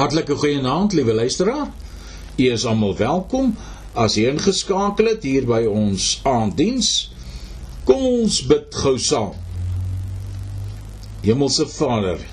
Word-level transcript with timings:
Hartlike 0.00 0.34
goeienaand, 0.34 0.92
liewe 0.92 1.12
luisteraar. 1.12 1.72
U 2.36 2.44
is 2.50 2.62
almal 2.64 2.94
welkom 2.96 3.50
as 3.92 4.14
jy 4.16 4.30
ingeskakel 4.32 5.10
het 5.10 5.26
hier 5.28 5.44
by 5.44 5.58
ons 5.68 6.06
aanddiens. 6.24 6.88
Kom 7.84 8.06
ons 8.08 8.38
bid 8.48 8.78
gou 8.80 8.94
saam. 8.96 9.34
Hemelse 11.20 11.68
Vader. 11.68 12.24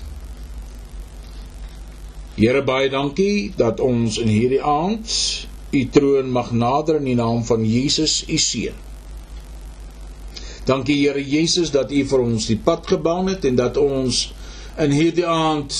Here 2.38 2.64
baie 2.64 2.88
dankie 2.88 3.52
dat 3.60 3.84
ons 3.84 4.16
in 4.24 4.32
hierdie 4.32 4.64
aand 4.64 5.12
u 5.68 5.84
troon 5.92 6.32
mag 6.32 6.54
nader 6.56 7.02
in 7.02 7.12
die 7.12 7.20
naam 7.20 7.44
van 7.44 7.68
Jesus, 7.68 8.22
u 8.24 8.40
seun. 8.48 8.80
Dankie 10.64 11.02
Here 11.04 11.20
Jesus 11.20 11.76
dat 11.76 11.92
u 11.92 12.00
vir 12.16 12.28
ons 12.30 12.48
die 12.48 12.60
pad 12.64 12.88
gebaan 12.96 13.28
het 13.34 13.44
en 13.44 13.60
dat 13.60 13.76
ons 13.76 14.30
in 14.80 15.00
hierdie 15.02 15.28
aand 15.28 15.76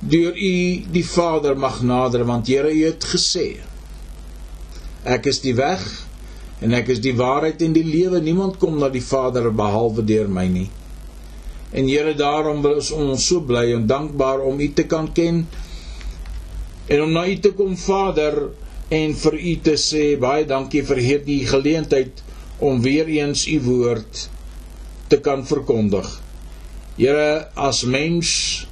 deur 0.00 0.32
u 0.36 0.82
die 0.92 1.04
Vader 1.04 1.56
mag 1.56 1.82
nader 1.82 2.24
want 2.24 2.48
Here 2.48 2.72
u 2.72 2.84
het 2.84 3.04
gesê 3.04 3.60
Ek 5.04 5.26
is 5.26 5.40
die 5.44 5.54
weg 5.56 5.84
en 6.60 6.74
ek 6.76 6.90
is 6.92 7.00
die 7.00 7.14
waarheid 7.16 7.62
en 7.64 7.72
die 7.72 7.86
lewe. 7.86 8.20
Niemand 8.20 8.58
kom 8.60 8.76
na 8.80 8.90
die 8.92 9.04
Vader 9.04 9.48
behalwe 9.48 10.04
deur 10.04 10.28
my 10.28 10.44
nie. 10.44 10.68
En 11.72 11.88
Here 11.88 12.12
daarom 12.14 12.60
is 12.74 12.90
ons 12.92 13.24
so 13.30 13.40
bly 13.40 13.70
en 13.72 13.86
dankbaar 13.88 14.42
om 14.44 14.60
u 14.60 14.68
te 14.72 14.84
kan 14.84 15.08
ken 15.16 15.46
en 16.90 17.02
om 17.02 17.12
na 17.14 17.24
u 17.28 17.36
te 17.38 17.52
kom 17.56 17.76
Vader 17.78 18.50
en 18.90 19.14
vir 19.14 19.36
u 19.38 19.54
te 19.64 19.76
sê 19.78 20.04
baie 20.20 20.44
dankie 20.44 20.82
vir 20.84 21.00
hierdie 21.00 21.44
geleentheid 21.46 22.24
om 22.58 22.80
weer 22.82 23.08
eens 23.08 23.46
u 23.48 23.60
woord 23.64 24.26
te 25.08 25.20
kan 25.22 25.46
verkondig. 25.46 26.08
Here 26.98 27.48
as 27.54 27.84
mens 27.88 28.66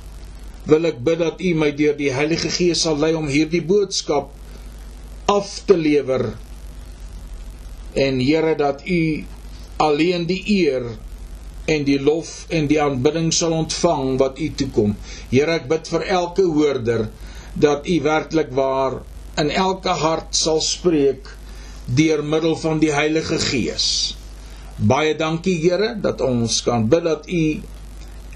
wil 0.69 0.85
ek 0.89 1.01
bid 1.05 1.23
dat 1.23 1.41
U 1.41 1.55
my 1.57 1.71
deur 1.77 1.97
die 1.97 2.13
Heilige 2.13 2.51
Gees 2.53 2.85
sal 2.85 2.99
lei 3.01 3.15
om 3.17 3.29
hierdie 3.31 3.65
boodskap 3.65 4.35
af 5.29 5.53
te 5.69 5.77
lewer. 5.77 6.27
En 7.97 8.21
Here 8.21 8.55
dat 8.59 8.85
U 8.85 9.01
alleen 9.81 10.27
die 10.29 10.43
eer 10.61 10.85
en 11.69 11.85
die 11.85 11.99
lof 12.01 12.47
en 12.53 12.69
die 12.69 12.81
aanbidding 12.81 13.31
sal 13.33 13.55
ontvang 13.57 14.17
wat 14.21 14.41
U 14.41 14.49
toekom. 14.61 14.95
Here, 15.33 15.57
ek 15.57 15.69
bid 15.73 15.89
vir 15.93 16.07
elke 16.21 16.45
hoorder 16.49 17.09
dat 17.57 17.89
U 17.89 17.97
werklik 18.05 18.53
waar 18.57 19.01
in 19.41 19.53
elke 19.53 19.97
hart 20.03 20.37
sal 20.37 20.61
spreek 20.65 21.29
deur 21.97 22.25
middel 22.25 22.57
van 22.61 22.81
die 22.83 22.93
Heilige 22.93 23.41
Gees. 23.41 23.89
Baie 24.79 25.17
dankie 25.17 25.57
Here 25.63 25.95
dat 26.01 26.21
ons 26.25 26.61
kan 26.67 26.89
bid 26.93 27.05
dat 27.09 27.29
U 27.29 27.45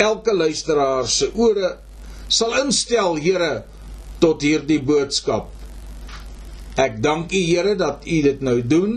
elke 0.02 0.32
luisteraar 0.34 1.08
se 1.08 1.28
ore 1.36 1.76
sal 2.32 2.56
instel, 2.62 3.18
Here, 3.20 3.64
tot 4.22 4.44
hierdie 4.44 4.80
boodskap. 4.80 5.50
Ek 6.80 7.02
dank 7.04 7.32
U, 7.32 7.42
Here, 7.44 7.76
dat 7.76 8.06
U 8.08 8.22
dit 8.24 8.40
nou 8.40 8.60
doen 8.64 8.94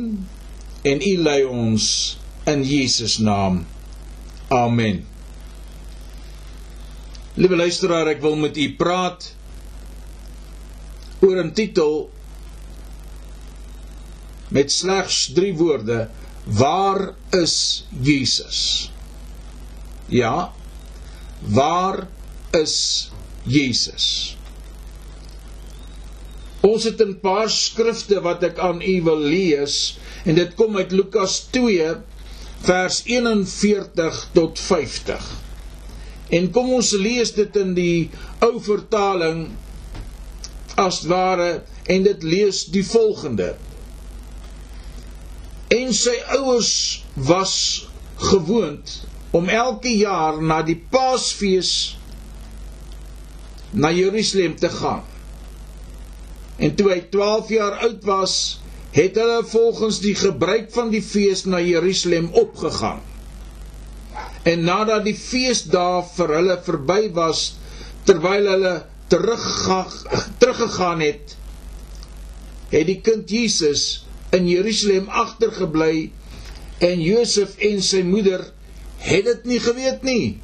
en 0.86 1.02
U 1.03 1.14
lei 1.25 1.41
ons 1.44 1.89
in 2.47 2.63
Jesus 2.63 3.17
naam. 3.19 3.66
Amen. 4.53 5.03
Liewe 7.36 7.58
luisteraar, 7.59 8.08
ek 8.13 8.22
wil 8.23 8.38
met 8.39 8.56
u 8.56 8.67
praat 8.80 9.33
oor 11.19 11.41
'n 11.41 11.52
titel 11.52 12.08
met 14.56 14.72
slegs 14.72 15.33
3 15.36 15.52
woorde: 15.58 16.09
Waar 16.45 17.16
is 17.31 17.86
Jesus? 17.89 18.91
Ja. 20.08 20.53
Waar 21.41 22.08
is 22.52 23.09
Jesus. 23.45 24.38
Ons 26.65 26.83
het 26.83 27.01
'n 27.01 27.19
paar 27.21 27.49
skrifte 27.49 28.21
wat 28.21 28.43
ek 28.43 28.59
aan 28.59 28.81
u 28.81 29.01
wil 29.01 29.19
lees 29.19 29.97
en 30.25 30.35
dit 30.35 30.56
kom 30.56 30.78
uit 30.78 30.91
Lukas 30.91 31.47
2 31.51 31.95
vers 32.66 33.01
41 33.06 34.29
tot 34.33 34.59
50. 34.59 35.22
En 36.29 36.51
kom 36.51 36.73
ons 36.73 36.91
lees 36.91 37.31
dit 37.33 37.56
in 37.56 37.73
die 37.78 38.09
ou 38.39 38.57
vertaling 38.61 39.50
as 40.75 41.03
ware 41.03 41.63
en 41.85 42.03
dit 42.03 42.23
lees 42.23 42.66
die 42.73 42.85
volgende. 42.85 43.56
En 45.67 45.94
sy 45.94 46.16
ouers 46.39 47.03
was 47.13 47.88
gewoond 48.16 49.03
om 49.31 49.50
elke 49.50 49.91
jaar 49.97 50.41
na 50.41 50.62
die 50.63 50.77
Paasfees 50.89 51.97
na 53.75 53.91
Jerusalem 53.91 54.56
te 54.59 54.69
gaan. 54.72 55.03
En 56.58 56.75
toe 56.75 56.90
hy 56.94 57.02
12 57.12 57.50
jaar 57.52 57.75
oud 57.88 58.03
was, 58.08 58.59
het 58.96 59.18
hulle 59.19 59.41
volgens 59.52 60.00
die 60.00 60.16
gebruik 60.16 60.72
van 60.72 60.90
die 60.94 61.03
fees 61.03 61.44
na 61.46 61.59
Jerusalem 61.59 62.30
opgegaan. 62.31 63.02
En 64.47 64.63
nadat 64.63 65.03
die 65.03 65.18
feesdae 65.19 66.03
vir 66.16 66.30
hulle 66.38 66.56
verby 66.63 67.12
was, 67.18 67.56
terwyl 68.08 68.47
hulle 68.53 68.75
teruggegaan 69.12 71.02
het, 71.03 71.36
het 72.72 72.88
die 72.88 73.02
kind 73.03 73.30
Jesus 73.30 74.06
in 74.36 74.47
Jerusalem 74.50 75.09
agtergebly 75.12 76.12
en 76.84 77.02
Josef 77.02 77.57
en 77.63 77.81
sy 77.84 78.02
moeder 78.07 78.42
het 79.06 79.25
dit 79.28 79.46
nie 79.52 79.59
geweet 79.63 80.03
nie. 80.07 80.40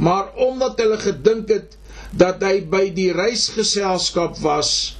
Maar 0.00 0.32
omdat 0.40 0.80
hulle 0.80 0.98
gedink 1.00 1.48
het 1.52 1.76
dat 2.12 2.42
hy 2.44 2.60
by 2.68 2.90
die 2.92 3.10
reisgeselskap 3.16 4.36
was 4.44 4.96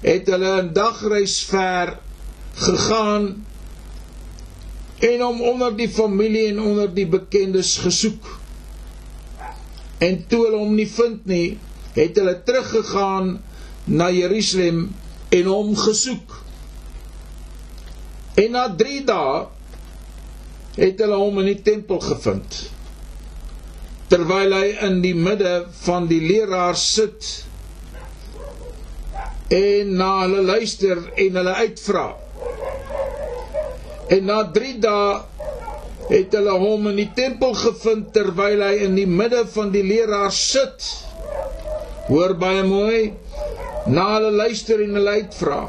het 0.00 0.28
hulle 0.32 0.62
'n 0.62 0.72
dagreis 0.72 1.42
ver 1.44 1.98
gegaan 2.54 3.44
en 4.98 5.20
hom 5.20 5.40
onder 5.42 5.76
die 5.76 5.88
familie 5.88 6.48
en 6.48 6.60
onder 6.60 6.94
die 6.94 7.06
bekendes 7.06 7.76
gesoek. 7.76 8.38
En 9.98 10.26
toe 10.26 10.44
hulle 10.44 10.56
hom 10.56 10.74
nie 10.74 10.88
vind 10.90 11.26
nie 11.26 11.58
het 11.94 12.16
hulle 12.16 12.42
teruggegaan 12.42 13.42
na 13.84 14.10
Jerusalem 14.10 14.94
en 15.28 15.44
hom 15.44 15.76
gesoek. 15.76 16.42
En 18.34 18.50
na 18.50 18.74
3 18.76 19.04
dae 19.04 19.46
het 20.78 20.98
hulle 20.98 21.16
hom 21.16 21.38
in 21.38 21.50
die 21.52 21.62
tempel 21.62 22.00
gevind 22.00 22.77
terwyl 24.08 24.54
hy 24.56 24.68
in 24.86 25.02
die 25.04 25.14
midde 25.16 25.66
van 25.84 26.08
die 26.08 26.20
leraars 26.24 26.84
sit 26.96 27.28
en 29.52 29.94
na 29.96 30.10
hulle 30.22 30.42
luister 30.44 31.00
en 31.16 31.36
hulle 31.40 31.54
uitvra. 31.64 32.06
En 34.08 34.24
na 34.28 34.42
3 34.52 34.74
dae 34.84 35.18
het 36.08 36.32
hulle 36.36 36.54
hom 36.60 36.88
in 36.90 37.00
die 37.02 37.10
tempel 37.16 37.52
gevind 37.56 38.12
terwyl 38.16 38.62
hy 38.64 38.74
in 38.86 38.96
die 38.96 39.08
midde 39.08 39.44
van 39.52 39.72
die 39.72 39.84
leraars 39.84 40.40
sit. 40.52 40.88
Hoor 42.08 42.36
baie 42.40 42.64
mooi. 42.64 43.02
Na 43.88 44.06
hulle 44.14 44.32
luister 44.36 44.80
en 44.84 44.96
hulle 44.96 45.16
uitvra. 45.20 45.60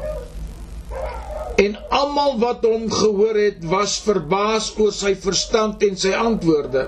En 1.60 1.76
almal 1.92 2.38
wat 2.40 2.64
hom 2.64 2.86
gehoor 2.92 3.36
het, 3.36 3.60
was 3.68 3.98
verbaas 4.00 4.70
oor 4.80 4.92
sy 4.96 5.12
verstand 5.20 5.84
en 5.84 5.96
sy 6.00 6.12
antwoorde. 6.16 6.86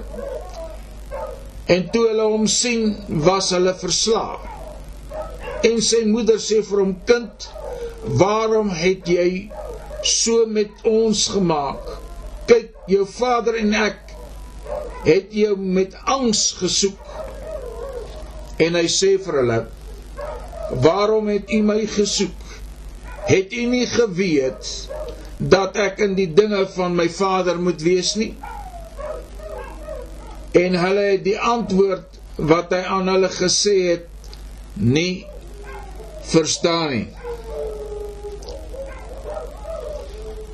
En 1.71 1.85
toe 1.91 2.07
hulle 2.09 2.25
hom 2.27 2.47
sien, 2.51 2.97
was 3.27 3.51
hulle 3.55 3.75
verslae. 3.79 4.39
En 5.69 5.79
sy 5.85 6.03
moeder 6.09 6.41
sê 6.43 6.59
vir 6.67 6.81
hom: 6.83 6.95
"Kind, 7.07 7.47
waarom 8.19 8.71
het 8.75 9.07
jy 9.07 9.51
so 10.03 10.47
met 10.47 10.71
ons 10.83 11.29
gemaak? 11.31 11.93
Kyk, 12.51 12.73
jou 12.91 13.07
vader 13.07 13.61
en 13.61 13.75
ek 13.75 14.17
het 15.07 15.31
jou 15.31 15.55
met 15.57 15.95
angs 16.05 16.51
gesoek." 16.59 16.99
En 18.59 18.75
hy 18.75 18.89
sê 18.91 19.15
vir 19.23 19.39
hulle: 19.41 19.61
"Waarom 20.83 21.29
het 21.29 21.51
u 21.51 21.63
my 21.63 21.87
gesoek? 21.87 22.41
Het 23.27 23.53
u 23.53 23.67
nie 23.67 23.87
geweet 23.87 24.89
dat 25.39 25.77
ek 25.77 25.99
in 25.99 26.15
die 26.19 26.33
dinge 26.35 26.67
van 26.75 26.97
my 26.97 27.09
vader 27.09 27.61
moet 27.61 27.83
wees 27.83 28.15
nie?" 28.15 28.35
En 30.53 30.79
hulle 30.85 31.05
het 31.11 31.25
die 31.25 31.39
antwoord 31.39 32.19
wat 32.37 32.73
hy 32.75 32.83
aan 32.97 33.09
hulle 33.13 33.31
gesê 33.33 33.77
het 33.91 34.37
nie 34.77 35.25
verstaan 36.33 36.91
nie. 36.93 37.07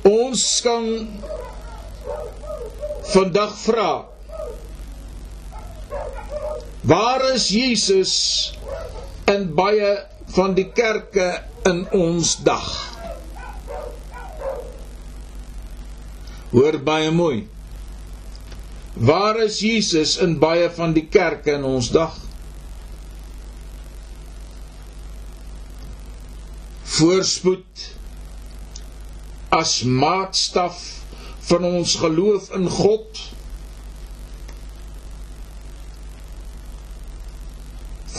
Ons 0.09 0.45
kan 0.65 0.87
vandag 3.13 3.53
vra 3.65 3.91
Waar 6.89 7.33
is 7.35 7.49
Jesus 7.51 8.13
in 9.27 9.49
baie 9.53 9.91
van 10.31 10.55
die 10.55 10.69
kerke 10.71 11.27
in 11.67 11.83
ons 11.91 12.37
dag? 12.47 12.69
Hoor 16.53 16.79
baie 16.79 17.11
mooi. 17.11 17.43
Waar 18.99 19.39
is 19.39 19.61
Jesus 19.63 20.17
in 20.19 20.35
baie 20.39 20.67
van 20.75 20.91
die 20.93 21.05
kerke 21.07 21.53
in 21.55 21.63
ons 21.63 21.87
dag? 21.95 22.15
Voorspoed 26.99 27.85
as 29.55 29.81
maatstaf 29.87 30.81
van 31.47 31.63
ons 31.63 31.95
geloof 32.01 32.49
in 32.59 32.67
God 32.69 33.21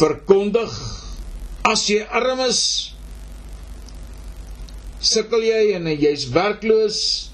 verkondig 0.00 0.73
as 1.69 1.85
jy 1.93 2.00
arm 2.09 2.41
is 2.49 2.62
sukkel 5.05 5.44
jy 5.44 5.75
en 5.76 5.93
jy's 5.93 6.25
werkloos 6.33 7.30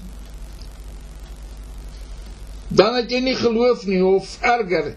dan 2.67 2.95
het 2.95 3.11
jy 3.11 3.19
nie 3.23 3.35
geloof 3.35 3.85
nie 3.87 4.01
of 4.05 4.37
erger 4.41 4.93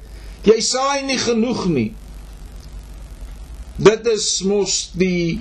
jy 0.47 0.57
saai 0.65 1.03
nie 1.05 1.19
genoeg 1.21 1.67
nie. 1.69 1.91
Dit 3.81 4.07
is 4.09 4.29
mos 4.45 4.91
die 4.97 5.41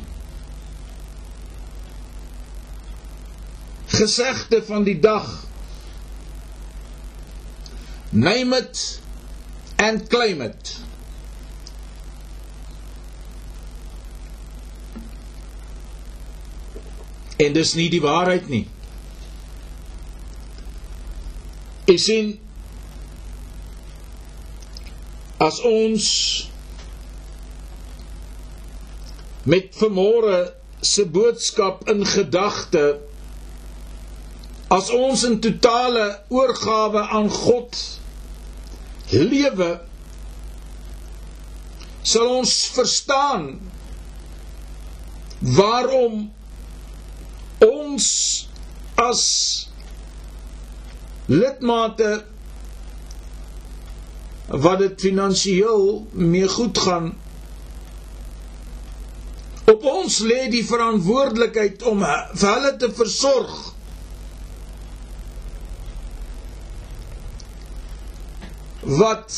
gesegde 3.91 4.61
van 4.67 4.83
die 4.87 4.97
dag. 4.99 5.27
Name 8.11 8.57
it 8.57 8.99
and 9.79 10.07
claim 10.09 10.41
it 10.41 10.75
en 17.39 17.53
dis 17.55 17.71
nie 17.79 17.87
die 17.93 18.01
waarheid 18.03 18.49
nie 18.51 18.65
Jy 21.89 21.97
sien 21.97 22.27
as 25.41 25.57
ons 25.65 26.06
met 29.50 29.71
vermore 29.80 30.39
se 30.86 31.06
boodskap 31.09 31.88
in 31.89 32.03
gedagte 32.06 32.83
as 34.69 34.91
ons 34.94 35.24
in 35.25 35.39
totale 35.41 36.06
oorgawe 36.30 37.07
aan 37.18 37.31
God 37.33 37.80
lewe 39.09 39.71
sal 42.12 42.30
ons 42.36 42.53
verstaan 42.75 43.47
waarom 45.57 46.27
ons 47.65 48.12
as 49.00 49.25
lidmate 51.29 52.11
wat 54.49 54.79
dit 54.81 55.01
finansiëel 55.01 55.83
mee 56.11 56.47
goed 56.49 56.77
gaan. 56.77 57.11
Op 59.69 59.83
ons 59.85 60.19
lê 60.25 60.47
die 60.49 60.65
verantwoordelikheid 60.65 61.83
om 61.85 62.01
vir 62.01 62.49
hulle 62.49 62.71
te 62.81 62.89
versorg 62.97 63.57
wat 68.89 69.35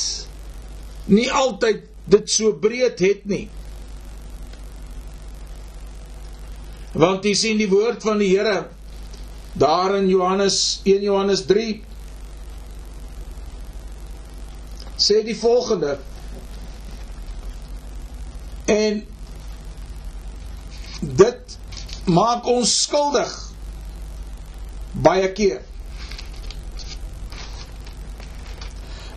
nie 1.11 1.27
altyd 1.27 1.83
dit 2.13 2.31
so 2.31 2.53
breed 2.63 3.03
het 3.03 3.25
nie. 3.27 3.47
Want 6.95 7.27
jy 7.27 7.33
sien 7.35 7.59
die 7.59 7.69
woord 7.71 8.03
van 8.03 8.21
die 8.23 8.31
Here 8.31 8.69
daar 9.53 9.95
in 9.95 10.07
Johannes 10.07 10.79
1 10.83 11.01
Johannes 11.01 11.45
3 11.45 11.83
sê 14.95 15.23
die 15.25 15.35
volgende. 15.37 15.97
En 18.65 19.01
dit 20.99 21.57
maak 22.05 22.45
ons 22.45 22.75
skuldig 22.83 23.33
baie 24.91 25.31
keer. 25.33 25.61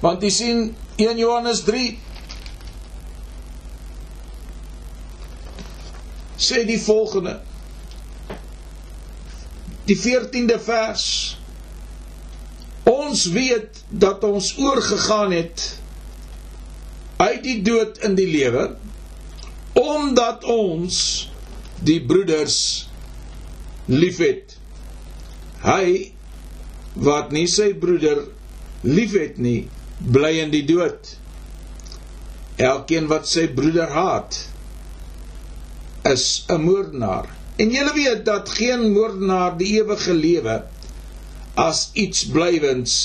Want 0.00 0.24
jy 0.24 0.30
sien 0.32 0.64
1 1.00 1.20
Johannes 1.20 1.62
3 1.68 1.86
sê 6.44 6.64
die 6.68 6.80
volgende 6.80 7.38
die 9.88 9.96
14de 9.98 10.58
vers. 10.64 11.06
Ons 12.88 13.26
weet 13.32 13.82
dat 13.88 14.24
ons 14.24 14.54
oorgegaan 14.60 15.32
het 15.32 15.64
uit 17.16 17.42
die 17.44 17.60
dood 17.64 18.00
in 18.04 18.16
die 18.18 18.28
lewe 18.28 18.74
omdat 19.78 20.44
ons 20.50 20.96
die 21.84 21.98
broeders 22.06 22.58
liefhet. 23.90 24.54
Hy 25.64 26.12
wat 26.94 27.32
nie 27.34 27.46
sy 27.50 27.72
broeder 27.80 28.22
liefhet 28.86 29.40
nie 29.42 29.64
bly 29.98 30.36
in 30.44 30.52
die 30.54 30.64
dood. 30.68 31.14
Elkeen 32.60 33.08
wat 33.10 33.26
sy 33.28 33.48
broeder 33.50 33.90
haat 33.90 34.38
is 36.06 36.44
'n 36.52 36.60
moordenaar 36.60 37.26
En 37.56 37.70
julle 37.70 37.92
weet 37.94 38.24
dat 38.26 38.48
geen 38.48 38.92
moordenaar 38.92 39.56
die 39.58 39.76
ewige 39.78 40.14
lewe 40.14 40.64
as 41.54 41.90
iets 41.92 42.24
blywends 42.26 42.96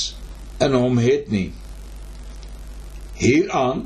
in 0.58 0.74
hom 0.74 0.98
het 0.98 1.30
nie. 1.30 1.52
Hieraan 3.20 3.86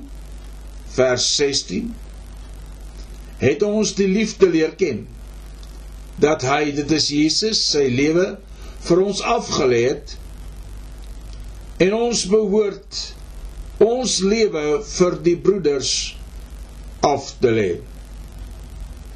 vers 0.95 1.25
16 1.36 1.92
het 3.44 3.63
ons 3.68 3.92
die 3.98 4.07
liefde 4.07 4.48
leer 4.50 4.75
ken 4.80 5.04
dat 6.24 6.45
hy 6.48 6.71
dit 6.77 6.92
is 6.95 7.09
Jesus 7.12 7.59
sy 7.74 7.88
lewe 7.92 8.27
vir 8.88 9.01
ons 9.04 9.24
afgelê 9.36 9.81
het 9.88 10.13
en 11.83 11.95
ons 11.98 12.25
behoort 12.30 13.00
ons 13.83 14.19
lewe 14.24 14.68
vir 14.94 15.18
die 15.25 15.36
broeders 15.48 15.94
af 17.04 17.33
te 17.42 17.51
lê 17.51 17.71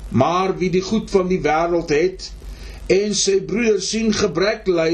maar 0.09 0.56
wie 0.57 0.69
die 0.71 0.83
goed 0.83 1.12
van 1.12 1.27
die 1.31 1.42
wêreld 1.44 1.92
het 1.92 2.31
en 2.94 3.15
sy 3.18 3.39
broeder 3.48 3.81
sien 3.83 4.13
gebrek 4.15 4.68
ly 4.71 4.92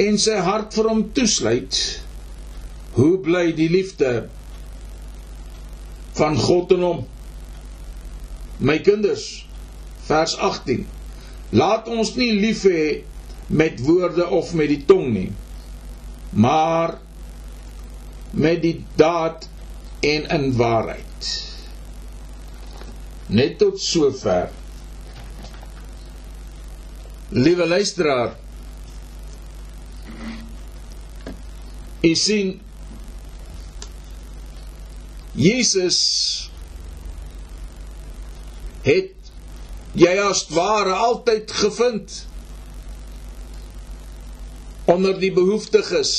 en 0.00 0.18
sy 0.20 0.36
hart 0.44 0.76
vir 0.76 0.88
hom 0.90 1.02
toesluit 1.16 1.80
hoe 2.96 3.16
bly 3.24 3.50
die 3.56 3.68
liefde 3.68 4.28
van 6.16 6.36
God 6.40 6.70
in 6.72 6.84
hom? 6.84 7.02
My 8.64 8.78
kinders 8.80 9.26
vers 10.08 10.36
18 10.40 10.86
laat 11.56 11.90
ons 11.92 12.14
nie 12.16 12.32
lief 12.40 12.64
hê 12.64 13.02
met 13.52 13.82
woorde 13.84 14.24
of 14.32 14.54
met 14.56 14.72
die 14.72 14.80
tong 14.88 15.10
nie 15.12 15.28
maar 16.32 16.96
met 18.36 18.62
die 18.64 18.78
daad 18.96 19.44
en 20.00 20.26
in 20.38 20.48
waarheid 20.56 21.28
Net 23.26 23.58
tot 23.58 23.80
sover. 23.82 24.50
Liewe 27.28 27.66
luisteraar, 27.66 28.36
u 32.00 32.14
sien 32.14 32.60
Jesus 35.34 36.00
het 38.86 39.12
jy 39.98 40.14
as 40.22 40.44
ware 40.54 40.94
altyd 40.94 41.50
gevind 41.50 42.22
onder 44.86 45.18
die 45.18 45.32
behoeftiges 45.34 46.14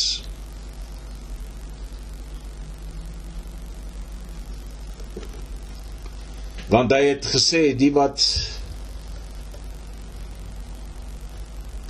want 6.71 6.91
hy 6.91 7.03
het 7.13 7.27
gesê 7.31 7.71
die 7.79 7.91
wat 7.95 8.23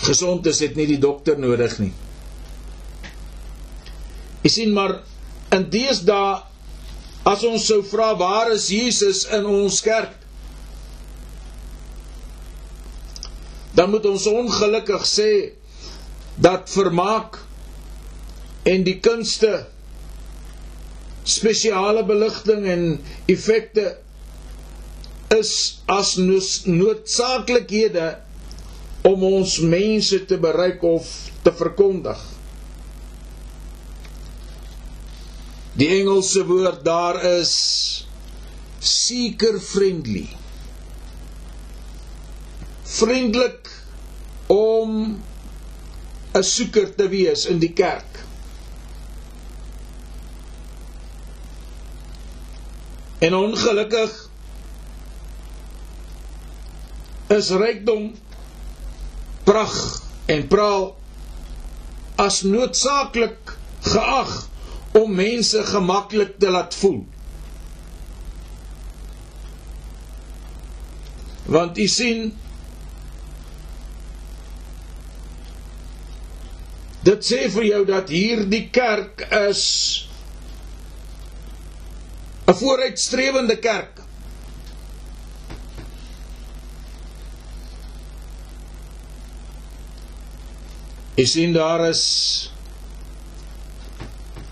gesond 0.08 0.46
is 0.48 0.62
het 0.64 0.78
nie 0.78 0.88
die 0.90 1.02
dokter 1.02 1.40
nodig 1.40 1.80
nie. 1.82 1.94
Jy 4.46 4.52
sien 4.54 4.76
maar 4.76 5.00
in 5.56 5.66
deesdae 5.74 6.38
as 7.28 7.44
ons 7.48 7.66
sou 7.68 7.82
vra 7.84 8.14
waar 8.20 8.54
is 8.54 8.70
Jesus 8.72 9.26
in 9.36 9.48
ons 9.50 9.82
kerk? 9.84 10.14
Dan 13.76 13.92
moet 13.92 14.06
ons 14.10 14.30
ongelukkig 14.30 15.04
sê 15.06 15.32
dat 16.42 16.70
vermaak 16.72 17.42
en 18.68 18.86
die 18.86 18.98
kunste 19.04 19.66
spesiale 21.28 22.06
beligting 22.08 22.66
en 22.72 22.84
effekte 23.30 23.98
is 25.36 25.82
as 25.86 26.16
noodsaaklikhede 26.18 28.08
om 29.08 29.24
ons 29.24 29.60
mense 29.60 30.26
te 30.26 30.38
bereik 30.40 30.84
of 30.84 31.08
te 31.44 31.54
verkondig. 31.54 32.20
Die 35.78 35.90
Engelse 36.00 36.46
woord 36.48 36.84
daar 36.86 37.22
is 37.38 37.54
seeker 38.80 39.60
friendly. 39.62 40.28
vriendelik 42.88 43.70
om 44.48 45.22
'n 46.34 46.44
soeker 46.44 46.96
te 46.96 47.10
wees 47.10 47.46
in 47.46 47.60
die 47.60 47.74
kerk. 47.74 48.24
En 53.20 53.36
ongelukkig 53.36 54.27
is 57.34 57.50
rykdom 57.52 58.12
prag 59.48 59.76
en 60.32 60.48
praal 60.48 60.90
as 62.18 62.42
noodsaaklik 62.48 63.54
geag 63.88 64.32
om 64.98 65.14
mense 65.16 65.62
gemaklik 65.70 66.38
te 66.40 66.50
laat 66.52 66.76
voel. 66.76 67.04
Want 71.48 71.78
u 71.78 71.88
sien 71.88 72.32
dit 77.08 77.24
sê 77.24 77.46
vir 77.54 77.70
jou 77.70 77.84
dat 77.88 78.10
hierdie 78.12 78.66
kerk 78.74 79.24
is 79.48 79.64
'n 82.48 82.56
vooruitstrewende 82.56 83.60
kerk. 83.60 84.07
Jy 91.18 91.26
sien 91.26 91.54
daar 91.56 91.82
is 91.88 92.02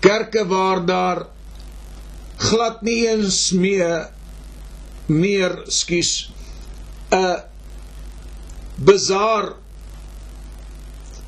kerke 0.02 0.42
waar 0.50 0.80
daar 0.86 1.20
glad 2.42 2.82
nie 2.82 3.04
eens 3.06 3.52
meer 3.54 4.08
meer 5.06 5.54
skuis 5.70 6.10
'n 7.14 7.42
bazaar 8.88 9.52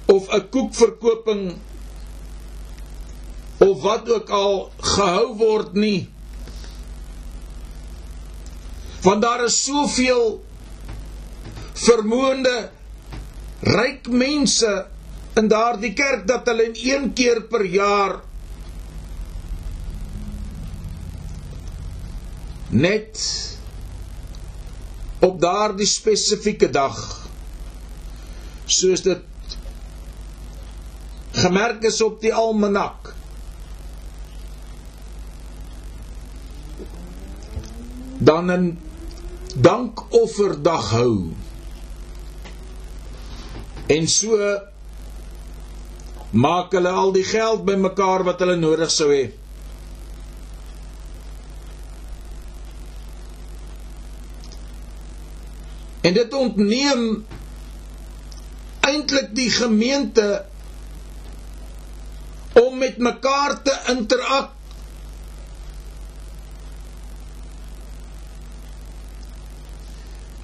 of 0.07 0.26
'n 0.35 0.49
koekverkoping 0.50 1.57
of 3.59 3.83
wat 3.83 4.11
ook 4.11 4.30
al 4.30 4.73
gehou 4.80 5.37
word 5.37 5.73
nie. 5.75 6.11
Want 9.02 9.23
daar 9.23 9.45
is 9.45 9.64
soveel 9.64 10.45
vermoënde 11.73 12.71
ryk 13.62 14.09
mense 14.11 14.87
in 15.38 15.49
daardie 15.49 15.92
kerk 15.95 16.26
dat 16.26 16.49
hulle 16.50 16.68
in 16.71 16.76
een 16.92 17.12
keer 17.12 17.42
per 17.50 17.64
jaar 17.64 18.18
net 22.71 23.23
op 25.25 25.40
daardie 25.40 25.87
spesifieke 25.88 26.71
dag 26.71 26.99
soos 28.66 29.02
dit 29.07 29.25
gemerk 31.38 31.87
is 31.88 32.02
op 32.02 32.21
die 32.21 32.35
almanak 32.35 33.14
dan 38.18 38.50
'n 38.50 38.78
dankofferdag 39.54 40.90
hou. 40.90 41.33
En 43.87 44.09
so 44.09 44.37
maak 46.30 46.73
hulle 46.76 46.90
al 46.92 47.12
die 47.12 47.25
geld 47.25 47.64
bymekaar 47.64 48.25
wat 48.28 48.42
hulle 48.44 48.56
nodig 48.56 48.90
sou 48.92 49.08
hê. 49.12 49.28
En 56.04 56.14
dit 56.14 56.35
ontneem 56.35 57.02
eintlik 58.88 59.35
die 59.37 59.50
gemeente 59.52 60.28
om 62.61 62.78
met 62.78 62.97
mekaar 62.99 63.58
te 63.62 63.75
interak 63.92 64.54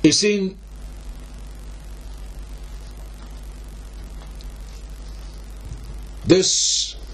Jy 0.04 0.10
sien 0.12 0.48
Dus 6.24 6.52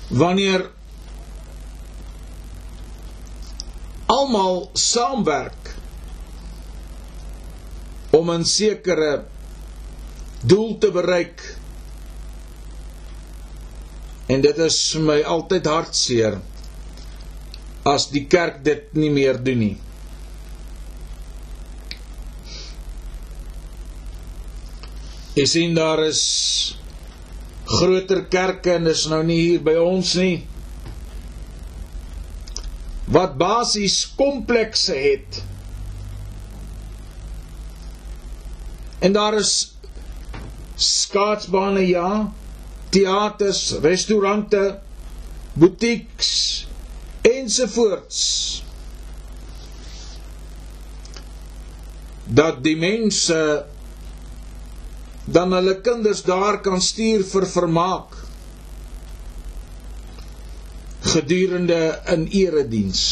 wanneer 0.08 0.70
almal 4.06 4.70
saamwerk 4.74 5.74
om 8.10 8.30
'n 8.30 8.44
sekere 8.44 9.24
doel 10.40 10.78
te 10.78 10.90
bereik 10.90 11.58
en 14.26 14.40
dit 14.40 14.58
is 14.58 14.94
my 14.94 15.22
altyd 15.22 15.66
hartseer 15.66 16.40
as 17.82 18.10
die 18.10 18.26
kerk 18.26 18.64
dit 18.64 18.92
nie 18.94 19.10
meer 19.10 19.38
doen 19.42 19.58
nie. 19.58 19.76
Jy 25.34 25.46
sien 25.46 25.74
daar 25.74 26.02
is 26.04 26.22
groter 27.70 28.24
kerke 28.32 28.74
en 28.78 28.88
dis 28.88 29.04
nou 29.10 29.20
nie 29.26 29.38
hier 29.38 29.62
by 29.62 29.76
ons 29.78 30.14
nie. 30.18 30.40
Wat 33.10 33.36
basies 33.38 34.02
komplekse 34.18 34.94
het. 34.98 35.40
En 39.00 39.14
daar 39.14 39.38
is 39.38 39.54
skaatsbane 40.80 41.86
ja 41.88 42.10
teaters 42.90 43.70
restaurante 43.82 44.80
boutiques 45.52 46.66
ensovoorts 47.22 48.20
dat 52.24 52.62
die 52.64 52.76
mense 52.78 53.38
dan 55.30 55.52
hulle 55.54 55.76
kinders 55.80 56.24
daar 56.26 56.58
kan 56.64 56.82
stuur 56.82 57.22
vir 57.32 57.46
vermaak 57.46 58.16
gedurende 61.12 62.00
'n 62.06 62.26
erediens. 62.30 63.02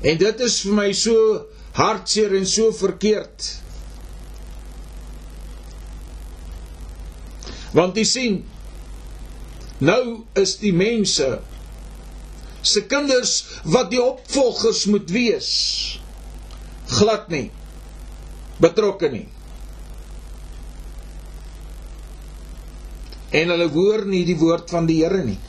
En 0.00 0.18
dit 0.18 0.40
is 0.40 0.60
vir 0.60 0.74
my 0.74 0.92
so 0.92 1.46
hartseer 1.72 2.34
en 2.36 2.46
so 2.46 2.72
verkeerd. 2.72 3.62
Want 7.72 7.96
jy 7.96 8.04
sien 8.04 8.44
nou 9.78 10.24
is 10.32 10.56
die 10.56 10.72
mense 10.72 11.40
se 12.62 12.86
kinders 12.86 13.44
wat 13.64 13.90
die 13.90 14.02
opvolgers 14.02 14.84
moet 14.86 15.10
wees 15.10 15.50
glad 16.86 17.28
nie 17.28 17.50
betrokke 18.62 19.10
nie. 19.10 19.33
En 23.34 23.50
hulle 23.50 23.66
hoor 23.74 24.04
nie 24.06 24.22
die 24.28 24.38
woord 24.38 24.70
van 24.70 24.86
die 24.86 25.00
Here 25.02 25.24
nie. 25.26 25.40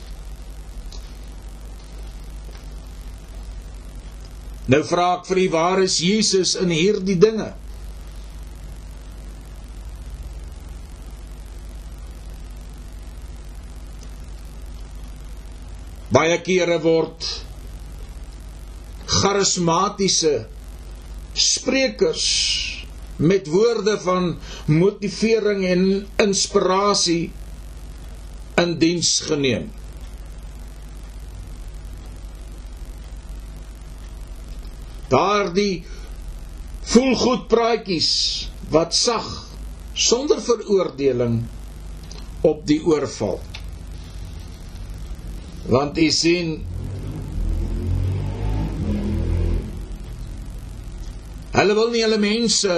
Nou 4.66 4.82
vra 4.82 5.12
ek 5.20 5.28
vir 5.28 5.40
u 5.44 5.46
waar 5.52 5.82
is 5.84 6.00
Jesus 6.02 6.56
in 6.58 6.72
hierdie 6.74 7.18
dinge? 7.22 7.52
Baie 16.16 16.40
kere 16.42 16.80
word 16.82 17.30
charismatiese 19.20 20.34
sprekers 21.36 22.26
met 23.22 23.46
woorde 23.52 23.94
van 24.02 24.32
motivering 24.66 25.62
en 25.70 25.82
inspirasie 26.26 27.30
in 28.62 28.78
diens 28.80 29.10
geneem. 29.28 29.68
Daardie 35.12 35.84
voel 36.92 37.12
goed 37.20 37.44
praatjies 37.50 38.12
wat 38.72 38.94
sag 38.96 39.26
sonder 39.96 40.40
veroordeling 40.42 41.42
op 42.46 42.64
die 42.66 42.80
oorval. 42.84 43.38
Want 45.66 45.98
u 45.98 46.08
sien 46.10 46.56
hulle 51.56 51.74
wil 51.74 51.90
nie 51.94 52.04
hulle 52.04 52.20
mense 52.20 52.76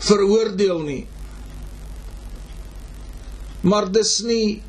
veroordeel 0.00 0.82
nie. 0.86 1.02
Maar 3.60 3.90
dis 3.92 4.18
nie 4.24 4.62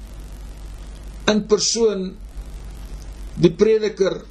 in 1.32 1.46
persoon 1.50 2.12
die 3.42 3.52
prediker 3.56 4.22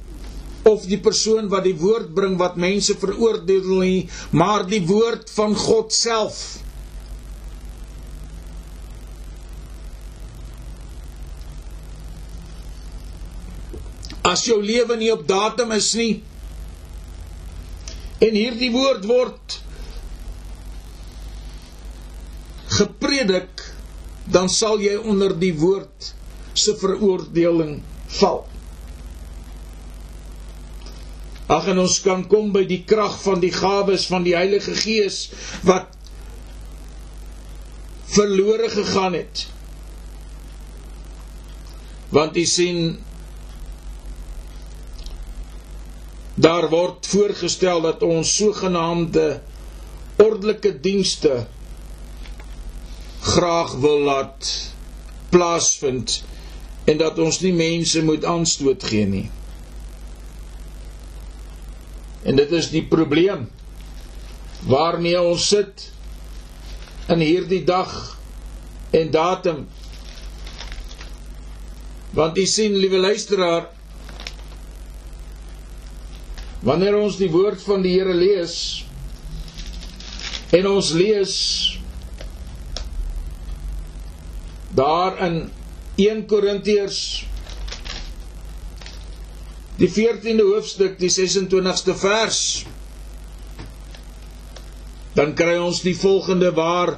of 0.69 0.85
die 0.85 0.99
persoon 1.01 1.49
wat 1.49 1.65
die 1.65 1.77
woord 1.77 2.11
bring 2.15 2.37
wat 2.39 2.59
mense 2.61 2.93
veroordeel 3.01 3.69
nie, 3.81 4.09
maar 4.31 4.67
die 4.69 4.83
woord 4.85 5.31
van 5.33 5.55
God 5.57 5.93
self. 5.95 6.41
As 14.21 14.45
jou 14.45 14.59
lewe 14.61 14.99
nie 15.01 15.09
op 15.11 15.25
datum 15.27 15.73
is 15.75 15.89
nie 15.97 16.13
en 18.21 18.37
hierdie 18.37 18.69
woord 18.69 19.07
word 19.09 19.55
gepredik, 22.77 23.63
dan 24.31 24.45
sal 24.49 24.77
jy 24.79 24.93
onder 25.01 25.33
die 25.41 25.55
woord 25.57 26.11
se 26.63 26.75
veroordeling 26.79 27.79
val. 28.19 28.43
Ag 31.51 31.67
en 31.73 31.81
ons 31.83 31.97
kan 32.05 32.23
kom 32.31 32.51
by 32.55 32.63
die 32.67 32.83
krag 32.87 33.17
van 33.25 33.41
die 33.43 33.51
gawes 33.51 34.05
van 34.11 34.23
die 34.23 34.35
Heilige 34.37 34.75
Gees 34.77 35.25
wat 35.67 35.89
verlore 38.11 38.69
gegaan 38.71 39.17
het. 39.17 39.45
Want 42.11 42.35
jy 42.39 42.45
sien 42.47 42.79
daar 46.41 46.69
word 46.71 47.07
voorgestel 47.07 47.83
dat 47.83 48.03
ons 48.03 48.31
sogenaamde 48.39 49.25
ordelike 50.23 50.73
dienste 50.83 51.45
graag 53.21 53.75
wil 53.83 53.99
laat 54.07 54.49
plaasvind 55.29 56.21
en 56.91 56.99
dat 56.99 57.19
ons 57.23 57.39
nie 57.43 57.53
mense 57.55 58.03
moet 58.03 58.25
aanstoot 58.27 58.83
gee 58.91 59.07
nie. 59.07 59.27
En 62.27 62.37
dit 62.37 62.51
is 62.57 62.69
die 62.73 62.83
probleem 62.85 63.47
waarmee 64.69 65.21
ons 65.21 65.47
sit 65.53 65.87
in 67.09 67.23
hierdie 67.23 67.63
dag 67.65 67.93
en 68.93 69.11
datum. 69.13 69.63
Want 72.13 72.37
jy 72.37 72.45
sien, 72.45 72.75
liewe 72.77 72.99
luisteraar, 73.01 73.69
wanneer 76.61 76.99
ons 76.99 77.17
die 77.17 77.31
woord 77.33 77.63
van 77.65 77.81
die 77.81 77.95
Here 77.95 78.13
lees 78.13 78.57
en 80.53 80.67
ons 80.67 80.91
lees 80.93 81.33
daar 84.75 85.17
in 85.25 85.39
1 85.99 86.25
Korintiërs 86.31 87.01
die 89.81 89.89
14de 89.89 90.43
hoofstuk 90.45 90.99
die 91.01 91.09
26ste 91.09 91.95
vers. 91.97 92.39
Dan 95.17 95.33
kry 95.35 95.55
ons 95.59 95.81
die 95.83 95.95
volgende 95.97 96.51
waar 96.55 96.93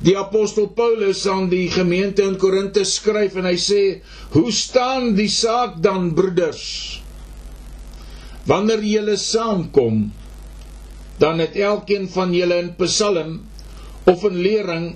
die 0.00 0.14
apostel 0.16 0.70
Paulus 0.72 1.26
aan 1.28 1.50
die 1.52 1.66
gemeente 1.72 2.24
in 2.24 2.38
Korinte 2.40 2.86
skryf 2.88 3.34
en 3.36 3.48
hy 3.50 3.56
sê 3.60 3.82
hoe 4.32 4.48
staan 4.54 5.10
die 5.18 5.28
saak 5.28 5.76
dan 5.84 6.12
broeders? 6.16 6.62
Wanneer 8.48 8.80
julle 8.86 9.18
saamkom 9.20 10.06
dan 11.20 11.42
het 11.44 11.58
elkeen 11.60 12.08
van 12.08 12.32
julle 12.32 12.62
in 12.62 12.70
psalm 12.78 13.34
of 14.08 14.24
in 14.24 14.38
lering 14.40 14.86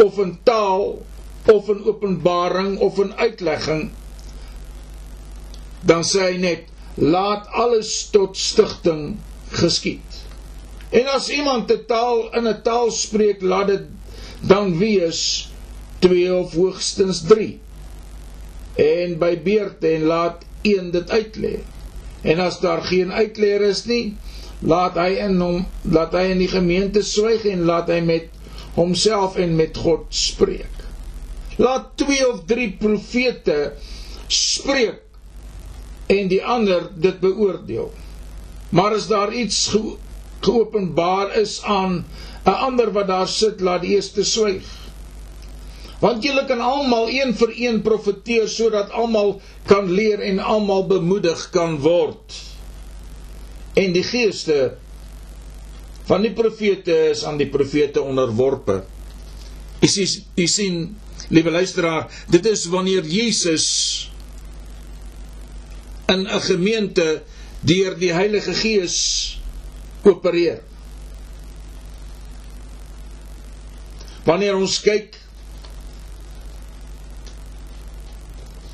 of 0.00 0.16
in 0.24 0.32
taal 0.48 0.86
of 1.52 1.68
in 1.68 1.84
openbaring 1.84 2.78
of 2.78 2.98
in 2.98 3.14
uitlegging 3.14 3.90
dan 5.86 6.02
sê 6.04 6.30
hy 6.32 6.36
net 6.42 6.62
laat 6.96 7.46
alles 7.52 8.08
tot 8.10 8.36
stigting 8.40 9.16
geskied. 9.60 10.22
En 10.90 11.06
as 11.12 11.28
iemand 11.30 11.70
'n 11.70 11.84
taal 11.86 12.30
in 12.38 12.48
'n 12.48 12.62
taal 12.62 12.90
spreek, 12.90 13.42
laat 13.42 13.66
dit 13.66 13.86
dan 14.40 14.78
wees 14.78 15.50
2 15.98 16.34
of 16.34 16.54
hoogstens 16.54 17.22
3. 17.26 17.58
En 18.74 19.18
by 19.18 19.34
beurte 19.42 19.88
en 19.88 20.02
laat 20.02 20.44
een 20.62 20.90
dit 20.90 21.10
uitlê. 21.10 21.56
En 22.22 22.38
as 22.38 22.60
daar 22.60 22.82
geen 22.82 23.12
uitleer 23.12 23.60
is 23.60 23.84
nie, 23.84 24.16
laat 24.60 24.94
hy 24.94 25.10
in 25.20 25.40
hom 25.40 25.66
laat 25.82 26.12
hy 26.12 26.30
in 26.32 26.38
die 26.38 26.50
gemeente 26.50 27.02
swyg 27.02 27.44
en 27.44 27.64
laat 27.64 27.88
hy 27.88 28.00
met 28.00 28.28
homself 28.74 29.36
en 29.36 29.56
met 29.56 29.76
God 29.76 30.06
spreek. 30.08 30.75
Laat 31.56 31.96
twee 31.96 32.22
of 32.28 32.44
drie 32.46 32.70
profete 32.78 33.72
spreek 34.28 35.02
en 36.12 36.28
die 36.28 36.42
ander 36.44 36.90
dit 36.94 37.20
beoordeel. 37.20 37.90
Maar 38.76 38.98
as 38.98 39.08
daar 39.10 39.32
iets 39.34 39.68
ge 39.72 39.96
geopenbaar 40.46 41.32
is 41.40 41.62
aan 41.62 42.04
'n 42.46 42.58
ander 42.68 42.92
wat 42.92 43.06
daar 43.06 43.28
sit, 43.28 43.60
laat 43.60 43.80
die 43.82 43.94
eerste 43.96 44.24
swyg. 44.24 44.62
Want 46.00 46.22
julle 46.22 46.44
kan 46.46 46.60
almal 46.60 47.08
een 47.08 47.34
vir 47.34 47.52
een 47.56 47.82
profeteer 47.82 48.48
sodat 48.48 48.90
almal 48.90 49.40
kan 49.66 49.90
leer 49.90 50.20
en 50.20 50.38
almal 50.38 50.86
bemoedig 50.86 51.50
kan 51.50 51.78
word. 51.80 52.36
En 53.74 53.92
die 53.92 54.04
geeste 54.04 54.76
van 56.04 56.22
die 56.22 56.32
profete 56.32 56.94
is 57.10 57.24
aan 57.24 57.36
die 57.40 57.48
profete 57.48 58.02
onderworpe. 58.02 58.84
U 59.80 59.86
sien, 59.86 60.22
u 60.36 60.46
sien, 60.46 60.76
liewe 61.28 61.50
luisteraar, 61.50 62.10
dit 62.30 62.46
is 62.46 62.66
wanneer 62.70 63.04
Jesus 63.04 63.66
in 66.06 66.26
'n 66.26 66.40
gemeente 66.40 67.22
deur 67.60 67.98
die 67.98 68.12
Heilige 68.12 68.54
Gees 68.54 69.38
opereer. 70.02 70.62
Wanneer 74.24 74.56
ons 74.56 74.80
kyk 74.80 75.18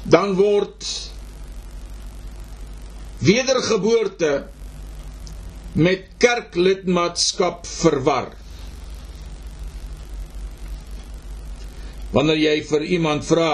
dan 0.03 0.35
word 0.35 1.11
wedergeboorte 3.23 4.49
met 5.73 6.09
kerklidmaatskap 6.19 7.67
verwar. 7.67 8.33
Wanneer 12.13 12.41
jy 12.41 12.57
vir 12.69 12.85
iemand 12.99 13.25
vra 13.25 13.53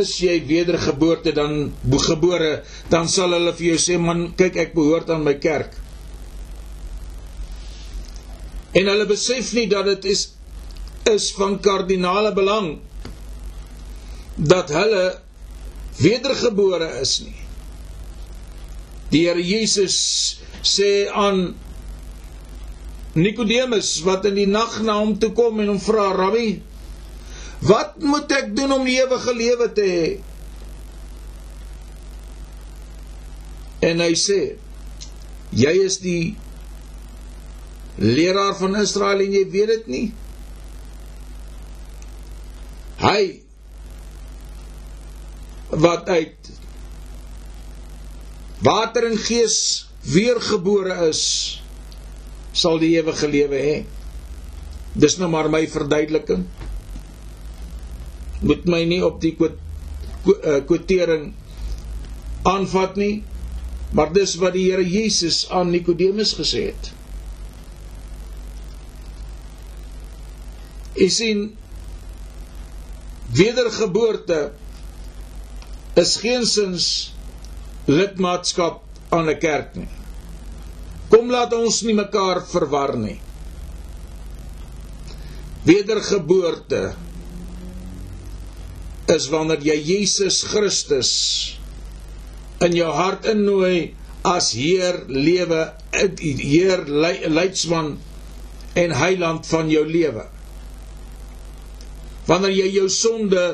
is 0.00 0.12
jy 0.22 0.36
wedergeboorte 0.46 1.32
dan 1.34 1.72
gebore? 2.06 2.62
Dan 2.90 3.08
sal 3.10 3.34
hulle 3.34 3.54
vir 3.58 3.72
jou 3.72 3.78
sê 3.82 3.98
man 3.98 4.28
kyk 4.38 4.58
ek 4.64 4.74
behoort 4.74 5.10
aan 5.10 5.24
my 5.26 5.36
kerk. 5.42 5.74
En 8.74 8.86
hulle 8.86 9.06
besef 9.10 9.50
nie 9.58 9.66
dat 9.70 9.88
dit 9.90 10.12
is 10.14 10.28
is 11.10 11.30
van 11.34 11.56
kardinale 11.58 12.30
belang 12.36 12.74
dat 14.36 14.70
hulle 14.70 15.04
wedergebore 15.98 16.86
is 17.00 17.14
nie. 17.24 17.40
Die 19.10 19.24
Here 19.26 19.42
Jesus 19.42 19.96
sê 20.62 21.08
aan 21.10 21.54
Nikodemus 23.14 23.96
wat 24.06 24.26
in 24.30 24.36
die 24.38 24.50
nag 24.50 24.80
na 24.86 25.00
hom 25.00 25.16
toe 25.18 25.32
kom 25.34 25.58
en 25.60 25.72
hom 25.72 25.80
vra 25.82 26.10
rabbi 26.14 26.60
Wat 27.60 27.98
moet 28.00 28.32
ek 28.32 28.54
doen 28.56 28.72
om 28.72 28.86
die 28.88 28.96
ewige 29.02 29.34
lewe 29.36 29.68
te 29.76 29.84
hê? 29.84 30.04
En 33.90 34.00
hy 34.00 34.14
sê: 34.16 34.40
Jy 35.56 35.74
is 35.84 35.98
die 36.00 36.36
leraar 38.00 38.54
van 38.56 38.78
Israel 38.80 39.20
en 39.26 39.36
jy 39.36 39.44
weet 39.52 39.72
dit 39.74 39.92
nie. 39.92 40.06
Hy 43.00 43.22
wat 45.70 46.08
uit 46.08 46.50
water 48.64 49.06
en 49.08 49.16
gees 49.20 49.56
weergebore 50.04 50.96
is, 51.08 51.22
sal 52.52 52.78
die 52.82 52.94
ewige 52.98 53.28
lewe 53.28 53.60
hê. 53.62 53.76
Dis 54.94 55.18
nou 55.18 55.28
maar 55.30 55.48
my 55.50 55.66
verduideliking. 55.70 56.46
Moet 58.42 58.64
my 58.66 58.84
nie 58.84 59.02
op 59.04 59.20
die 59.22 59.34
eh, 59.40 60.62
quotering 60.66 61.32
aanvat 62.48 62.96
nie 62.96 63.14
maar 63.90 64.12
dis 64.14 64.36
wat 64.38 64.54
die 64.54 64.68
Here 64.70 64.84
Jesus 64.86 65.44
aan 65.50 65.70
Nikodemus 65.74 66.34
gesê 66.38 66.68
het. 66.70 66.90
Jy 71.00 71.08
sien 71.10 71.40
wedergeboorte 73.34 74.40
is 75.98 76.16
geensins 76.22 76.86
lidmaatskap 77.90 78.82
aan 79.14 79.30
'n 79.30 79.38
kerk 79.38 79.74
nie 79.76 79.88
Kom 81.10 81.30
laat 81.32 81.52
ons 81.56 81.82
nie 81.86 81.96
mekaar 81.98 82.44
verwar 82.46 82.94
nie 82.98 83.18
Wedergeboorte 85.66 86.94
is 89.10 89.26
wanneer 89.28 89.64
jy 89.66 89.76
Jesus 89.84 90.40
Christus 90.48 91.10
in 92.64 92.76
jou 92.78 92.88
hart 92.94 93.26
innooi 93.28 93.92
as 94.26 94.52
Heer 94.56 95.02
lewe, 95.08 95.66
Heer 96.20 96.84
leidsman 97.28 97.96
en 98.78 98.94
heiland 98.94 99.48
van 99.48 99.70
jou 99.72 99.82
lewe. 99.88 100.26
Wanneer 102.28 102.54
jy 102.54 102.68
jou 102.78 102.86
sonde 102.92 103.44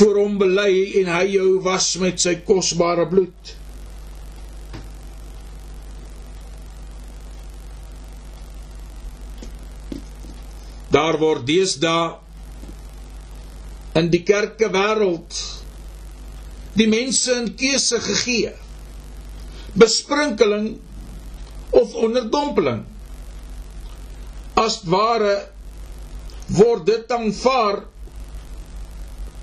voor 0.00 0.20
hom 0.20 0.36
bely 0.40 0.72
en 1.02 1.12
hy 1.12 1.24
jou 1.36 1.48
was 1.64 1.92
met 2.02 2.20
sy 2.20 2.36
kosbare 2.46 3.06
bloed. 3.10 3.54
Daar 10.90 11.18
word 11.18 11.46
deesdae 11.46 12.18
in 13.98 14.10
die 14.10 14.22
kerke 14.26 14.70
wêreld 14.74 15.38
die 16.78 16.88
mense 16.90 17.34
'n 17.34 17.54
keuse 17.58 18.00
gegee. 18.00 18.52
Besprinkeling 19.74 20.78
of 21.70 21.94
onderdompeling. 21.94 22.84
As 24.54 24.82
ware 24.84 25.48
word 26.46 26.86
dit 26.86 27.12
aanvaar 27.12 27.84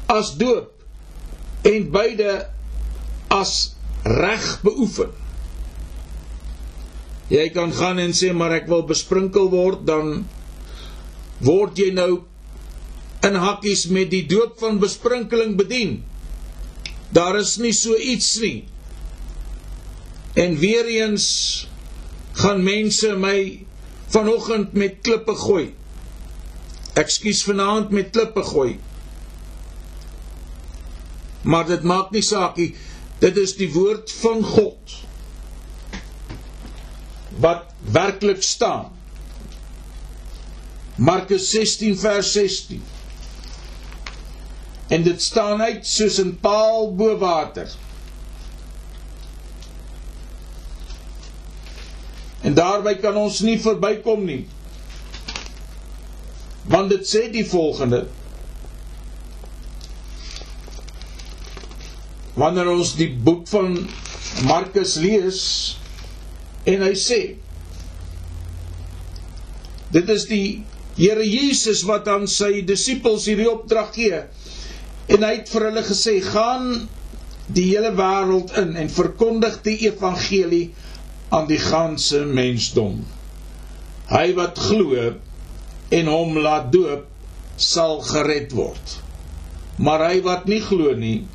as 0.08 0.36
doop 0.40 0.72
en 1.68 1.92
beide 1.92 2.48
as 3.28 3.76
reg 4.04 4.46
beoefen. 4.64 5.12
Jy 7.28 7.50
kan 7.52 7.74
gaan 7.76 8.00
en 8.00 8.14
sê 8.16 8.32
maar 8.32 8.56
ek 8.56 8.70
wil 8.72 8.86
besprinkel 8.88 9.50
word 9.52 9.84
dan 9.88 10.28
word 11.44 11.78
jy 11.78 11.92
nou 11.94 12.12
in 13.28 13.38
hakkies 13.38 13.88
met 13.94 14.10
die 14.14 14.26
doop 14.30 14.58
van 14.62 14.80
besprinkeling 14.82 15.56
bedien. 15.60 16.00
Daar 17.14 17.38
is 17.40 17.58
nie 17.62 17.74
so 17.74 17.96
iets 17.96 18.36
nie. 18.42 18.66
En 20.38 20.58
weer 20.62 20.86
eens 20.86 21.28
gaan 22.38 22.62
mense 22.64 23.16
my 23.18 23.66
vanoggend 24.14 24.74
met 24.74 25.02
klippe 25.02 25.36
gooi. 25.36 25.72
Ekskuus 26.98 27.44
vanaand 27.48 27.90
met 27.94 28.12
klippe 28.14 28.44
gooi. 28.44 28.78
Maar 31.42 31.66
dit 31.68 31.84
maak 31.84 32.12
nie 32.12 32.22
saak 32.26 32.58
nie. 32.58 32.74
Dit 33.22 33.38
is 33.38 33.56
die 33.58 33.70
woord 33.74 34.12
van 34.22 34.44
God 34.46 34.98
wat 37.42 37.74
werklik 37.94 38.42
staan. 38.44 38.97
Markus 40.98 41.50
16 41.52 41.96
vers 41.98 42.32
16. 42.32 42.82
En 44.88 45.04
dit 45.04 45.22
staan 45.22 45.62
uit 45.62 45.88
soos 45.88 46.18
'n 46.18 46.38
paal 46.42 46.96
bo 46.96 47.18
water. 47.18 47.70
En 52.42 52.54
daarby 52.54 52.96
kan 52.96 53.16
ons 53.16 53.40
nie 53.40 53.62
verbykom 53.62 54.26
nie. 54.26 54.48
Want 56.62 56.90
dit 56.90 57.08
sê 57.08 57.30
die 57.32 57.46
volgende: 57.46 58.08
Wanneer 62.34 62.70
ons 62.70 62.96
die 62.96 63.14
boek 63.14 63.48
van 63.48 63.90
Markus 64.46 64.96
lees 64.96 65.78
en 66.64 66.82
hy 66.82 66.94
sê 66.94 67.22
Dit 69.92 70.10
is 70.10 70.26
die 70.28 70.66
Here 70.98 71.22
Jesus 71.22 71.84
wat 71.86 72.08
aan 72.10 72.26
sy 72.26 72.64
disippels 72.66 73.28
hierdie 73.30 73.50
opdrag 73.52 73.92
gee. 73.94 74.22
En 75.14 75.24
hy 75.24 75.34
het 75.36 75.50
vir 75.54 75.68
hulle 75.70 75.84
gesê: 75.86 76.16
"Gaan 76.26 76.88
die 77.54 77.68
hele 77.70 77.92
wêreld 77.96 78.56
in 78.58 78.74
en 78.82 78.90
verkondig 78.90 79.60
die 79.68 79.78
evangelie 79.86 80.72
aan 81.30 81.46
die 81.48 81.60
ganse 81.62 82.24
mensdom. 82.26 83.04
Hy 84.10 84.34
wat 84.40 84.58
glo 84.58 85.14
en 85.94 86.10
hom 86.12 86.40
laat 86.44 86.72
doop, 86.74 87.06
sal 87.58 88.02
gered 88.02 88.56
word. 88.58 88.96
Maar 89.78 90.08
hy 90.10 90.22
wat 90.26 90.48
nie 90.50 90.62
glo 90.66 90.96
nie, 90.98 91.28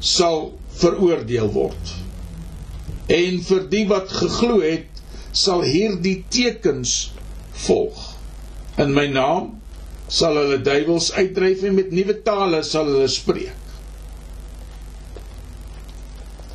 sal 0.00 0.52
veroordeel 0.82 1.48
word. 1.56 1.94
En 3.08 3.40
vir 3.48 3.64
die 3.72 3.86
wat 3.88 4.12
geglo 4.12 4.60
het, 4.60 5.02
sal 5.32 5.64
hierdie 5.64 6.20
tekens 6.28 6.98
volg." 7.66 8.05
In 8.84 8.92
my 8.94 9.06
naam 9.08 9.52
sal 10.08 10.36
hulle 10.38 10.58
duiwels 10.62 11.10
uitdryf 11.18 11.62
en 11.66 11.74
met 11.80 11.90
nuwe 11.90 12.18
tale 12.26 12.62
sal 12.62 12.86
hulle 12.92 13.08
spreek. 13.10 13.62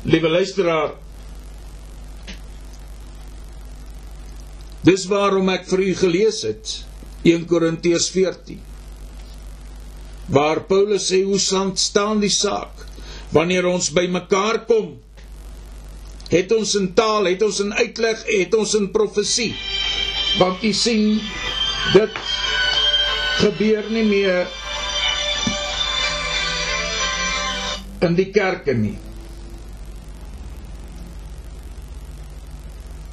Liewe 0.04 0.28
luisteraar, 0.28 0.94
Dis 4.82 5.04
waarom 5.06 5.46
ek 5.52 5.68
vir 5.70 5.80
u 5.86 5.90
gelees 5.94 6.40
het 6.42 6.70
1 7.30 7.44
Korintiërs 7.50 8.08
14. 8.10 8.58
Waar 10.34 10.60
Paulus 10.66 11.04
sê 11.12 11.20
hoe 11.22 11.38
staan 11.38 12.18
die 12.22 12.32
saak 12.34 12.82
wanneer 13.36 13.68
ons 13.70 13.92
bymekaar 13.94 14.58
kom? 14.66 14.88
Het 16.32 16.50
ons 16.56 16.74
in 16.80 16.88
taal, 16.98 17.28
het 17.30 17.44
ons 17.46 17.60
in 17.62 17.70
uitleg, 17.78 18.24
het 18.26 18.54
ons 18.58 18.74
in 18.78 18.88
profesie? 18.94 19.52
Want 20.40 20.64
u 20.66 20.72
sien 20.74 21.20
dit 21.90 22.18
gebeur 23.42 23.90
nie 23.90 24.04
meer 24.06 24.46
in 28.06 28.14
die 28.18 28.28
kerke 28.34 28.74
nie. 28.74 28.96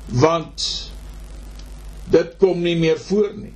Want 0.09 0.65
dit 2.09 2.37
kom 2.41 2.61
nie 2.65 2.77
meer 2.77 2.97
voor 3.01 3.33
nie. 3.37 3.53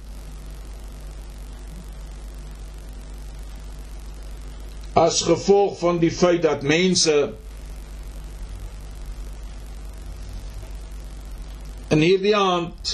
As 4.94 5.24
gevolg 5.26 5.80
van 5.82 5.98
die 6.02 6.12
feit 6.14 6.44
dat 6.46 6.62
mense 6.62 7.16
in 11.94 12.02
hierdie 12.06 12.36
aand 12.38 12.94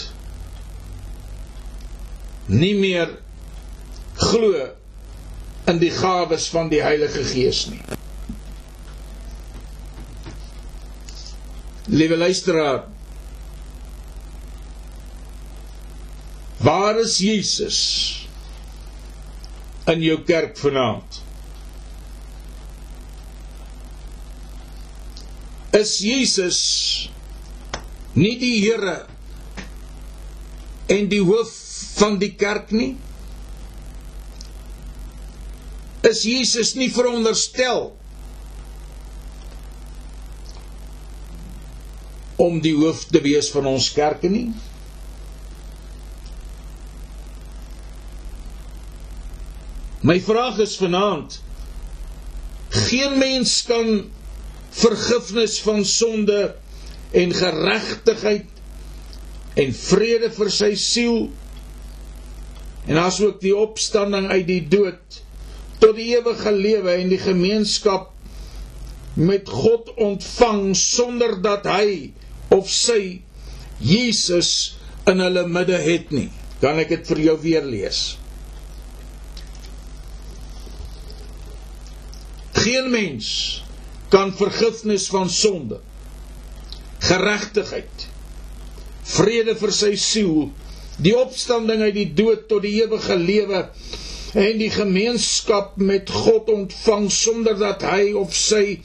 nie 2.50 2.74
meer 2.74 3.12
glo 4.18 4.54
in 5.70 5.80
die 5.82 5.92
gawes 5.94 6.50
van 6.50 6.70
die 6.72 6.82
Heilige 6.82 7.24
Gees 7.24 7.68
nie. 7.70 7.82
Liewe 11.90 12.18
luisteraar, 12.18 12.84
waar 16.62 17.00
is 17.02 17.18
Jesus 17.22 17.80
in 19.90 20.04
jou 20.06 20.20
kerk 20.26 20.58
vanaand? 20.58 21.22
Is 25.78 25.96
Jesus 26.02 26.60
nie 28.18 28.36
die 28.42 28.58
Here 28.62 29.00
en 30.90 31.10
die 31.10 31.22
hoof 31.22 31.69
van 32.00 32.18
die 32.22 32.34
kerk 32.40 32.72
nie? 32.76 32.94
Is 36.08 36.24
Jesus 36.24 36.74
nie 36.80 36.88
veronderstel 36.96 37.90
om 42.40 42.62
die 42.64 42.76
hoof 42.78 43.04
te 43.12 43.20
wees 43.24 43.52
van 43.52 43.68
ons 43.68 43.90
kerke 43.92 44.32
nie? 44.32 44.48
My 50.08 50.16
vraag 50.24 50.62
is 50.64 50.78
vanaand 50.80 51.42
geen 52.70 53.18
mens 53.20 53.58
kan 53.68 54.06
vergifnis 54.70 55.58
van 55.66 55.84
sonde 55.86 56.56
en 57.12 57.34
geregtigheid 57.34 58.46
en 59.60 59.74
vrede 59.76 60.30
vir 60.32 60.52
sy 60.54 60.72
siel 60.80 61.28
en 62.90 62.98
asook 62.98 63.38
die 63.44 63.56
opstanding 63.56 64.30
uit 64.34 64.48
die 64.50 64.64
dood 64.66 65.20
tot 65.80 65.96
die 65.96 66.10
ewige 66.18 66.52
lewe 66.56 66.96
en 66.98 67.12
die 67.12 67.22
gemeenskap 67.22 68.10
met 69.20 69.50
God 69.52 69.92
ontvang 70.02 70.72
sonder 70.78 71.38
dat 71.44 71.68
hy 71.70 72.12
of 72.54 72.70
sy 72.72 73.22
Jesus 73.80 74.52
in 75.08 75.22
hulle 75.24 75.46
midde 75.48 75.78
het 75.80 76.12
nie. 76.12 76.30
Kan 76.60 76.80
ek 76.82 76.92
dit 76.92 77.12
vir 77.14 77.22
jou 77.30 77.36
weer 77.44 77.66
lees? 77.66 78.02
Geen 82.60 82.90
mens 82.92 83.30
kan 84.12 84.34
vergifnis 84.36 85.06
van 85.14 85.30
sonde, 85.32 85.80
geregtigheid, 87.06 88.08
vrede 89.16 89.56
vir 89.56 89.74
sy 89.76 89.94
siel 90.00 90.50
die 91.04 91.16
opstanding 91.16 91.82
uit 91.86 91.96
die 91.96 92.10
dood 92.14 92.48
tot 92.52 92.66
die 92.66 92.76
ewige 92.82 93.16
lewe 93.20 93.64
en 94.38 94.60
die 94.62 94.70
gemeenskap 94.74 95.78
met 95.82 96.12
God 96.14 96.50
ontvang 96.54 97.08
sonder 97.12 97.58
dat 97.58 97.86
hy 97.88 98.12
of 98.18 98.36
sy 98.36 98.82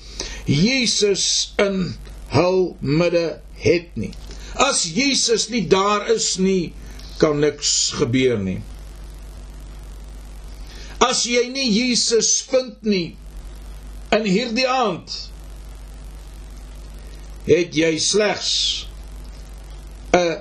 Jesus 0.48 1.54
in 1.60 1.96
hul 2.32 2.76
midde 2.80 3.40
het 3.60 3.90
nie. 3.98 4.12
As 4.54 4.84
Jesus 4.94 5.48
nie 5.52 5.64
daar 5.68 6.06
is 6.14 6.36
nie, 6.38 6.72
kan 7.18 7.40
niks 7.42 7.92
gebeur 7.98 8.38
nie. 8.40 8.60
As 11.04 11.24
jy 11.28 11.48
nie 11.52 11.68
Jesus 11.74 12.38
vind 12.48 12.80
nie 12.86 13.16
in 14.14 14.26
hierdie 14.28 14.68
aand, 14.70 15.10
het 17.44 17.76
jy 17.76 17.96
slegs 18.00 18.86
'n 20.14 20.40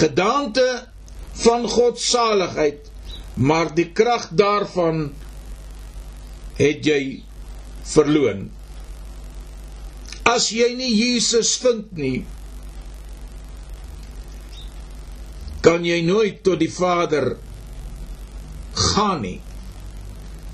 gedaante 0.00 0.88
van 1.44 1.66
God 1.68 1.98
se 1.98 2.10
saligheid, 2.12 2.90
maar 3.34 3.70
die 3.74 3.88
krag 3.96 4.28
daarvan 4.36 5.10
het 6.58 6.84
jy 6.84 7.22
verloon. 7.88 8.48
As 10.28 10.50
jy 10.52 10.68
nie 10.76 10.90
Jesus 10.92 11.54
vind 11.62 11.94
nie, 11.96 12.18
kan 15.64 15.84
jy 15.84 16.00
nooit 16.04 16.42
tot 16.44 16.60
die 16.60 16.70
Vader 16.72 17.34
gaan 18.76 19.24
nie. 19.24 19.40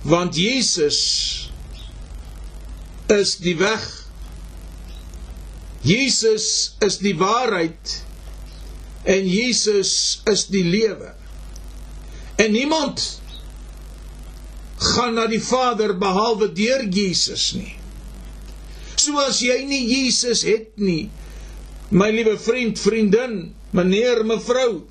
Want 0.07 0.39
Jesus 0.39 1.01
is 3.13 3.37
die 3.43 3.57
weg. 3.59 3.85
Jesus 5.87 6.77
is 6.83 6.99
die 7.03 7.15
waarheid 7.19 8.06
en 9.07 9.29
Jesus 9.31 10.21
is 10.27 10.47
die 10.51 10.65
lewe. 10.67 11.13
En 12.43 12.53
niemand 12.53 13.05
gaan 14.77 15.15
na 15.17 15.27
die 15.31 15.41
Vader 15.41 15.95
behalwe 15.99 16.51
deur 16.53 16.85
Jesus 16.93 17.53
nie. 17.57 17.77
So 18.97 19.17
as 19.23 19.41
jy 19.45 19.61
nie 19.69 19.85
Jesus 19.87 20.43
het 20.49 20.75
nie, 20.81 21.07
my 21.95 22.11
liewe 22.11 22.35
vriend, 22.41 22.81
vriendin, 22.83 23.37
meneer, 23.77 24.25
mevrou, 24.27 24.83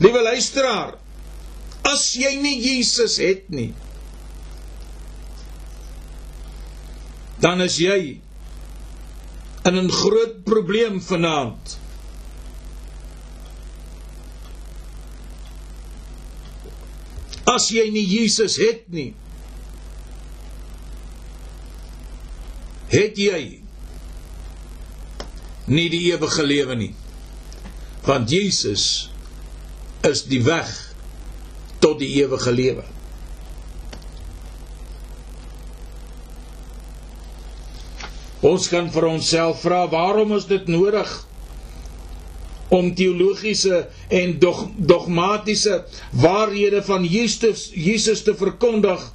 liewe 0.00 0.22
luisteraar, 0.24 0.96
as 1.88 2.06
jy 2.16 2.32
nie 2.40 2.56
Jesus 2.62 3.18
het 3.20 3.50
nie, 3.52 3.72
dan 7.42 7.60
is 7.62 7.76
jy 7.78 8.18
in 9.68 9.76
'n 9.76 9.90
groot 9.92 10.42
probleem 10.44 11.00
vanaand. 11.00 11.78
As 17.48 17.70
jy 17.72 17.86
nie 17.92 18.04
Jesus 18.04 18.58
het 18.60 18.84
nie, 18.92 19.12
het 22.92 23.16
jy 23.20 23.40
nie 25.68 25.88
die 25.92 26.04
ewige 26.12 26.44
lewe 26.44 26.76
nie. 26.76 26.92
Want 28.08 28.30
Jesus 28.32 28.84
is 30.06 30.24
die 30.28 30.40
weg 30.44 30.68
tot 31.82 31.98
die 32.00 32.10
ewige 32.20 32.52
lewe. 32.52 32.84
Ons 38.48 38.68
kan 38.70 38.86
vir 38.94 39.08
onsself 39.08 39.64
vra, 39.64 39.82
waarom 39.90 40.36
is 40.36 40.46
dit 40.48 40.68
nodig 40.70 41.10
om 42.68 42.94
teologiese 42.94 43.88
en 44.08 44.38
dog, 44.38 44.66
dogmatiese 44.76 45.84
waarhede 46.10 46.82
van 46.82 47.04
Jesus 47.04 47.70
Jesus 47.74 48.22
te 48.22 48.34
verkondig. 48.36 49.12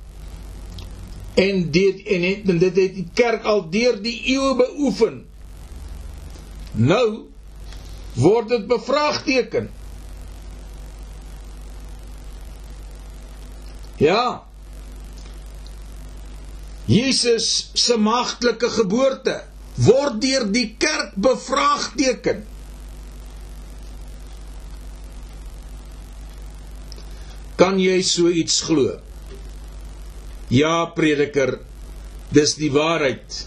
En 1.33 1.71
dit 1.71 2.03
en, 2.03 2.23
het, 2.23 2.49
en 2.49 2.57
dit 2.57 2.75
het 2.75 2.95
die 2.95 3.07
kerk 3.13 3.43
al 3.43 3.69
deur 3.69 4.01
die 4.01 4.21
eeue 4.25 4.55
beoefen. 4.55 5.25
Nou 6.71 7.29
word 8.13 8.49
dit 8.49 8.67
bevraagteken. 8.67 9.69
Ja. 13.97 14.43
Jesus 16.85 17.69
se 17.73 17.97
maagtelike 17.97 18.69
geboorte 18.69 19.43
word 19.73 20.19
deur 20.21 20.43
die 20.51 20.75
kerk 20.77 21.15
bevraagteken 21.15 22.43
Kan 27.59 27.79
jy 27.81 27.99
so 28.05 28.29
iets 28.29 28.61
glo? 28.65 28.97
Ja, 30.53 30.85
prediker, 30.95 31.59
dis 32.33 32.55
die 32.59 32.71
waarheid. 32.73 33.43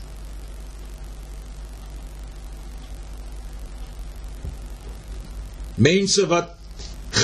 Mense 5.77 6.25
wat 6.31 6.55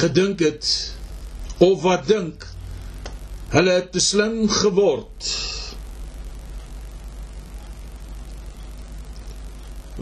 gedink 0.02 0.42
het 0.44 0.66
of 1.62 1.80
wat 1.86 2.04
dink 2.10 2.44
hulle 3.52 3.74
het 3.78 3.90
te 3.92 4.00
slim 4.00 4.44
geword. 4.50 5.28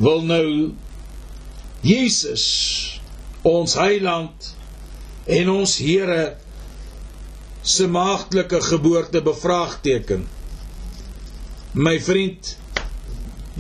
Wil 0.01 0.23
nou 0.27 0.47
Jesus 1.85 2.45
ons 3.47 3.75
heiland 3.79 4.53
en 5.31 5.51
ons 5.51 5.77
Here 5.83 6.23
se 7.63 7.87
maagtelike 7.87 8.61
geboorte 8.63 9.23
bevraagteken. 9.23 10.27
My 11.73 12.01
vriend, 12.03 12.57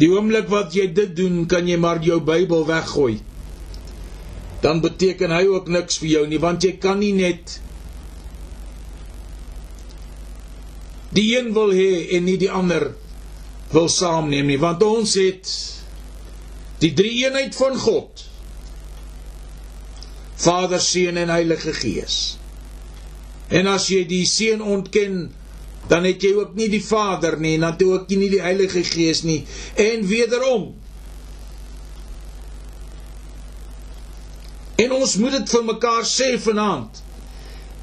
die 0.01 0.09
oomblik 0.11 0.49
wat 0.51 0.75
jy 0.75 0.89
dit 0.95 1.13
doen, 1.17 1.45
kan 1.47 1.69
jy 1.69 1.77
maar 1.79 2.01
jou 2.03 2.21
Bybel 2.25 2.65
weggooi. 2.67 3.21
Dan 4.61 4.81
beteken 4.81 5.33
hy 5.33 5.45
ook 5.49 5.69
niks 5.73 6.01
vir 6.01 6.09
jou 6.15 6.25
nie, 6.29 6.41
want 6.41 6.65
jy 6.65 6.75
kan 6.81 6.99
nie 7.01 7.13
net 7.17 7.61
die 11.11 11.33
een 11.37 11.53
wil 11.55 11.73
hê 11.75 12.17
en 12.17 12.27
nie 12.29 12.39
die 12.39 12.51
ander 12.51 12.93
wil 13.73 13.89
saamneem 13.91 14.47
nie, 14.51 14.59
want 14.63 14.83
ons 14.87 15.15
het 15.19 15.55
die 16.81 16.93
drie 16.97 17.25
eenheid 17.25 17.57
van 17.57 17.79
God. 17.79 18.27
Vader, 20.41 20.81
Seun 20.81 21.19
en 21.21 21.29
Heilige 21.29 21.75
Gees. 21.77 22.40
En 23.51 23.67
as 23.67 23.89
jy 23.91 24.05
die 24.09 24.25
seun 24.31 24.63
ontken, 24.63 25.31
dan 25.91 26.07
het 26.07 26.23
jy 26.23 26.35
ook 26.39 26.55
nie 26.59 26.69
die 26.71 26.83
Vader 26.85 27.39
nie 27.41 27.57
en 27.57 27.67
dan 27.67 27.75
het 27.75 27.83
jy 27.83 27.91
ook 27.97 28.13
nie 28.15 28.31
die 28.31 28.43
Heilige 28.45 28.85
Gees 28.87 29.25
nie. 29.27 29.41
En 29.75 30.07
wederom. 30.07 30.71
En 34.81 34.95
ons 34.97 35.17
moet 35.21 35.35
dit 35.41 35.55
vir 35.55 35.67
mekaar 35.67 36.07
sê 36.09 36.33
vanaand. 36.41 37.03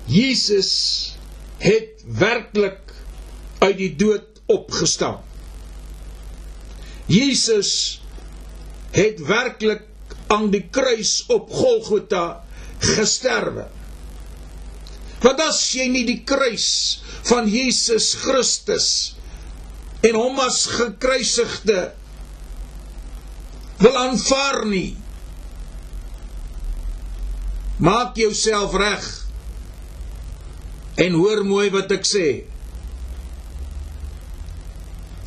Jesus 0.08 0.72
het 1.60 2.04
werklik 2.20 2.94
uit 3.60 3.78
die 3.78 3.94
dood 4.00 4.40
opgestaan. 4.48 5.20
Jesus 7.12 8.02
het 8.96 9.20
werklik 9.28 9.84
aan 10.32 10.50
die 10.52 10.64
kruis 10.72 11.24
op 11.32 11.52
Golgotha 11.52 12.44
gesterwe. 12.84 13.68
Want 15.24 15.42
as 15.42 15.60
jy 15.74 15.88
nie 15.90 16.06
die 16.08 16.22
kruis 16.28 16.70
van 17.30 17.48
Jesus 17.50 18.14
Christus 18.22 18.90
en 20.06 20.18
hom 20.18 20.38
as 20.44 20.66
gekruisigde 20.70 21.80
wil 23.82 23.98
aanvaar 23.98 24.64
nie, 24.70 24.96
maak 27.82 28.18
jouself 28.18 28.74
reg 28.78 29.08
en 30.98 31.18
hoor 31.18 31.44
mooi 31.46 31.68
wat 31.74 31.92
ek 31.94 32.06
sê 32.10 32.28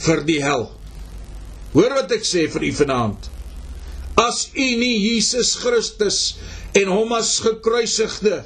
vir 0.00 0.22
die 0.26 0.40
hel. 0.42 0.66
Hoor 1.74 1.94
wat 2.00 2.14
ek 2.14 2.24
sê 2.26 2.46
vir 2.50 2.66
u 2.66 2.72
vanaand. 2.80 3.28
As 4.18 4.48
u 4.54 4.66
nie 4.80 4.96
Jesus 4.98 5.52
Christus 5.60 6.20
en 6.76 6.90
hom 6.90 7.14
as 7.14 7.36
gekruisigde 7.44 8.42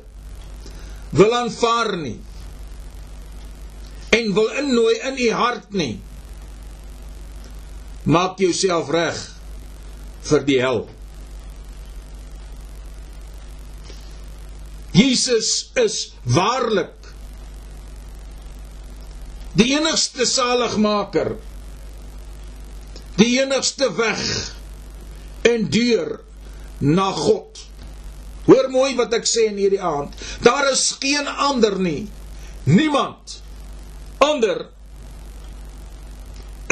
wil 1.14 1.34
aanvaar 1.36 1.94
nie. 2.00 2.18
En 4.14 4.34
wil 4.34 4.50
innooi 4.62 4.98
in 5.10 5.20
u 5.26 5.30
hart 5.30 5.70
nie. 5.72 5.94
Maak 8.04 8.38
jouself 8.42 8.90
reg 8.92 9.22
vir 10.28 10.44
die 10.48 10.60
hel 10.60 10.84
Jesus 14.94 15.72
is 15.80 15.96
waarlik 16.22 17.08
die 19.58 19.72
enigste 19.74 20.26
saligmaker 20.26 21.34
die 23.18 23.32
enigste 23.42 23.90
weg 23.98 24.22
en 25.50 25.66
deur 25.74 26.16
na 26.78 27.10
God 27.18 27.58
Hoor 28.44 28.68
mooi 28.72 28.92
wat 28.98 29.14
ek 29.16 29.28
sê 29.28 29.48
in 29.48 29.60
hierdie 29.60 29.80
aand. 29.80 30.12
Daar 30.44 30.68
is 30.72 30.90
geen 31.00 31.28
ander 31.28 31.78
nie. 31.80 32.04
Niemand 32.68 33.40
ander 34.24 34.66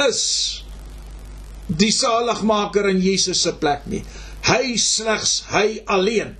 is 0.08 0.20
die 1.66 1.92
saligmaker 1.92 2.88
in 2.90 3.00
Jesus 3.00 3.42
se 3.44 3.52
plek 3.56 3.86
nie. 3.88 4.02
Hy 4.48 4.76
slegs 4.80 5.42
hy 5.52 5.82
alleen 5.86 6.36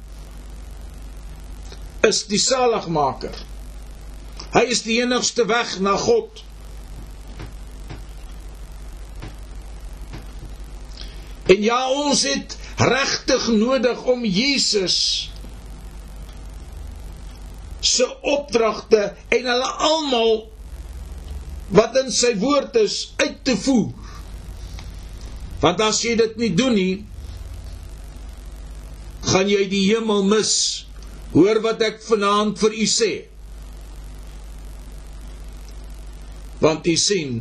is 2.03 2.25
die 2.27 2.41
saligmaker. 2.43 3.35
Hy 4.53 4.65
is 4.75 4.83
die 4.85 4.99
enigste 5.01 5.47
weg 5.49 5.79
na 5.81 5.95
God. 6.01 6.43
En 11.53 11.63
ja, 11.63 11.79
ons 11.93 12.25
het 12.27 12.57
regtig 12.79 13.49
nodig 13.57 14.05
om 14.09 14.25
Jesus 14.25 15.29
se 17.83 18.07
opdragte 18.21 19.13
en 19.35 19.49
hulle 19.51 19.71
almal 19.89 20.35
wat 21.75 21.97
in 22.03 22.13
sy 22.15 22.35
woord 22.39 22.77
is 22.83 23.13
uit 23.19 23.41
te 23.47 23.57
voer. 23.65 23.91
Want 25.63 25.81
as 25.83 26.03
jy 26.05 26.15
dit 26.19 26.39
nie 26.41 26.53
doen 26.59 26.75
nie, 26.77 26.95
gaan 29.33 29.51
jy 29.51 29.67
die 29.71 29.85
hemel 29.89 30.25
mis. 30.27 30.53
Hoor 31.33 31.63
wat 31.65 31.83
ek 31.87 32.03
vanaand 32.05 32.59
vir 32.61 32.75
u 32.77 32.87
sê. 32.91 33.13
Want 36.63 36.87
u 36.87 36.97
sien, 37.01 37.41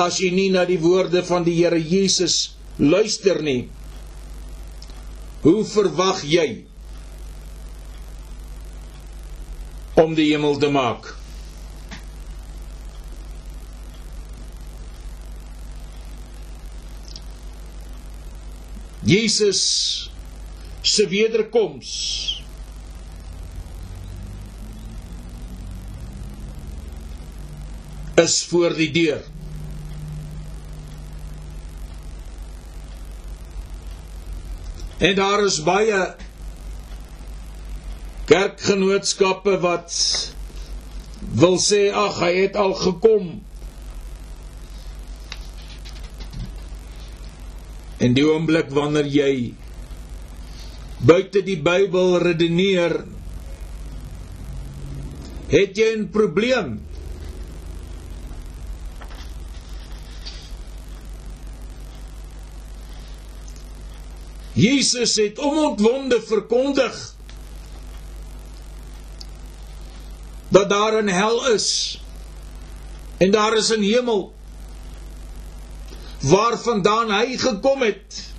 as 0.00 0.20
jy 0.22 0.30
nie 0.34 0.50
na 0.54 0.64
die 0.68 0.78
woorde 0.80 1.24
van 1.26 1.44
die 1.46 1.56
Here 1.58 1.80
Jesus 1.80 2.54
luister 2.78 3.42
nie, 3.44 3.66
hoe 5.44 5.64
verwag 5.68 6.22
jy 6.24 6.64
om 10.00 10.14
die 10.16 10.30
hemel 10.30 10.56
te 10.56 10.70
maak? 10.72 11.10
Jesus 19.04 19.60
se 20.80 21.04
wederkoms 21.12 21.92
is 28.24 28.40
voor 28.48 28.72
die 28.80 28.90
deur. 28.96 29.33
En 35.04 35.14
daar 35.18 35.42
is 35.44 35.58
baie 35.60 35.98
kerkgenootskappe 38.24 39.58
wat 39.60 39.96
wil 41.40 41.58
sê 41.60 41.90
ag 41.92 42.22
hy 42.24 42.30
het 42.38 42.56
al 42.56 42.72
gekom. 42.78 43.26
En 48.00 48.16
die 48.16 48.24
oomblik 48.24 48.72
wanneer 48.72 49.10
jy 49.12 49.34
buite 51.04 51.44
die 51.44 51.58
Bybel 51.60 52.16
redeneer, 52.24 53.02
het 55.52 55.76
jy 55.76 55.90
'n 55.98 56.08
probleem. 56.08 56.80
Jesus 64.54 65.16
het 65.18 65.38
onontwonde 65.38 66.20
verkondig 66.22 67.14
dat 70.48 70.68
daar 70.70 71.02
'n 71.02 71.08
hel 71.08 71.52
is 71.52 72.00
en 73.18 73.30
daar 73.30 73.56
is 73.56 73.70
'n 73.74 73.82
hemel 73.82 74.34
waarvandaan 76.20 77.10
hy 77.10 77.36
gekom 77.36 77.82
het 77.82 78.32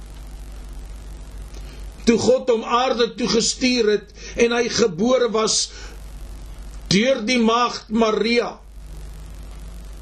toe 2.04 2.18
God 2.18 2.50
hom 2.50 2.64
aarde 2.64 3.14
toe 3.18 3.28
gestuur 3.28 3.90
het 3.90 4.14
en 4.36 4.52
hy 4.52 4.70
gebore 4.70 5.30
was 5.34 5.70
deur 6.88 7.26
die 7.26 7.40
maagd 7.40 7.90
Maria. 7.90 8.60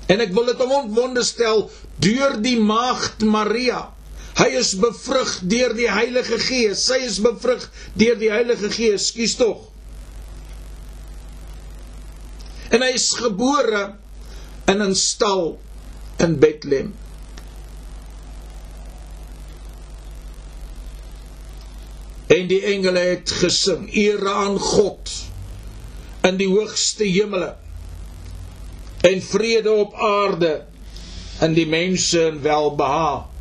En 0.06 0.20
ek 0.20 0.34
wil 0.36 0.46
dit 0.46 0.62
onontwonde 0.62 1.24
stel 1.24 1.72
deur 2.04 2.42
die 2.44 2.60
maagd 2.60 3.24
Maria 3.24 3.94
Hy 4.34 4.50
is 4.58 4.74
bevrug 4.82 5.36
deur 5.50 5.76
die 5.78 5.90
Heilige 5.92 6.40
Gees. 6.42 6.82
Sy 6.88 7.04
is 7.06 7.20
bevrug 7.22 7.68
deur 8.00 8.18
die 8.18 8.32
Heilige 8.34 8.72
Gees, 8.74 9.12
skuis 9.12 9.36
tog. 9.38 9.68
En 12.74 12.82
hy 12.82 12.94
is 12.98 13.12
gebore 13.20 13.84
in 14.72 14.82
'n 14.82 14.96
stal 14.98 15.60
in 16.18 16.40
Bethlehem. 16.40 16.94
En 22.34 22.48
die 22.48 22.62
engele 22.66 23.00
het 23.00 23.30
gesing: 23.30 23.86
Eer 23.94 24.26
aan 24.30 24.58
God 24.60 25.12
in 26.24 26.40
die 26.40 26.50
hoogste 26.50 27.04
hemele 27.04 27.56
en 29.04 29.22
vrede 29.22 29.72
op 29.72 29.94
aarde 29.94 30.66
in 31.44 31.54
die 31.54 31.68
mense 31.68 32.22
in 32.32 32.42
welbehaag. 32.42 33.33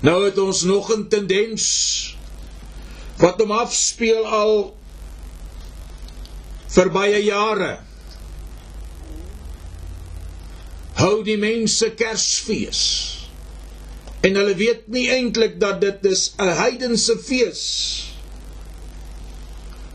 Nou 0.00 0.24
het 0.24 0.38
ons 0.38 0.62
nog 0.62 0.88
'n 0.96 1.08
tendens 1.08 1.64
wat 3.20 3.40
hom 3.40 3.50
afspeel 3.52 4.26
al 4.26 4.74
vir 6.72 6.90
baie 6.90 7.24
jare. 7.24 7.78
Hou 11.00 11.22
die 11.24 11.38
mense 11.38 11.90
Kersfees. 11.90 12.82
En 14.20 14.36
hulle 14.36 14.54
weet 14.54 14.88
nie 14.92 15.08
eintlik 15.08 15.60
dat 15.60 15.80
dit 15.80 16.04
is 16.04 16.32
'n 16.38 16.54
heidense 16.56 17.18
fees 17.18 17.64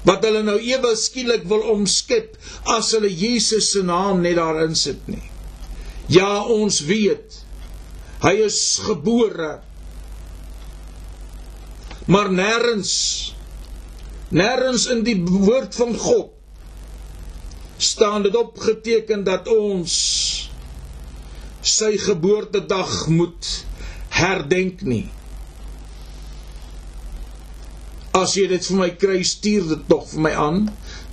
wat 0.06 0.24
hulle 0.24 0.44
nou 0.46 0.60
ewe 0.62 0.96
skielik 0.96 1.48
wil 1.50 1.63
omskep 1.74 2.38
as 2.63 2.91
hulle 2.91 3.10
Jesus 3.10 3.72
se 3.72 3.82
naam 3.82 4.22
net 4.22 4.36
daarin 4.38 4.76
sit 4.76 5.08
nie. 5.10 5.24
Ja, 6.08 6.44
ons 6.46 6.80
weet 6.86 7.41
hy 8.22 8.34
is 8.46 8.80
gebore 8.86 9.62
maar 12.06 12.30
nêrens 12.30 12.94
nêrens 14.30 14.86
in 14.94 15.04
die 15.06 15.18
woord 15.26 15.76
van 15.76 15.94
God 15.98 16.32
staan 17.78 18.24
dit 18.24 18.36
opgeteken 18.36 19.24
dat 19.24 19.48
ons 19.52 19.94
sy 21.65 21.96
geboortedag 21.98 23.08
moet 23.10 23.50
herdenk 24.15 24.84
nie. 24.86 25.08
As 28.15 28.36
jy 28.38 28.46
dit 28.48 28.68
vir 28.70 28.80
my 28.80 28.91
kry, 29.02 29.18
stuur 29.28 29.65
dit 29.74 29.84
tog 29.89 30.06
vir 30.13 30.24
my 30.28 30.32
aan, 30.39 30.62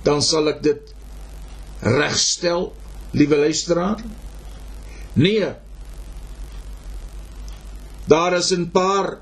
dan 0.05 0.21
sal 0.23 0.47
ek 0.53 0.61
dit 0.63 0.93
regstel, 1.83 2.69
liewe 3.17 3.41
luisteraar. 3.43 3.99
Nee. 5.19 5.51
Daar 8.07 8.37
is 8.37 8.53
'n 8.53 8.69
paar 8.71 9.19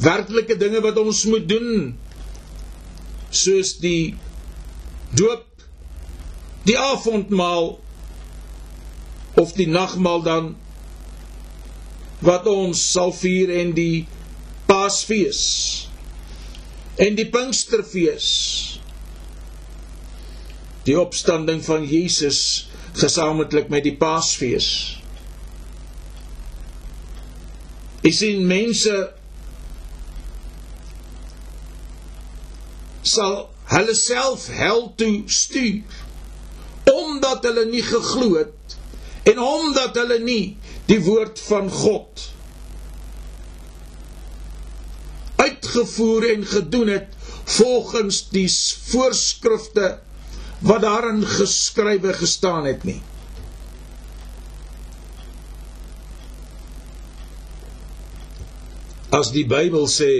werklike 0.00 0.56
dinge 0.56 0.80
wat 0.84 0.98
ons 1.00 1.24
moet 1.28 1.46
doen 1.48 1.92
soos 3.30 3.74
die 3.82 4.16
doop 5.16 5.46
die 6.68 6.78
avondmaal 6.78 7.74
of 9.40 9.52
die 9.56 9.68
nagmaal 9.68 10.24
dan 10.24 10.50
wat 12.24 12.48
ons 12.50 12.82
sal 12.92 13.12
vier 13.16 13.52
en 13.62 13.72
die 13.76 14.06
Paasfees 14.68 15.42
en 17.00 17.16
die 17.16 17.28
Pinksterfees 17.32 18.28
die 20.88 20.96
opstanding 21.00 21.60
van 21.64 21.84
Jesus 21.88 22.68
gesamentlik 22.96 23.68
met 23.72 23.84
die 23.86 23.96
Paasfees 24.00 24.70
Ek 28.00 28.14
sien 28.16 28.46
mense 28.48 28.92
sal 33.12 33.36
hulle 33.74 33.94
self 33.98 34.48
hel 34.60 34.88
toe 35.00 35.14
stuur 35.26 36.00
omdat 36.90 37.46
hulle 37.48 37.64
nie 37.70 37.84
geglo 37.86 38.34
het 38.38 38.76
en 39.30 39.38
omdat 39.44 39.96
hulle 40.00 40.18
nie 40.24 40.44
die 40.90 41.00
woord 41.06 41.40
van 41.46 41.70
God 41.70 42.26
uitgevoer 45.40 46.28
en 46.34 46.46
gedoen 46.46 46.88
het 46.88 47.16
volgens 47.50 48.24
die 48.30 48.48
voorskrifte 48.90 49.98
wat 50.60 50.82
daarin 50.84 51.22
geskrywe 51.26 52.12
gestaan 52.12 52.66
het 52.68 52.84
nie. 52.84 53.00
As 59.10 59.32
die 59.34 59.46
Bybel 59.48 59.88
sê 59.90 60.10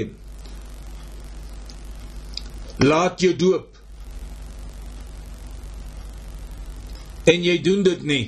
laat 2.81 3.21
jou 3.21 3.35
doop 3.37 3.71
En 7.31 7.45
jy 7.45 7.57
doen 7.63 7.83
dit 7.85 8.03
nie. 8.07 8.25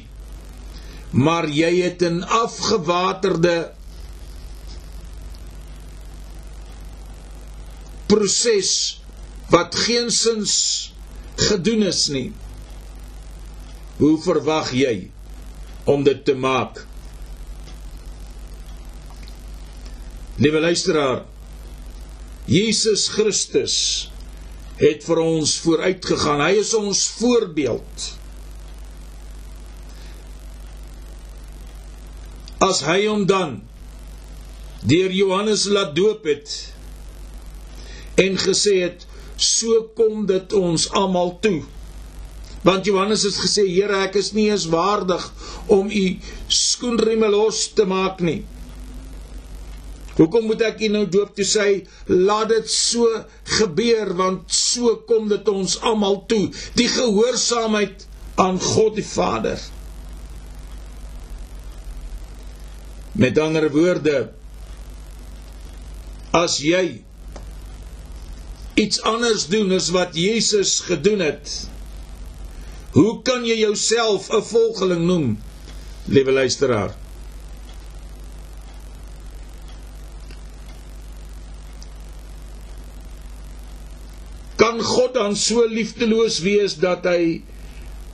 Maar 1.12 1.48
jy 1.48 1.72
het 1.82 2.02
'n 2.02 2.22
afgewaterde 2.22 3.72
proses 8.06 9.00
wat 9.48 9.74
geensins 9.74 10.54
gedoen 11.36 11.82
is 11.82 12.08
nie. 12.08 12.32
Hoe 13.96 14.22
verwag 14.22 14.72
jy 14.72 15.10
om 15.84 16.02
dit 16.02 16.24
te 16.24 16.34
maak? 16.34 16.86
Liewe 20.36 20.60
luisteraar, 20.60 21.24
Jesus 22.44 23.08
Christus 23.08 24.10
het 24.80 25.04
vir 25.06 25.20
ons 25.22 25.54
vooruitgegaan. 25.64 26.40
Hy 26.40 26.56
is 26.62 26.72
ons 26.74 27.04
voorbeeld. 27.18 28.08
As 32.62 32.82
hy 32.86 33.04
hom 33.08 33.26
dan 33.26 33.60
deur 34.86 35.12
Johannes 35.14 35.66
laat 35.70 35.94
doop 35.94 36.24
het 36.26 36.54
en 38.22 38.38
gesê 38.38 38.80
het 38.82 39.06
so 39.36 39.88
kom 39.98 40.26
dit 40.26 40.52
ons 40.58 40.88
almal 40.98 41.36
toe. 41.42 41.62
Want 42.62 42.86
Johannes 42.86 43.24
het 43.26 43.38
gesê 43.42 43.64
Here 43.66 44.04
ek 44.06 44.18
is 44.20 44.30
nie 44.36 44.48
eens 44.50 44.68
waardig 44.70 45.24
om 45.66 45.90
u 45.90 46.04
skoenrieme 46.46 47.30
los 47.30 47.64
te 47.74 47.86
maak 47.88 48.22
nie. 48.22 48.42
Hoekom 50.16 50.46
moet 50.50 50.62
ek 50.66 50.82
nou 50.92 51.06
doop 51.08 51.32
toe 51.36 51.46
sê 51.48 51.66
laat 52.06 52.50
dit 52.52 52.68
so 52.70 53.08
gebeur 53.58 54.12
want 54.18 54.50
so 54.52 54.96
kom 55.08 55.30
dit 55.32 55.48
ons 55.48 55.78
almal 55.80 56.22
toe. 56.28 56.50
Die 56.76 56.88
gehoorsaamheid 56.88 58.06
aan 58.42 58.60
God 58.60 58.98
die 59.00 59.06
Vader. 59.06 59.60
Met 63.12 63.38
ander 63.40 63.68
woorde 63.72 64.30
as 66.32 66.58
jy 66.64 67.02
iets 68.80 69.02
anders 69.04 69.46
doen 69.52 69.72
as 69.76 69.90
wat 69.92 70.16
Jesus 70.16 70.78
gedoen 70.86 71.20
het 71.20 71.50
hoe 72.96 73.20
kan 73.24 73.44
jy 73.44 73.58
jouself 73.60 74.30
'n 74.32 74.42
volgeling 74.42 75.04
noem 75.04 75.38
liewe 76.08 76.32
luisteraar 76.32 76.96
kan 84.62 84.78
God 84.78 85.16
dan 85.18 85.34
so 85.38 85.64
liefdeloos 85.66 86.38
wees 86.46 86.76
dat 86.78 87.06
hy 87.10 87.42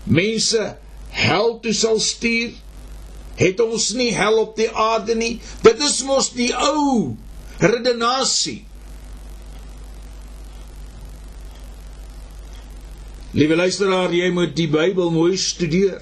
mense 0.08 0.62
hel 1.12 1.58
toe 1.60 1.74
sal 1.76 2.00
stuur? 2.00 2.54
Het 3.38 3.60
ons 3.60 3.90
nie 3.94 4.10
hel 4.16 4.40
op 4.40 4.56
die 4.56 4.70
aarde 4.72 5.14
nie? 5.18 5.36
Dit 5.62 5.82
is 5.84 6.00
mos 6.08 6.32
die 6.34 6.50
ou 6.56 7.14
redenasie. 7.60 8.62
Liewe 13.36 13.58
luisteraar, 13.60 14.14
jy 14.16 14.30
moet 14.32 14.56
die 14.56 14.70
Bybel 14.72 15.12
mooi 15.12 15.36
studeer. 15.38 16.00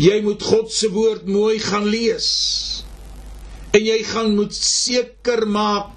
Jy 0.00 0.16
moet 0.24 0.42
God 0.42 0.72
se 0.74 0.88
woord 0.90 1.28
mooi 1.28 1.60
gaan 1.62 1.84
lees. 1.86 2.30
En 3.76 3.84
jy 3.84 4.00
gaan 4.08 4.32
moet 4.34 4.56
seker 4.56 5.44
maak 5.46 5.92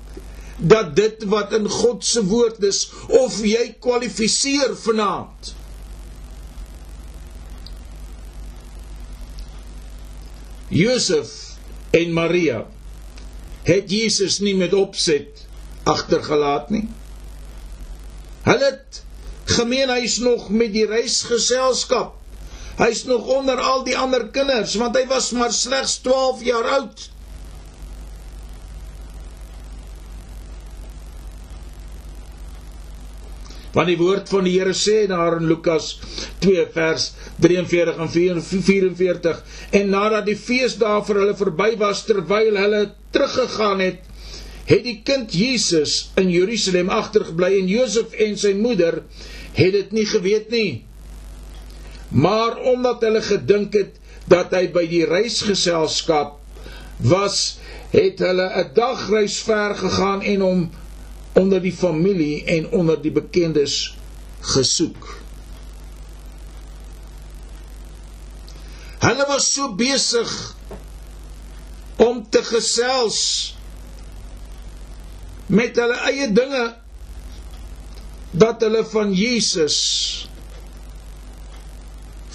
dat 0.58 0.96
dit 0.96 1.24
wat 1.30 1.54
in 1.54 1.70
God 1.70 2.06
se 2.06 2.24
woord 2.26 2.64
is 2.66 2.88
of 3.08 3.38
jy 3.46 3.76
kwalifiseer 3.80 4.74
vanaand. 4.82 5.54
Josef 10.74 11.34
en 11.96 12.14
Maria 12.14 12.66
het 13.68 13.92
Jesus 13.92 14.40
nie 14.40 14.56
met 14.56 14.74
opset 14.74 15.46
agtergelaat 15.88 16.70
nie. 16.74 16.88
Hulle 18.48 18.72
het 18.72 19.04
gemeen 19.58 19.92
hy's 19.92 20.18
nog 20.24 20.50
met 20.50 20.74
die 20.74 20.86
reisgeselskap. 20.88 22.16
Hy's 22.78 23.04
nog 23.08 23.28
onder 23.32 23.60
al 23.62 23.84
die 23.88 23.98
ander 23.98 24.28
kinders 24.34 24.76
want 24.80 24.98
hy 24.98 25.06
was 25.10 25.32
maar 25.36 25.54
slegs 25.54 26.00
12 26.06 26.44
jaar 26.48 26.68
oud. 26.80 27.08
Want 33.78 33.92
die 33.92 34.00
woord 34.00 34.30
van 34.34 34.48
die 34.50 34.56
Here 34.58 34.74
sê 34.74 35.04
daar 35.10 35.38
in 35.38 35.46
Lukas 35.52 35.92
2 36.42 36.66
vers 36.74 37.12
43 37.46 38.00
en 38.02 38.42
44 38.42 39.44
en 39.80 39.90
nadat 39.94 40.26
die 40.26 40.38
feesdae 40.40 41.04
vir 41.06 41.22
hulle 41.22 41.38
verby 41.38 41.72
was 41.82 42.02
terwyl 42.10 42.58
hulle 42.58 42.84
teruggegaan 43.14 43.84
het 43.86 44.02
het 44.68 44.84
die 44.84 44.98
kind 45.08 45.32
Jesus 45.32 46.10
in 46.20 46.32
Jerusalem 46.34 46.90
agtergebly 46.92 47.54
en 47.62 47.70
Josef 47.72 48.16
en 48.26 48.36
sy 48.40 48.52
moeder 48.58 49.00
het 49.58 49.72
dit 49.74 49.94
nie 49.96 50.06
geweet 50.06 50.50
nie. 50.52 50.72
Maar 52.12 52.58
omdat 52.74 53.06
hulle 53.08 53.22
gedink 53.24 53.78
het 53.80 53.96
dat 54.28 54.52
hy 54.56 54.66
by 54.76 54.84
die 54.92 55.06
reisgeselskap 55.08 56.36
was, 57.08 57.60
het 57.94 58.20
hulle 58.20 58.50
'n 58.64 58.74
dagreis 58.76 59.40
ver 59.48 59.76
gegaan 59.80 60.22
en 60.22 60.42
hom 60.42 60.62
onder 61.38 61.62
die 61.62 61.74
familie 61.74 62.44
en 62.44 62.70
onder 62.74 63.02
die 63.02 63.12
bekendes 63.14 63.98
gesoek. 64.54 65.10
Hulle 69.04 69.26
was 69.30 69.52
so 69.54 69.70
besig 69.78 70.32
om 72.02 72.24
te 72.30 72.42
gesels 72.44 73.20
met 75.48 75.78
hulle 75.80 75.98
eie 76.10 76.28
dinge 76.34 76.66
dat 78.38 78.62
hulle 78.66 78.84
van 78.86 79.14
Jesus 79.16 79.78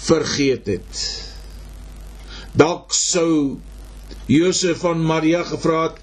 vergeet 0.03 0.67
het. 0.67 1.03
Dalk 2.57 2.95
sou 2.95 3.59
Josef 4.31 4.79
van 4.83 5.03
Maria 5.05 5.43
gevra 5.43 5.83
het: 5.83 5.99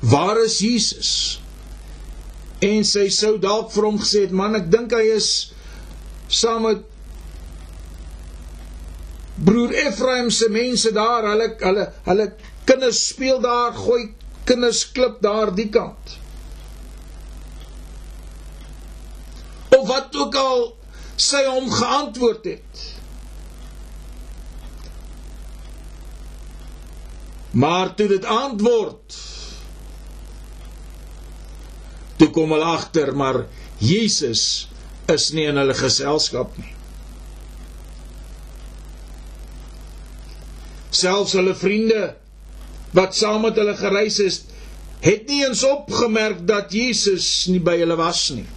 "Waar 0.00 0.44
is 0.44 0.58
Jesus?" 0.58 1.40
En 2.62 2.84
sy 2.84 3.08
sou 3.12 3.36
dalk 3.38 3.72
vir 3.74 3.84
hom 3.88 3.98
gesê 3.98 4.26
het 4.26 4.32
man 4.32 4.54
ek 4.56 4.70
dink 4.72 4.94
hy 4.94 5.06
is 5.16 5.30
saam 6.28 6.62
met 6.68 6.84
broer 9.34 9.72
Efraim 9.86 10.30
se 10.30 10.48
mense 10.48 10.92
daar. 10.92 11.26
Hulle 11.32 11.48
hulle 11.58 11.86
hulle 12.04 12.28
kinders 12.64 13.06
speel 13.08 13.40
daar 13.40 13.74
gooi 13.76 14.14
kinders 14.44 14.84
klip 14.92 15.20
daar 15.24 15.54
die 15.54 15.68
kant. 15.68 16.18
Of 19.74 19.86
wat 19.88 20.16
ook 20.16 20.34
al 20.38 20.66
sy 21.16 21.44
hom 21.46 21.70
geantwoord 21.70 22.44
het. 22.44 22.82
Maar 27.50 27.94
toe 27.94 28.08
dit 28.08 28.24
antwoord 28.24 29.14
Toe 32.24 32.32
kom 32.32 32.54
hulle 32.56 32.64
agter 32.64 33.10
maar 33.12 33.42
Jesus 33.84 34.70
is 35.12 35.26
nie 35.36 35.44
in 35.50 35.58
hulle 35.60 35.74
geselskap 35.76 36.54
nie. 36.56 36.70
Selfs 40.94 41.34
hulle 41.36 41.52
vriende 41.52 42.14
wat 42.96 43.12
saam 43.18 43.44
met 43.44 43.60
hulle 43.60 43.74
gereis 43.76 44.16
het, 44.24 44.40
het 45.04 45.28
nie 45.28 45.42
eens 45.44 45.66
opgemerk 45.68 46.40
dat 46.48 46.72
Jesus 46.72 47.28
nie 47.52 47.60
by 47.60 47.76
hulle 47.82 48.00
was 48.00 48.24
nie. 48.32 48.48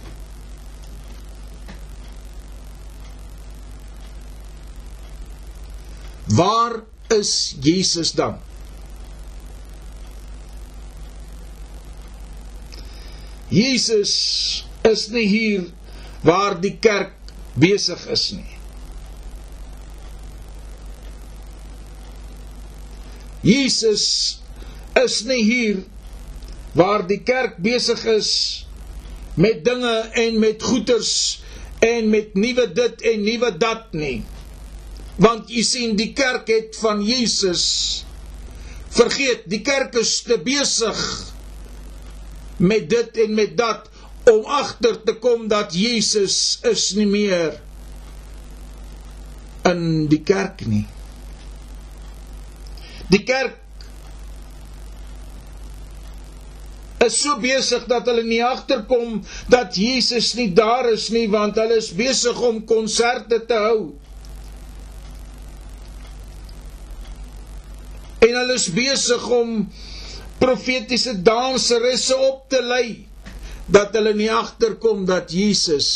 Waar 6.40 6.86
is 7.12 7.58
Jesus 7.60 8.16
dan? 8.16 8.38
Jesus 13.48 14.64
is 14.84 15.08
nie 15.08 15.26
hier 15.28 15.68
waar 16.26 16.58
die 16.60 16.74
kerk 16.80 17.14
besig 17.58 18.02
is 18.12 18.30
nie. 18.36 18.56
Jesus 23.46 24.04
is 24.98 25.22
nie 25.24 25.42
hier 25.46 25.84
waar 26.76 27.06
die 27.08 27.22
kerk 27.24 27.56
besig 27.64 28.02
is 28.12 28.32
met 29.38 29.62
dinge 29.64 29.94
en 30.18 30.38
met 30.42 30.62
goeders 30.62 31.14
en 31.84 32.10
met 32.10 32.34
nuwe 32.34 32.66
dit 32.74 33.06
en 33.12 33.24
nuwe 33.24 33.52
dat 33.56 33.94
nie. 33.96 34.20
Want 35.18 35.48
jy 35.50 35.62
sien 35.66 35.96
die 35.98 36.12
kerk 36.12 36.50
het 36.50 36.76
van 36.82 37.00
Jesus 37.06 37.64
vergeet, 38.94 39.46
die 39.50 39.62
kerk 39.62 39.96
is 39.98 40.18
te 40.26 40.38
besig 40.42 40.98
met 42.58 42.90
dit 42.90 43.22
en 43.24 43.34
met 43.34 43.56
dat 43.56 43.88
om 44.28 44.44
agter 44.44 45.02
te 45.02 45.14
kom 45.16 45.48
dat 45.48 45.74
Jesus 45.74 46.58
is 46.68 46.90
nie 46.98 47.06
meer 47.08 47.56
in 49.68 50.06
die 50.10 50.20
kerk 50.22 50.66
nie. 50.66 50.84
Die 53.08 53.22
kerk 53.24 53.56
is 57.04 57.16
so 57.22 57.38
besig 57.40 57.86
dat 57.88 58.08
hulle 58.10 58.24
nie 58.26 58.42
agterkom 58.44 59.22
dat 59.48 59.76
Jesus 59.78 60.34
nie 60.36 60.50
daar 60.52 60.90
is 60.92 61.08
nie 61.14 61.28
want 61.32 61.56
hulle 61.60 61.78
is 61.80 61.92
besig 61.96 62.40
om 62.44 62.64
konserte 62.68 63.40
te 63.48 63.60
hou. 63.64 63.80
En 68.18 68.34
hulle 68.34 68.58
is 68.58 68.68
besig 68.74 69.28
om 69.32 69.60
profetiese 70.38 71.16
danseresse 71.22 72.16
op 72.16 72.46
te 72.50 72.62
lei 72.62 73.06
dat 73.66 73.92
hulle 73.96 74.14
nie 74.16 74.30
agterkom 74.32 75.04
dat 75.08 75.32
Jesus 75.34 75.88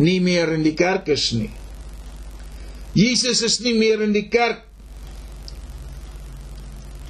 nie 0.00 0.20
meer 0.22 0.54
in 0.56 0.64
die 0.64 0.74
kerk 0.78 1.10
is 1.12 1.30
nie. 1.36 1.50
Jesus 2.96 3.42
is 3.46 3.60
nie 3.62 3.76
meer 3.78 4.02
in 4.02 4.14
die 4.16 4.26
kerk 4.32 4.64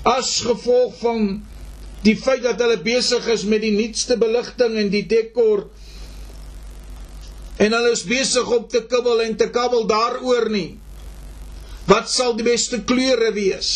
as 0.09 0.41
gevolg 0.45 0.97
van 1.01 1.31
die 2.05 2.16
feit 2.16 2.43
dat 2.45 2.61
hulle 2.61 2.81
besig 2.85 3.26
is 3.33 3.45
met 3.49 3.62
die 3.64 3.74
nuutste 3.76 4.16
beligting 4.20 4.76
en 4.81 4.93
die 4.93 5.05
dekor 5.09 5.66
en 7.61 7.74
hulle 7.76 7.93
is 7.93 8.07
besig 8.09 8.49
om 8.49 8.64
te 8.68 8.81
kibbel 8.89 9.20
en 9.26 9.37
te 9.37 9.51
kabbel 9.53 9.85
daaroor 9.89 10.49
nie 10.53 10.78
wat 11.91 12.09
sal 12.09 12.33
die 12.39 12.47
beste 12.47 12.81
kleure 12.89 13.33
wees 13.37 13.72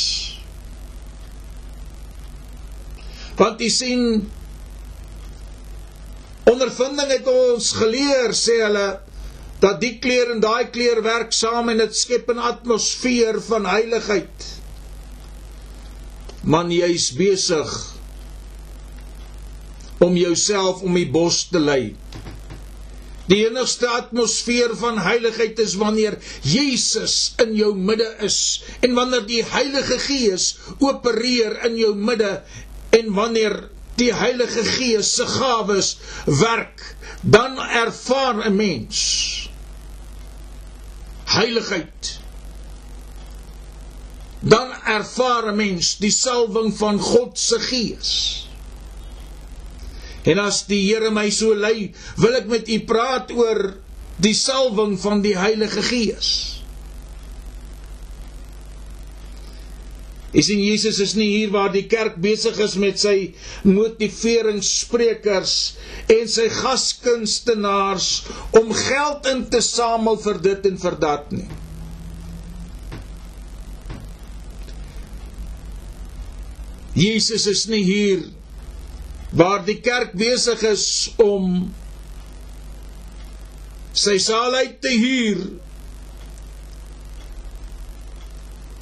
want 3.38 3.60
jy 3.60 3.70
sien 3.72 4.04
ondervinding 6.50 7.10
het 7.16 7.30
ons 7.30 7.72
geleer 7.78 8.36
sê 8.36 8.60
hulle 8.62 8.88
dat 9.64 9.80
die 9.80 9.96
kleur 10.02 10.34
en 10.34 10.42
daai 10.44 10.70
kleur 10.74 11.00
werk 11.02 11.32
saam 11.32 11.72
en 11.72 11.80
dit 11.84 11.96
skep 11.96 12.30
'n 12.30 12.38
atmosfeer 12.52 13.40
van 13.48 13.66
heiligheid 13.66 14.52
man 16.44 16.70
jy's 16.70 17.10
besig 17.16 17.94
om 20.04 20.16
jouself 20.18 20.82
om 20.84 20.96
die 20.98 21.08
bos 21.08 21.46
te 21.48 21.60
lei. 21.62 21.94
Die 23.24 23.40
enigste 23.46 23.88
atmosfeer 23.88 24.74
van 24.76 24.98
heiligheid 25.00 25.60
is 25.64 25.78
wanneer 25.80 26.18
Jesus 26.44 27.32
in 27.40 27.54
jou 27.56 27.70
midde 27.72 28.10
is 28.26 28.36
en 28.84 28.92
wanneer 28.98 29.24
die 29.24 29.40
Heilige 29.48 29.96
Gees 30.04 30.50
opereer 30.76 31.56
in 31.70 31.78
jou 31.80 31.94
midde 31.96 32.34
en 32.98 33.12
wanneer 33.14 33.56
die 33.98 34.10
Heilige 34.14 34.64
Gees 34.66 35.14
se 35.14 35.26
gawes 35.26 35.96
werk, 36.26 36.96
dan 37.20 37.58
ervaar 37.58 38.46
'n 38.46 38.56
mens 38.56 38.98
heiligheid. 41.24 42.20
Dan 44.40 44.72
ervaar 44.84 45.52
'n 45.52 45.56
mens 45.56 45.96
die 45.96 46.10
salwing 46.10 46.74
van 46.76 46.98
God 47.00 47.38
se 47.38 47.60
Gees. 47.60 48.46
En 50.22 50.38
as 50.38 50.66
die 50.66 50.92
Here 50.92 51.10
my 51.10 51.30
so 51.30 51.54
lei, 51.54 51.94
wil 52.16 52.34
ek 52.34 52.46
met 52.46 52.68
u 52.68 52.80
praat 52.80 53.30
oor 53.30 53.76
die 54.16 54.34
salwing 54.34 55.00
van 55.00 55.22
die 55.22 55.36
Heilige 55.38 55.82
Gees. 55.82 56.53
Is 60.34 60.50
in 60.50 60.58
Jesus 60.58 60.98
is 60.98 61.14
nie 61.14 61.28
hier 61.30 61.52
waar 61.54 61.70
die 61.70 61.86
kerk 61.86 62.16
besig 62.22 62.58
is 62.62 62.74
met 62.80 62.98
sy 62.98 63.34
motiveringssprekers 63.62 65.52
en 66.10 66.30
sy 66.30 66.48
gaskunstenaars 66.50 68.08
om 68.58 68.72
geld 68.74 69.28
in 69.30 69.44
te 69.52 69.62
samel 69.62 70.18
vir 70.24 70.40
dit 70.48 70.66
en 70.72 70.80
vir 70.82 70.98
dat 71.04 71.30
nie. 71.34 71.46
Jesus 76.94 77.46
is 77.50 77.64
nie 77.70 77.82
hier 77.86 78.26
waar 79.34 79.62
die 79.66 79.80
kerk 79.82 80.12
besig 80.18 80.62
is 80.66 80.86
om 81.22 81.72
sy 83.94 84.14
saal 84.22 84.54
uit 84.62 84.76
te 84.82 84.90
huur 84.94 85.40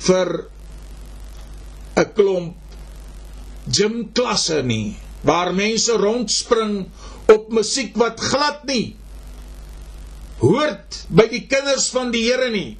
vir 0.08 0.32
'n 1.96 2.12
klomp 2.16 2.56
gymklasse 3.78 4.62
nie 4.66 4.96
waar 5.22 5.52
mense 5.54 5.92
rondspring 5.92 6.86
op 7.34 7.50
musiek 7.58 7.96
wat 7.96 8.20
glad 8.20 8.64
nie 8.66 8.96
hoort 10.42 11.04
by 11.08 11.28
die 11.30 11.44
kinders 11.46 11.90
van 11.94 12.10
die 12.14 12.24
Here 12.26 12.50
nie 12.50 12.78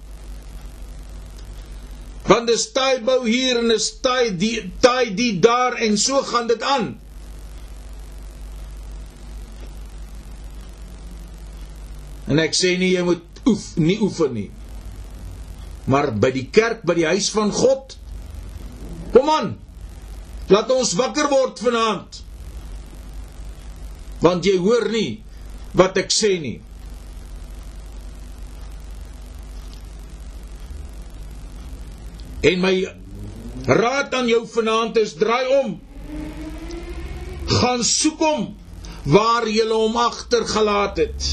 want 2.26 2.50
dis 2.50 2.66
taai 2.72 3.02
bou 3.04 3.20
hier 3.26 3.60
en 3.62 3.70
is 3.74 3.92
taai 4.02 4.34
die 4.38 4.56
taai 4.80 5.14
die 5.14 5.38
daar 5.40 5.78
en 5.86 5.98
so 5.98 6.22
gaan 6.32 6.50
dit 6.50 6.62
aan 6.62 6.92
En 12.32 12.40
ek 12.40 12.54
sê 12.56 12.76
nie 12.80 12.94
jy 12.94 13.02
moet 13.06 13.40
oef 13.50 13.64
nie 13.76 13.98
oefen 14.00 14.36
nie. 14.36 14.48
Maar 15.90 16.12
by 16.22 16.30
die 16.34 16.46
kerk, 16.54 16.84
by 16.86 16.94
die 16.96 17.08
huis 17.10 17.28
van 17.34 17.50
God. 17.52 17.96
Kom 19.12 19.30
aan. 19.30 19.54
Laat 20.52 20.70
ons 20.72 20.94
wakker 20.98 21.28
word 21.30 21.60
vanaand. 21.62 22.20
Want 24.22 24.46
jy 24.46 24.56
hoor 24.62 24.88
nie 24.92 25.22
wat 25.78 25.96
ek 26.00 26.12
sê 26.14 26.36
nie. 26.42 26.58
En 32.42 32.58
my 32.62 32.74
raad 33.66 34.14
aan 34.18 34.28
jou 34.30 34.42
vanaand 34.50 34.98
is 35.02 35.14
draai 35.18 35.46
om. 35.62 35.76
Gaan 37.52 37.84
soek 37.86 38.22
hom 38.22 38.48
waar 39.12 39.46
jy 39.50 39.66
hom 39.70 39.96
agtergelaat 39.98 40.98
het. 41.02 41.28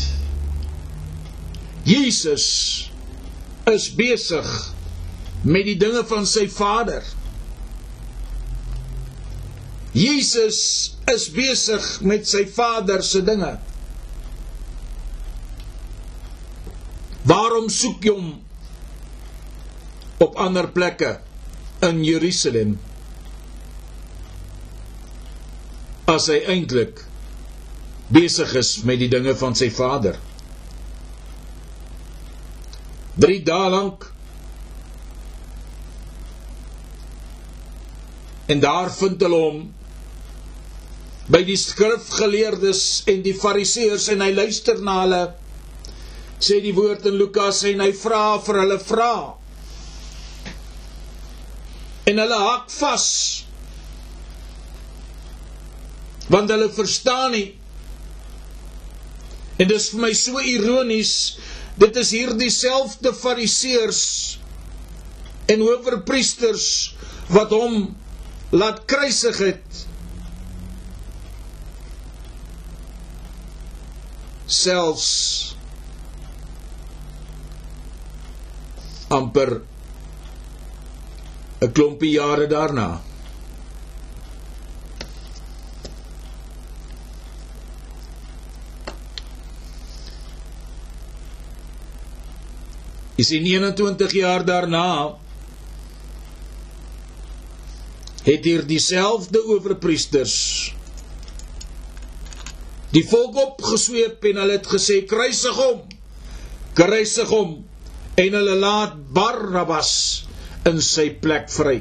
Jesus 1.85 2.45
is 3.69 3.87
besig 3.97 4.49
met 5.45 5.65
die 5.65 5.77
dinge 5.79 6.03
van 6.09 6.25
sy 6.29 6.47
Vader. 6.51 7.05
Jesus 9.95 10.59
is 11.09 11.25
besig 11.33 11.85
met 12.05 12.27
sy 12.29 12.43
Vader 12.45 13.01
se 13.05 13.23
dinge. 13.25 13.55
Waarom 17.29 17.69
soek 17.73 18.05
jy 18.05 18.13
hom 18.13 18.29
op 20.21 20.37
ander 20.41 20.69
plekke 20.73 21.15
in 21.85 22.03
Jerusalem? 22.05 22.77
As 26.09 26.29
hy 26.29 26.39
eintlik 26.53 27.01
besig 28.13 28.53
is 28.57 28.75
met 28.85 29.01
die 29.01 29.09
dinge 29.09 29.35
van 29.37 29.57
sy 29.57 29.69
Vader. 29.73 30.17
3 33.19 33.41
dae 33.45 33.73
lank 33.73 34.05
en 38.49 38.61
daar 38.63 38.89
vind 38.95 39.21
hulle 39.25 39.41
hom 39.43 39.59
by 41.29 41.41
die 41.47 41.57
skrifgeleerdes 41.61 42.83
en 43.11 43.21
die 43.25 43.35
fariseërs 43.37 44.07
en 44.15 44.23
hy 44.25 44.31
luister 44.37 44.81
na 44.85 45.01
hulle 45.03 45.21
sê 46.39 46.61
die 46.63 46.73
woord 46.77 47.05
in 47.11 47.19
Lukas 47.19 47.61
en 47.69 47.83
hy 47.83 47.91
vra 48.03 48.23
vir 48.45 48.61
hulle 48.63 48.79
vra 48.87 49.11
en 52.09 52.23
hulle 52.23 52.41
hak 52.45 52.73
vas 52.79 53.07
want 56.33 56.51
hulle 56.53 56.71
verstaan 56.73 57.33
nie 57.37 57.47
en 59.59 59.67
dis 59.69 59.89
vir 59.93 60.05
my 60.07 60.13
so 60.15 60.41
ironies 60.55 61.13
Dit 61.79 61.95
is 61.95 62.09
hierdie 62.11 62.49
selfde 62.51 63.13
fariseërs 63.15 63.99
en 65.53 65.61
hoofpriesters 65.63 66.65
wat 67.31 67.53
hom 67.55 67.77
laat 68.51 68.81
kruisig 68.89 69.39
het. 69.45 69.85
Selfs 74.49 75.55
amper 79.09 79.61
'n 81.61 81.71
klompie 81.71 82.11
jare 82.17 82.47
daarna. 82.47 83.01
Jy 93.19 93.23
sien 93.27 93.45
21 93.45 94.13
jaar 94.15 94.45
daarna 94.47 95.17
het 98.23 98.45
hier 98.47 98.63
dieselfde 98.67 99.41
owerpriesters 99.43 100.35
die 102.93 103.05
volk 103.05 103.37
opgesweep 103.37 104.23
en 104.31 104.41
hulle 104.41 104.57
het 104.57 104.69
gesê 104.69 105.03
kruisig 105.09 105.57
hom 105.59 105.83
kruisig 106.79 107.29
hom 107.33 107.57
en 108.19 108.35
hulle 108.35 108.55
laat 108.59 108.97
Barabbas 109.15 109.91
in 110.67 110.81
sy 110.83 111.07
plek 111.23 111.47
vry. 111.53 111.77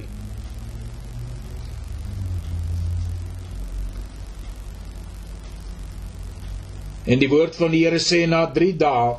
En 7.09 7.21
die 7.23 7.31
woord 7.31 7.57
van 7.59 7.73
die 7.73 7.83
Here 7.87 7.99
sê 8.03 8.25
na 8.29 8.45
3 8.55 8.75
dae 8.79 9.17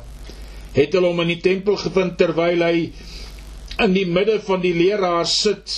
het 0.76 0.94
hulle 0.94 1.10
hom 1.10 1.24
in 1.24 1.32
die 1.34 1.42
tempel 1.42 1.78
gevind 1.80 2.16
terwyl 2.20 2.62
hy 2.62 2.90
in 3.82 3.96
die 3.96 4.06
midde 4.06 4.38
van 4.46 4.62
die 4.62 4.74
leraars 4.76 5.34
sit 5.46 5.76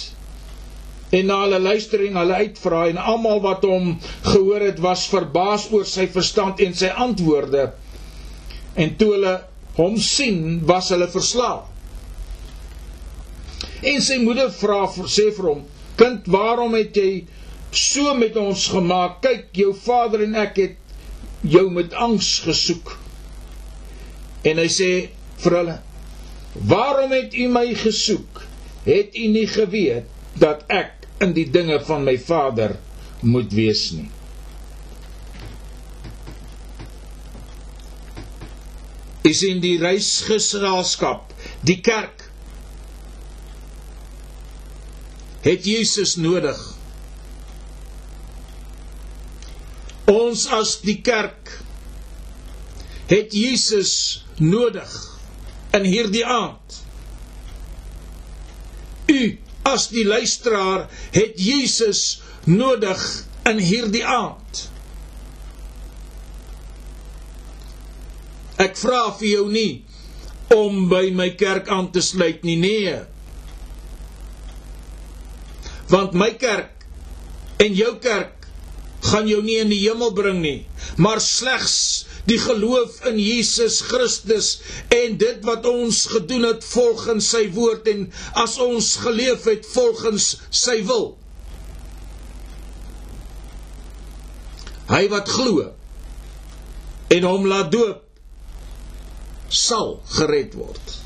en 1.13 1.27
na 1.29 1.39
hulle 1.43 1.61
luister 1.61 2.05
en 2.07 2.17
hulle 2.21 2.39
uitvra 2.47 2.87
en 2.91 3.01
almal 3.15 3.43
wat 3.45 3.65
hom 3.69 3.93
gehoor 4.29 4.63
het 4.69 4.81
was 4.85 5.07
verbaas 5.13 5.69
oor 5.73 5.87
sy 5.89 6.07
verstand 6.15 6.61
en 6.65 6.75
sy 6.79 6.91
antwoorde 7.07 7.65
en 8.81 8.97
toe 9.01 9.11
hulle 9.17 9.35
hom 9.77 9.99
sien 10.01 10.41
was 10.69 10.89
hulle 10.95 11.09
verslaaf 11.13 11.69
en 13.93 14.01
sy 14.05 14.17
moeder 14.23 14.51
vra 14.57 14.83
sê 15.05 15.29
vir 15.37 15.47
hom 15.53 15.63
kind 16.01 16.29
waarom 16.33 16.75
het 16.79 16.97
jy 16.97 17.11
so 17.73 18.15
met 18.15 18.37
ons 18.37 18.69
gemaak 18.73 19.21
kyk 19.25 19.51
jou 19.57 19.73
vader 19.77 20.25
en 20.27 20.35
ek 20.45 20.59
het 20.61 20.79
jou 21.43 21.71
met 21.71 21.95
angs 21.95 22.39
gesoek. 22.47 22.99
En 24.47 24.59
hy 24.59 24.69
sê 24.71 24.91
vir 25.43 25.57
hulle: 25.59 25.79
"Waarom 26.55 27.13
het 27.13 27.35
u 27.35 27.49
my 27.49 27.75
gesoek? 27.75 28.43
Het 28.85 29.15
u 29.17 29.27
nie 29.27 29.47
geweet 29.47 30.05
dat 30.39 30.65
ek 30.69 31.02
in 31.23 31.35
die 31.37 31.47
dinge 31.51 31.79
van 31.87 32.05
my 32.07 32.17
Vader 32.19 32.77
moet 33.21 33.55
wees 33.55 33.91
nie?" 33.97 34.11
Is 39.23 39.45
in 39.47 39.63
die 39.63 39.77
reisgeselskap, 39.79 41.31
die 41.63 41.79
kerk 41.81 42.29
het 45.43 45.67
Jesus 45.67 46.17
nodig 46.19 46.59
Ons 50.11 50.49
as 50.51 50.77
die 50.83 50.99
kerk 51.05 51.51
het 53.11 53.35
Jesus 53.37 54.25
nodig 54.41 54.91
in 55.77 55.87
hierdie 55.87 56.25
aand. 56.27 56.79
U 59.13 59.21
as 59.69 59.89
die 59.93 60.05
luisteraar 60.07 60.89
het 61.15 61.39
Jesus 61.41 62.21
nodig 62.45 63.03
in 63.49 63.63
hierdie 63.63 64.05
aand. 64.07 64.67
Ek 68.63 68.77
vra 68.79 69.09
vir 69.19 69.29
jou 69.29 69.47
nie 69.51 69.83
om 70.55 70.87
by 70.91 71.09
my 71.17 71.33
kerk 71.39 71.71
aan 71.73 71.89
te 71.95 72.03
sluit 72.05 72.45
nie, 72.47 72.59
nee. 72.61 72.95
Want 75.93 76.15
my 76.19 76.33
kerk 76.41 76.87
en 77.63 77.75
jou 77.77 77.97
kerk 78.03 78.49
gaan 79.13 79.27
jou 79.31 79.41
nie 79.43 79.59
in 79.63 79.71
die 79.73 79.83
hemel 79.83 80.13
bring 80.15 80.39
nie, 80.43 80.61
maar 80.97 81.21
slegs 81.23 82.05
die 82.29 82.39
geloof 82.39 83.01
in 83.11 83.19
Jesus 83.19 83.81
Christus 83.89 84.53
en 84.95 85.17
dit 85.19 85.43
wat 85.47 85.67
ons 85.67 86.05
gedoen 86.13 86.47
het 86.47 86.65
volgens 86.65 87.33
sy 87.35 87.49
woord 87.55 87.89
en 87.91 88.07
as 88.45 88.59
ons 88.63 88.95
geleef 89.03 89.49
het 89.51 89.67
volgens 89.75 90.29
sy 90.51 90.79
wil. 90.87 91.13
Hy 94.93 95.07
wat 95.11 95.31
glo 95.31 95.71
en 97.13 97.29
hom 97.29 97.47
laat 97.51 97.73
doop 97.75 98.03
sal 99.53 99.99
gered 100.17 100.55
word. 100.57 100.99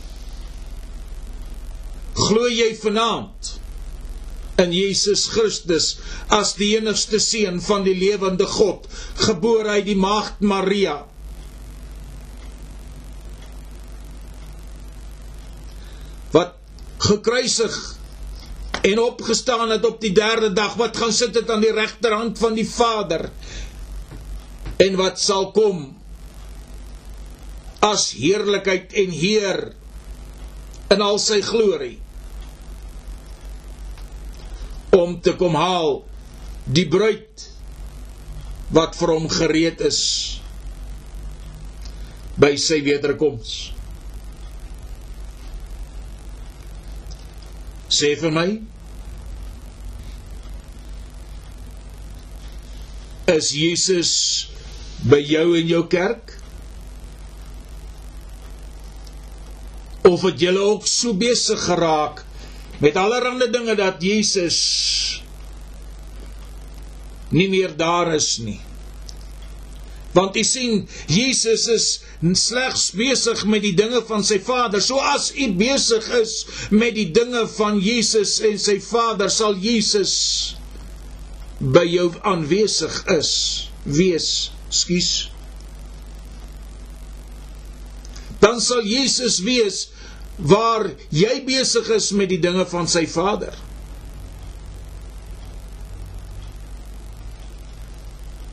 Glo 2.17 2.49
jy 2.49 2.71
vanaand 2.81 3.56
in 4.63 4.73
Jesus 4.73 5.27
Christus 5.33 5.97
as 6.33 6.55
die 6.57 6.73
enigste 6.77 7.21
seun 7.21 7.61
van 7.65 7.85
die 7.85 7.97
lewende 7.97 8.47
God, 8.49 8.87
gebore 9.27 9.77
uit 9.77 9.89
die 9.89 9.99
maagd 10.01 10.41
Maria. 10.41 11.03
Wat 16.33 16.57
gekruisig 17.05 17.77
en 18.87 19.03
opgestaan 19.03 19.75
het 19.75 19.85
op 19.85 20.01
die 20.01 20.15
derde 20.17 20.53
dag, 20.57 20.77
wat 20.81 20.97
gaan 20.97 21.13
sit 21.13 21.37
het 21.37 21.51
aan 21.51 21.65
die 21.65 21.75
regterhand 21.75 22.39
van 22.39 22.57
die 22.57 22.69
Vader 22.69 23.29
en 24.81 24.99
wat 25.01 25.21
sal 25.21 25.51
kom 25.57 25.89
as 27.85 28.11
heerlikheid 28.17 28.93
en 28.97 29.13
heer 29.15 29.61
in 30.93 31.03
al 31.03 31.19
sy 31.23 31.41
glorie 31.45 31.97
om 34.97 35.21
te 35.21 35.37
kom 35.39 35.55
haal 35.59 36.01
die 36.67 36.87
bruid 36.91 37.47
wat 38.75 38.97
vir 38.99 39.13
hom 39.15 39.29
gereed 39.31 39.83
is 39.87 40.01
by 42.37 42.53
sy 42.61 42.83
wederkoms. 42.85 43.53
Sê 47.97 48.17
vir 48.19 48.35
my 48.35 48.49
is 53.31 53.53
Jesus 53.55 54.13
by 55.07 55.21
jou 55.23 55.47
in 55.59 55.71
jou 55.71 55.83
kerk? 55.91 56.35
Of 60.07 60.23
het 60.27 60.43
julle 60.43 60.63
ook 60.75 60.87
so 60.91 61.15
besig 61.19 61.63
geraak 61.67 62.26
met 62.83 62.97
allerlei 62.97 63.51
dinge 63.51 63.75
dat 63.79 64.03
Jesus 64.03 64.59
nie 67.29 67.49
meer 67.51 67.77
daar 67.77 68.15
is 68.15 68.37
nie. 68.39 68.61
Want 70.17 70.37
u 70.37 70.43
sien, 70.49 70.87
Jesus 71.13 71.67
is 71.69 71.87
slegs 72.33 72.91
besig 72.97 73.43
met 73.45 73.61
die 73.67 73.75
dinge 73.77 74.01
van 74.09 74.25
sy 74.25 74.39
Vader. 74.41 74.81
So 74.81 74.97
as 74.97 75.29
u 75.37 75.51
besig 75.59 76.07
is 76.17 76.39
met 76.73 76.97
die 76.97 77.11
dinge 77.13 77.45
van 77.59 77.77
Jesus 77.83 78.39
en 78.47 78.57
sy 78.61 78.79
Vader, 78.81 79.29
sal 79.33 79.59
Jesus 79.61 80.15
by 81.61 81.85
jou 81.89 82.11
aanwesig 82.25 82.97
is, 83.13 83.33
wees, 83.85 84.31
skus. 84.73 85.11
Dan 88.41 88.61
sal 88.65 88.85
Jesus 88.89 89.43
wees 89.45 89.87
waar 90.37 90.91
jy 91.11 91.41
besig 91.47 91.89
is 91.97 92.11
met 92.13 92.29
die 92.29 92.41
dinge 92.41 92.67
van 92.69 92.89
sy 92.89 93.07
Vader. 93.09 93.55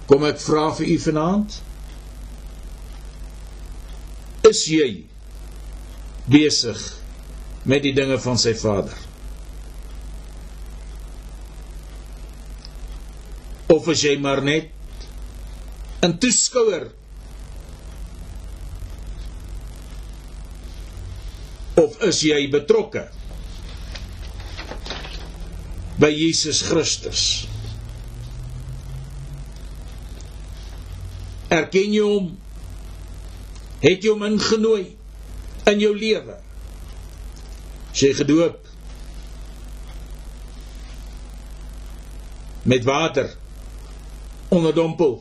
Kom 0.07 0.23
ek 0.27 0.39
vra 0.43 0.69
vir 0.77 0.91
u 0.93 0.97
vanaand? 1.07 1.55
Is 4.47 4.65
jy 4.67 4.89
besig 6.31 6.79
met 7.67 7.83
die 7.83 7.93
dinge 7.95 8.19
van 8.19 8.39
sy 8.39 8.53
Vader? 8.59 8.95
Of 13.73 13.87
is 13.91 14.03
jy 14.05 14.17
maar 14.21 14.43
net 14.43 14.69
'n 16.03 16.17
toeskouer 16.19 16.91
of 21.75 21.97
is 22.05 22.21
jy 22.25 22.45
betrokke 22.53 23.07
by 26.01 26.09
Jesus 26.13 26.61
Christus? 26.67 27.45
Erken 31.53 31.93
jy 31.93 32.03
hom? 32.05 32.31
Het 33.83 34.05
jy 34.05 34.13
hom 34.13 34.25
ingenooi 34.27 34.85
in 35.69 35.81
jou 35.81 35.93
lewe? 35.97 36.37
Sy 37.93 38.13
gedoop 38.17 38.61
met 42.63 42.85
water 42.87 43.27
onderdompel. 44.53 45.19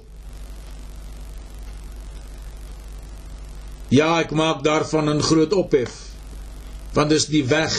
Ja, 3.93 4.15
ek 4.23 4.31
maak 4.33 4.63
daarvan 4.65 5.11
'n 5.11 5.21
groot 5.21 5.53
ophef 5.53 6.12
want 6.93 7.13
dis 7.13 7.27
die 7.33 7.45
weg 7.49 7.75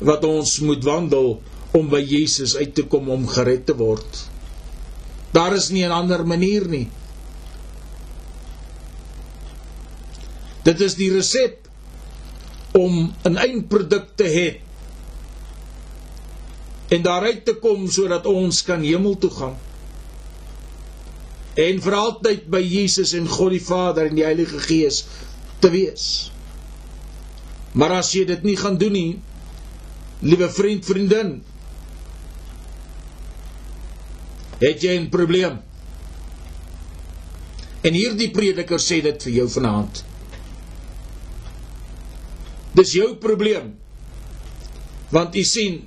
wat 0.00 0.24
ons 0.24 0.58
moet 0.64 0.84
wandel 0.84 1.36
om 1.76 1.90
by 1.92 2.00
Jesus 2.02 2.56
uit 2.56 2.74
te 2.74 2.86
kom 2.90 3.10
om 3.12 3.28
gered 3.30 3.66
te 3.68 3.76
word. 3.78 4.24
Daar 5.30 5.54
is 5.54 5.70
nie 5.70 5.84
'n 5.86 5.94
ander 5.94 6.26
manier 6.26 6.66
nie. 6.68 6.88
Dit 10.64 10.80
is 10.80 10.94
die 10.94 11.12
resep 11.12 11.68
om 12.72 13.14
'n 13.24 13.36
eindproduk 13.36 14.16
te 14.16 14.24
hê 14.24 14.48
en 16.88 17.02
daaruit 17.02 17.44
te 17.44 17.54
kom 17.54 17.90
sodat 17.90 18.26
ons 18.26 18.62
kan 18.62 18.82
hemel 18.82 19.18
toe 19.18 19.30
gaan. 19.30 19.56
En 21.54 21.80
vir 21.80 21.94
altyd 21.94 22.50
by 22.50 22.60
Jesus 22.62 23.12
en 23.12 23.28
God 23.28 23.50
die 23.50 23.64
Vader 23.64 24.06
en 24.06 24.14
die 24.14 24.26
Heilige 24.26 24.58
Gees 24.58 25.04
te 25.58 25.70
wees. 25.70 26.32
Maar 27.72 28.00
as 28.00 28.12
jy 28.14 28.24
dit 28.26 28.42
nie 28.42 28.56
gaan 28.58 28.78
doen 28.78 28.92
nie, 28.92 29.18
liewe 30.26 30.48
vriend, 30.50 30.84
vriendin, 30.84 31.36
het 34.60 34.82
jy 34.82 34.98
'n 34.98 35.08
probleem. 35.08 35.60
En 37.80 37.94
hierdie 37.94 38.30
prediker 38.30 38.78
sê 38.78 39.00
dit 39.02 39.22
vir 39.22 39.32
jou 39.32 39.48
vanaand. 39.48 40.04
Dis 42.74 42.92
jou 42.92 43.14
probleem. 43.16 43.78
Want 45.10 45.34
u 45.36 45.44
sien 45.44 45.86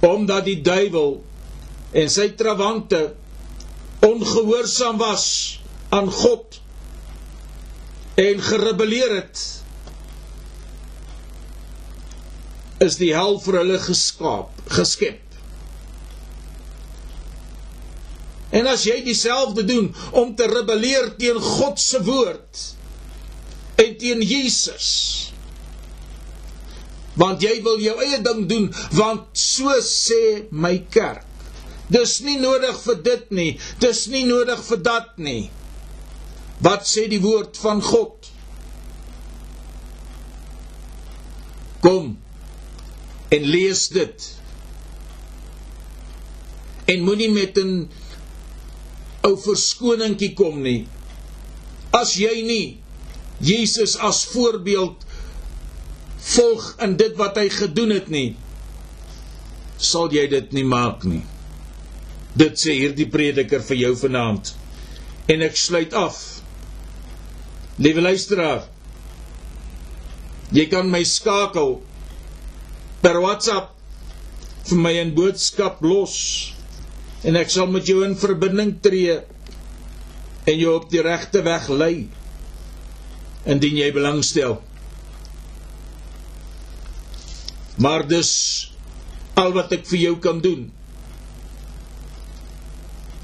omdat 0.00 0.44
die 0.44 0.60
duiwel 0.60 1.22
en 1.92 2.10
sy 2.10 2.28
trawante 2.36 3.14
ongehoorsaam 4.04 4.98
was 5.00 5.26
aan 5.88 6.10
God 6.10 6.53
en 8.20 8.42
gerebelleer 8.42 9.16
het 9.16 9.42
is 12.84 12.98
die 13.00 13.12
hel 13.16 13.38
vir 13.42 13.60
hulle 13.62 13.78
geskaap 13.82 14.64
geskep. 14.76 15.20
En 18.54 18.68
as 18.70 18.84
jy 18.86 19.00
dieselfde 19.06 19.64
doen 19.66 19.88
om 20.14 20.34
te 20.38 20.46
rebelleer 20.50 21.14
teen 21.18 21.40
God 21.42 21.80
se 21.82 22.02
woord 22.06 22.64
en 23.82 23.96
teen 23.98 24.22
Jesus 24.22 24.90
want 27.18 27.42
jy 27.42 27.60
wil 27.62 27.78
jou 27.82 27.94
eie 28.02 28.18
ding 28.22 28.44
doen 28.50 28.64
want 28.94 29.26
so 29.38 29.74
sê 29.86 30.46
my 30.50 30.76
kerk 30.94 31.26
dis 31.94 32.16
nie 32.26 32.38
nodig 32.42 32.78
vir 32.86 33.02
dit 33.06 33.34
nie 33.38 33.50
dis 33.82 34.00
nie 34.10 34.24
nodig 34.26 34.62
vir 34.68 34.82
dat 34.88 35.12
nie 35.22 35.44
wat 36.64 36.88
sê 36.88 37.06
die 37.12 37.20
woord 37.22 37.58
van 37.60 37.82
God? 37.84 38.30
Kom 41.84 42.14
en 43.34 43.48
lees 43.50 43.88
dit. 43.92 44.30
En 46.88 47.04
moenie 47.04 47.30
met 47.32 47.58
'n 47.58 47.88
ou 49.24 49.36
verskoningkie 49.40 50.32
kom 50.34 50.62
nie. 50.62 50.86
As 51.92 52.16
jy 52.16 52.42
nie 52.44 52.78
Jesus 53.38 53.96
as 53.96 54.24
voorbeeld 54.24 55.04
volg 56.18 56.74
in 56.80 56.96
dit 56.96 57.16
wat 57.16 57.36
hy 57.36 57.48
gedoen 57.48 57.90
het 57.90 58.08
nie 58.08 58.36
sal 59.78 60.12
jy 60.12 60.26
dit 60.30 60.52
nie 60.56 60.64
maak 60.64 61.04
nie. 61.08 61.22
Dit 62.34 62.58
sê 62.58 62.74
hierdie 62.78 63.08
prediker 63.10 63.62
vir 63.62 63.80
jou 63.84 63.92
vanaand. 63.98 64.54
En 65.30 65.42
ek 65.44 65.56
sluit 65.58 65.94
af 65.96 66.18
liewe 67.78 68.00
luisteraar 68.04 68.62
jy 70.54 70.66
kan 70.70 70.86
my 70.90 71.02
skakel 71.04 71.78
per 73.02 73.18
WhatsApp 73.20 73.72
vir 74.68 74.78
my 74.80 74.92
'n 75.02 75.14
boodskap 75.14 75.82
los 75.82 76.14
en 77.24 77.36
ek 77.36 77.50
sal 77.50 77.66
met 77.72 77.86
jou 77.88 78.04
in 78.04 78.14
verbinding 78.16 78.76
tree 78.84 79.16
en 80.44 80.58
jou 80.60 80.74
op 80.76 80.90
die 80.92 81.02
regte 81.02 81.42
weg 81.44 81.68
lei 81.68 82.08
indien 83.48 83.76
jy 83.76 83.90
belangstel. 83.92 84.58
Maar 87.80 88.06
dus 88.08 88.30
al 89.40 89.52
wat 89.56 89.72
ek 89.76 89.86
vir 89.90 89.98
jou 89.98 90.14
kan 90.22 90.40
doen. 90.44 90.68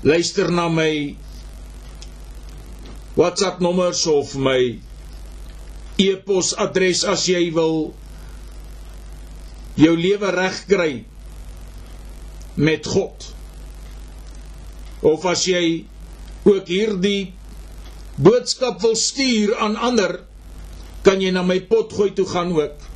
Luister 0.02 0.50
na 0.52 0.66
my 0.72 1.16
WhatsApp 3.20 3.60
nommers 3.60 4.06
of 4.08 4.32
my 4.40 4.78
e-pos 6.00 6.54
adres 6.56 7.02
as 7.04 7.26
jy 7.28 7.50
wil 7.52 7.90
jou 9.76 9.92
lewe 9.96 10.30
regkry 10.32 11.02
met 12.56 12.88
God. 12.88 13.28
Of 15.04 15.28
as 15.28 15.44
jy 15.48 15.84
ook 16.48 16.72
hierdie 16.72 17.34
boodskap 18.16 18.80
wil 18.80 18.96
stuur 18.96 19.52
aan 19.60 19.76
ander 19.76 20.22
kan 21.04 21.20
jy 21.20 21.32
na 21.32 21.44
my 21.44 21.60
potgooi 21.68 22.14
toe 22.16 22.28
gaan 22.28 22.56
ook. 22.56 22.88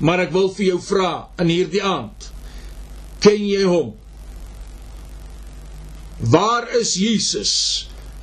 Maar 0.00 0.26
ek 0.26 0.32
wil 0.34 0.48
vir 0.56 0.72
jou 0.72 0.80
vra 0.88 1.12
in 1.40 1.52
hierdie 1.52 1.84
aand 1.84 2.32
ken 3.22 3.44
jy 3.44 3.62
hom? 3.68 3.92
Waar 6.32 6.66
is 6.80 6.96
Jesus 6.98 7.52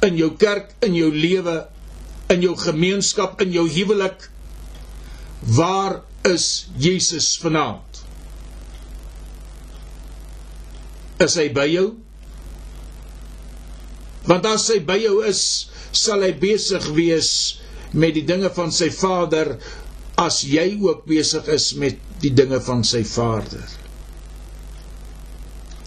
in 0.08 0.18
jou 0.20 0.32
kerk 0.40 0.76
in 0.86 0.96
jou 0.96 1.12
lewe 1.14 1.58
in 2.30 2.44
jou 2.46 2.56
gemeenskap 2.60 3.42
in 3.44 3.52
jou 3.56 3.66
huwelik 3.70 4.30
waar 5.58 6.02
is 6.28 6.68
Jesus 6.78 7.34
vanaand 7.42 7.90
is 11.24 11.36
hy 11.40 11.50
by 11.54 11.68
jou? 11.70 11.90
Want 14.30 14.48
as 14.48 14.68
hy 14.72 14.80
by 14.88 14.98
jou 15.02 15.20
is, 15.28 15.42
sal 15.96 16.24
hy 16.24 16.32
besig 16.40 16.86
wees 16.96 17.32
met 17.92 18.16
die 18.16 18.26
dinge 18.28 18.52
van 18.54 18.72
sy 18.76 18.90
Vader 18.94 19.58
as 20.20 20.42
jy 20.48 20.74
ook 20.78 21.06
besig 21.10 21.48
is 21.52 21.72
met 21.80 22.00
die 22.24 22.32
dinge 22.36 22.60
van 22.64 22.84
sy 22.88 23.02
Vader. 23.08 23.64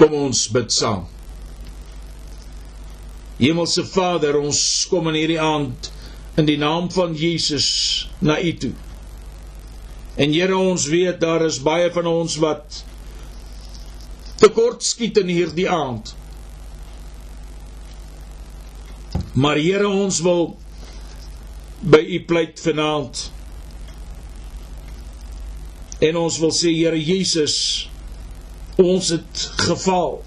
Kom 0.00 0.16
ons 0.18 0.46
bid 0.52 0.72
saam. 0.74 1.06
Hemelse 3.42 3.82
Vader, 3.90 4.38
ons 4.38 4.62
kom 4.90 5.10
in 5.10 5.18
hierdie 5.18 5.40
aand 5.42 5.90
in 6.38 6.46
die 6.46 6.58
naam 6.60 6.88
van 6.94 7.16
Jesus 7.18 7.68
na 8.22 8.38
U 8.38 8.52
toe. 8.56 8.72
En 10.14 10.32
Here, 10.32 10.56
ons 10.56 10.86
weet 10.92 11.20
daar 11.20 11.42
is 11.46 11.58
baie 11.64 11.90
van 11.92 12.06
ons 12.06 12.36
wat 12.42 12.82
tekort 14.42 14.84
skiet 14.84 15.18
in 15.22 15.30
hierdie 15.32 15.68
aand. 15.70 16.14
Maar 19.32 19.56
Here 19.56 19.88
ons 19.88 20.20
wil 20.24 20.52
by 21.82 21.98
u 21.98 22.18
pleit 22.28 22.60
vanaand. 22.62 23.30
En 26.02 26.18
ons 26.20 26.38
wil 26.42 26.52
sê 26.54 26.74
Here 26.74 26.98
Jesus, 27.00 27.56
ons 28.76 29.08
het 29.14 29.46
geval. 29.64 30.20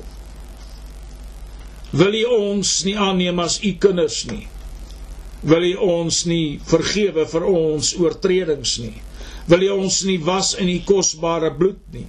Wil 1.96 2.20
u 2.20 2.26
ons 2.40 2.74
nie 2.88 2.98
aanneem 3.00 3.40
as 3.40 3.60
u 3.64 3.72
kinders 3.80 4.26
nie? 4.28 4.44
Wil 5.46 5.64
u 5.70 5.74
ons 6.00 6.24
nie 6.28 6.60
vergewe 6.68 7.24
vir 7.32 7.48
ons 7.52 7.94
oortredings 8.02 8.78
nie? 8.84 8.98
Wil 9.48 9.68
u 9.70 9.74
ons 9.80 10.04
nie 10.10 10.20
was 10.28 10.54
in 10.60 10.72
u 10.74 10.80
kosbare 10.88 11.54
bloed 11.56 11.82
nie? 11.96 12.08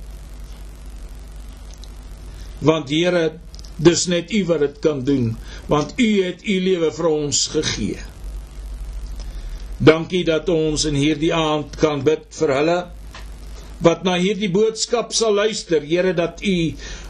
want 2.61 2.89
Here 2.89 3.39
dis 3.77 4.07
net 4.09 4.33
U 4.33 4.45
wat 4.49 4.63
dit 4.65 4.77
kan 4.81 5.03
doen 5.05 5.35
want 5.69 5.95
U 6.01 6.09
het 6.25 6.45
U 6.45 6.57
lewe 6.65 6.91
vir 6.97 7.09
ons 7.11 7.47
gegee. 7.53 7.99
Dankie 9.77 10.25
dat 10.25 10.49
ons 10.49 10.87
in 10.89 10.97
hierdie 10.97 11.35
aand 11.37 11.77
kan 11.81 12.05
bid 12.07 12.25
vir 12.39 12.55
hulle 12.57 12.79
wat 13.85 14.07
na 14.09 14.15
hierdie 14.17 14.49
boodskap 14.49 15.13
sal 15.13 15.35
luister, 15.37 15.85
Here 15.85 16.15
dat 16.17 16.41
U 16.41 16.57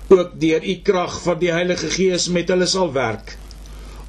ook 0.09 0.37
deur 0.41 0.63
U 0.63 0.77
krag 0.87 1.19
van 1.23 1.39
die 1.43 1.53
Heilige 1.53 1.91
Gees 1.91 2.29
met 2.29 2.49
hulle 2.53 2.69
sal 2.71 2.93
werk. 2.95 3.37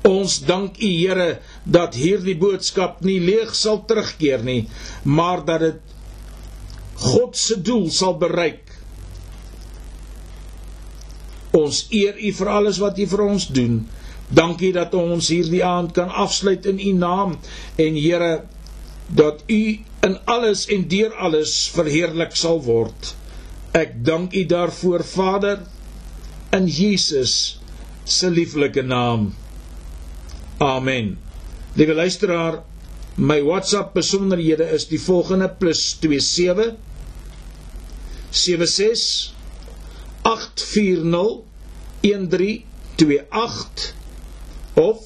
Ons 0.08 0.40
dank 0.46 0.78
U 0.78 0.90
Here 0.94 1.40
dat 1.64 1.98
hierdie 1.98 2.38
boodskap 2.38 3.02
nie 3.06 3.20
leeg 3.20 3.56
sal 3.56 3.84
terugkeer 3.90 4.44
nie, 4.46 4.68
maar 5.04 5.46
dat 5.46 5.66
dit 5.66 5.96
God 6.98 7.38
se 7.38 7.62
doel 7.62 7.90
sal 7.94 8.18
bereik 8.18 8.78
Ons 11.58 11.86
eer 11.96 12.18
U 12.20 12.32
vir 12.40 12.50
alles 12.54 12.80
wat 12.84 13.00
U 13.00 13.06
vir 13.10 13.24
ons 13.26 13.48
doen. 13.56 13.80
Dankie 14.40 14.74
dat 14.76 14.94
ons 14.98 15.30
hierdie 15.32 15.64
aand 15.64 15.94
kan 15.96 16.12
afsluit 16.26 16.66
in 16.70 16.82
U 16.84 16.92
naam 17.00 17.38
en 17.86 17.98
Here 17.98 18.34
dat 19.08 19.44
U 19.48 19.62
in 20.08 20.18
alles 20.26 20.66
en 20.74 20.84
deur 20.92 21.16
alles 21.28 21.56
verheerlik 21.74 22.36
sal 22.36 22.60
word. 22.66 23.14
Ek 23.74 23.96
dank 24.06 24.36
U 24.36 24.44
daarvoor 24.52 25.06
Vader 25.08 25.64
in 26.58 26.68
Jesus 26.68 27.60
se 28.04 28.30
lieflike 28.30 28.82
naam. 28.82 29.34
Amen. 30.60 31.18
Liewe 31.78 31.94
luisteraar, 31.94 32.64
my 33.18 33.42
WhatsApp 33.42 33.94
besonderhede 33.94 34.64
is 34.74 34.88
die 34.90 35.00
volgende 35.00 35.50
+27 35.60 36.76
76 38.32 39.34
840 40.22 41.44
1328 42.02 43.94
of 44.74 45.00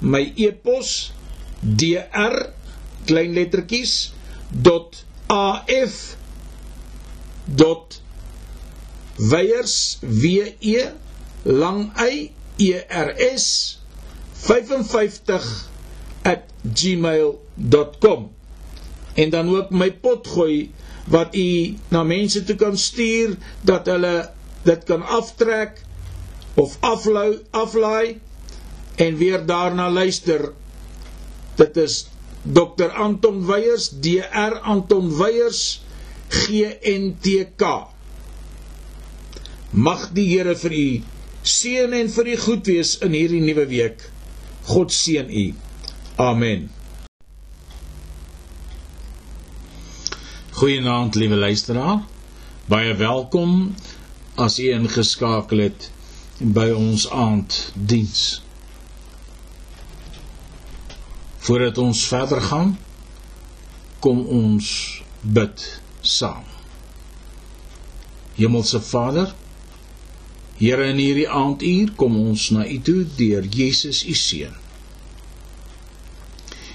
my 0.00 0.32
e-pos 0.36 1.12
dr 1.60 2.52
klein 3.06 3.32
lettertjies 3.36 4.12
.af 5.30 6.16
.weiers 9.28 9.98
w 10.00 10.54
e 10.60 10.84
lang 11.44 11.90
y 11.96 12.30
e 12.56 12.72
r 12.88 13.14
s 13.36 13.78
55 14.32 15.68
@ 16.24 16.50
gmail.com 16.74 18.30
en 19.14 19.30
dan 19.30 19.48
ook 19.56 19.70
my 19.70 19.90
potgooi 19.92 20.70
wat 21.08 21.34
u 21.34 21.76
na 21.88 22.02
mense 22.02 22.44
toe 22.44 22.56
kan 22.56 22.76
stuur 22.78 23.36
dat 23.64 23.86
hulle 23.86 24.30
dit 24.62 24.84
kan 24.84 25.02
aftrek 25.02 25.82
of 26.54 26.76
aflaai 26.80 27.38
aflaai 27.50 28.20
en 28.96 29.16
weer 29.16 29.46
daarna 29.46 29.90
luister. 29.90 30.52
Dit 31.56 31.76
is 31.76 32.08
Dr 32.42 32.90
Anton 32.96 33.46
Weyers 33.46 33.88
DR 34.00 34.60
Anton 34.62 35.16
Weyers 35.16 35.82
GNTK 36.28 37.62
Mag 39.70 40.08
die 40.12 40.26
Here 40.26 40.56
vir 40.58 40.72
u 40.74 40.86
seën 41.46 41.92
en 41.94 42.08
vir 42.10 42.26
u 42.32 42.36
goed 42.42 42.66
wees 42.66 42.96
in 43.06 43.14
hierdie 43.14 43.42
nuwe 43.44 43.68
week. 43.70 44.02
God 44.66 44.90
seën 44.90 45.30
u. 45.30 45.46
Amen. 46.18 46.70
Goeienaand, 50.58 51.14
liewe 51.14 51.38
luisteraar. 51.38 52.02
Baie 52.66 52.94
welkom 52.98 53.74
as 54.34 54.58
u 54.58 54.66
ingeskakel 54.74 55.62
het 55.68 55.90
by 56.38 56.66
ons 56.74 57.06
aanddiens. 57.10 58.42
Voordat 61.46 61.78
ons 61.78 62.02
verder 62.10 62.42
gaan, 62.50 62.74
kom 64.02 64.26
ons 64.26 64.68
bid 65.22 65.62
saam. 66.02 66.44
Hemelse 68.34 68.80
Vader, 68.80 69.34
Here 70.60 70.84
in 70.84 70.98
hierdie 71.00 71.28
aanduur 71.28 71.94
kom 71.96 72.18
ons 72.20 72.50
na 72.52 72.66
U 72.68 72.78
toe 72.84 73.04
deur 73.16 73.46
Jesus 73.48 74.02
U 74.04 74.14
seun. 74.22 74.56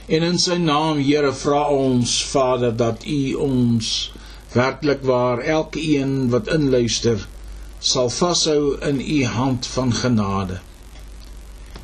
En 0.10 0.26
in 0.26 0.38
sy 0.42 0.58
naam, 0.62 1.02
Here, 1.06 1.30
vra 1.34 1.68
ons 1.74 2.16
Vader 2.32 2.74
dat 2.78 3.06
U 3.06 3.22
ons 3.46 3.90
werklik 4.56 5.04
waar 5.06 5.42
elke 5.58 5.82
een 5.82 6.32
wat 6.34 6.50
inluister 6.56 7.28
sal 7.80 8.10
vashou 8.10 8.78
in 8.90 9.02
U 9.02 9.20
hand 9.26 9.68
van 9.76 9.94
genade. 9.94 10.62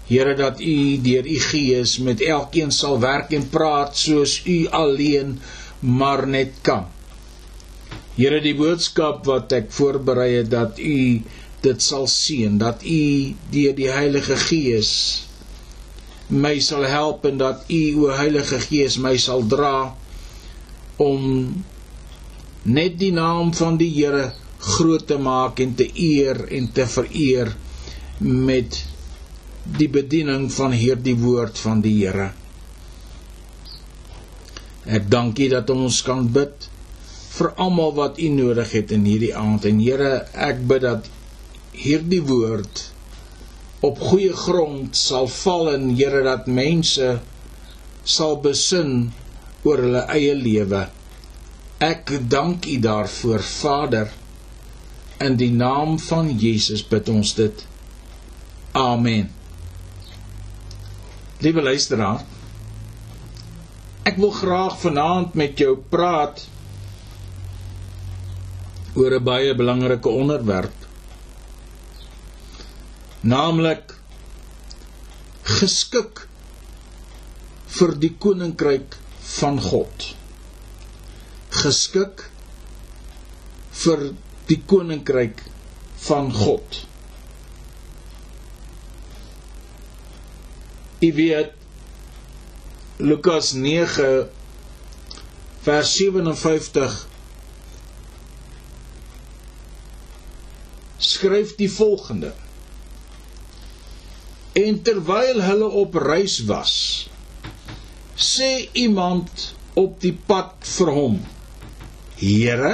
Here 0.10 0.34
dat 0.36 0.62
U 0.62 0.76
deur 1.06 1.28
U 1.28 1.38
Gees 1.52 1.98
met 2.08 2.22
elkeen 2.22 2.74
sal 2.74 2.98
werk 3.00 3.34
en 3.38 3.46
praat 3.50 3.98
soos 3.98 4.40
U 4.46 4.58
alleen 4.82 5.38
maar 5.80 6.26
net 6.28 6.58
kan. 6.66 6.90
Here 8.18 8.42
die 8.42 8.56
boodskap 8.58 9.26
wat 9.30 9.54
ek 9.56 9.70
voorberei 9.72 10.32
het 10.40 10.50
dat 10.52 10.82
U 10.82 11.22
dit 11.62 11.82
sal 11.82 12.08
sien 12.08 12.58
dat 12.62 12.84
u 12.84 13.02
deur 13.54 13.76
die 13.78 13.90
Heilige 13.92 14.38
Gees 14.48 14.92
my 16.32 16.60
sal 16.64 16.86
help 16.88 17.26
en 17.28 17.38
dat 17.38 17.66
u 17.68 17.82
o 18.06 18.14
Heilige 18.16 18.60
Gees 18.64 18.98
my 18.98 19.18
sal 19.18 19.44
dra 19.52 19.92
om 21.02 21.26
net 22.64 22.98
die 23.00 23.12
naam 23.12 23.54
van 23.58 23.78
die 23.78 23.92
Here 23.94 24.32
groot 24.62 25.08
te 25.08 25.18
maak 25.18 25.60
en 25.60 25.76
te 25.76 25.88
eer 25.94 26.46
en 26.54 26.70
te 26.72 26.86
vereer 26.88 27.52
met 28.20 28.84
die 29.78 29.90
bediening 29.90 30.50
van 30.54 30.74
hierdie 30.74 31.18
woord 31.18 31.58
van 31.62 31.82
die 31.82 31.96
Here. 32.02 32.32
Ek 34.86 35.10
dankie 35.10 35.50
dat 35.50 35.70
ons 35.70 36.02
kan 36.06 36.28
bid 36.34 36.70
vir 37.32 37.52
almal 37.62 37.94
wat 37.98 38.20
U 38.20 38.30
nodig 38.34 38.72
het 38.78 38.94
in 38.96 39.06
hierdie 39.08 39.34
aand 39.38 39.66
en 39.70 39.82
Here, 39.82 40.14
ek 40.34 40.64
bid 40.70 40.86
dat 40.86 41.10
hierdie 41.72 42.22
woord 42.28 42.92
op 43.82 44.00
goeie 44.00 44.34
grond 44.38 44.96
sal 44.98 45.28
val 45.28 45.72
en 45.74 45.90
Here 45.98 46.22
dat 46.26 46.48
mense 46.48 47.16
sal 48.04 48.38
besin 48.44 49.12
oor 49.66 49.82
hulle 49.82 50.04
eie 50.14 50.34
lewe. 50.38 50.86
Ek 51.82 52.12
dank 52.30 52.68
U 52.70 52.78
daarvoor, 52.82 53.42
Vader. 53.42 54.10
In 55.22 55.38
die 55.38 55.52
naam 55.54 55.98
van 56.02 56.30
Jesus 56.38 56.84
bid 56.86 57.10
ons 57.10 57.34
dit. 57.38 57.66
Amen. 58.78 59.30
Liewe 61.42 61.62
luisteraar, 61.66 62.22
ek 64.06 64.18
wil 64.22 64.34
graag 64.34 64.78
vanaand 64.82 65.34
met 65.38 65.58
jou 65.62 65.74
praat 65.94 66.46
oor 68.94 69.18
'n 69.18 69.24
baie 69.24 69.56
belangrike 69.56 70.10
onderwerp 70.10 70.81
naamlik 73.22 73.94
geskik 75.60 76.26
vir 77.78 77.94
die 78.02 78.12
koninkryk 78.18 78.98
van 79.38 79.60
God. 79.62 80.08
Geskik 81.62 82.26
vir 83.84 84.12
die 84.50 84.60
koninkryk 84.68 85.44
van 86.08 86.32
God. 86.34 86.82
U 91.02 91.10
weet 91.18 91.54
Lukas 93.02 93.54
9 93.58 94.30
vers 95.66 95.94
57 95.98 97.00
skryf 101.02 101.56
die 101.58 101.70
volgende 101.70 102.34
En 104.54 104.82
terwyl 104.82 105.42
hulle 105.42 105.68
op 105.80 105.94
reis 105.96 106.42
was, 106.44 106.74
sê 108.20 108.68
iemand 108.76 109.54
op 109.80 110.02
die 110.04 110.12
pad 110.28 110.58
vir 110.76 110.90
hom: 110.92 111.22
Here, 112.20 112.72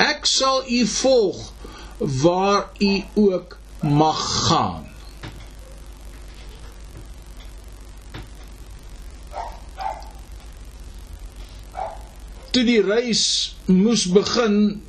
ek 0.00 0.24
sal 0.24 0.62
u 0.64 0.78
volg 0.88 1.42
waar 2.22 2.70
u 2.80 2.92
ook 3.14 3.58
mag 3.84 4.22
gaan. 4.48 4.86
Toe 12.50 12.64
die 12.64 12.80
reis 12.80 13.26
moes 13.68 14.06
begin, 14.08 14.80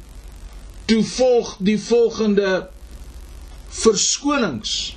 toe 0.87 1.03
volg 1.03 1.57
die 1.59 1.77
volgende 1.83 2.55
verskonings 3.83 4.95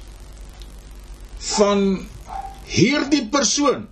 van 1.45 2.09
hierdie 2.67 3.27
persoon. 3.29 3.89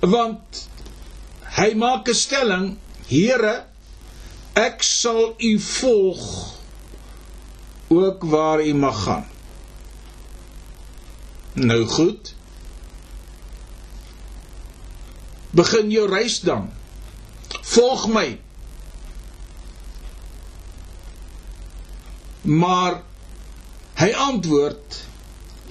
Want 0.00 0.68
hy 1.56 1.70
maak 1.78 2.08
'n 2.08 2.14
stelling 2.14 2.66
Here 3.08 3.66
ek 4.56 4.82
sal 4.82 5.34
u 5.38 5.58
volg 5.60 6.22
ook 7.88 8.22
waar 8.24 8.62
u 8.64 8.74
mag 8.74 9.02
gaan. 9.02 9.26
Nou 11.52 11.84
goed. 11.86 12.34
Begin 15.50 15.90
jou 15.90 16.08
reis 16.10 16.40
dan. 16.40 16.72
Volg 17.60 18.08
my. 18.08 18.40
Maar 22.42 23.02
Hy 24.00 24.10
antwoord: 24.28 25.00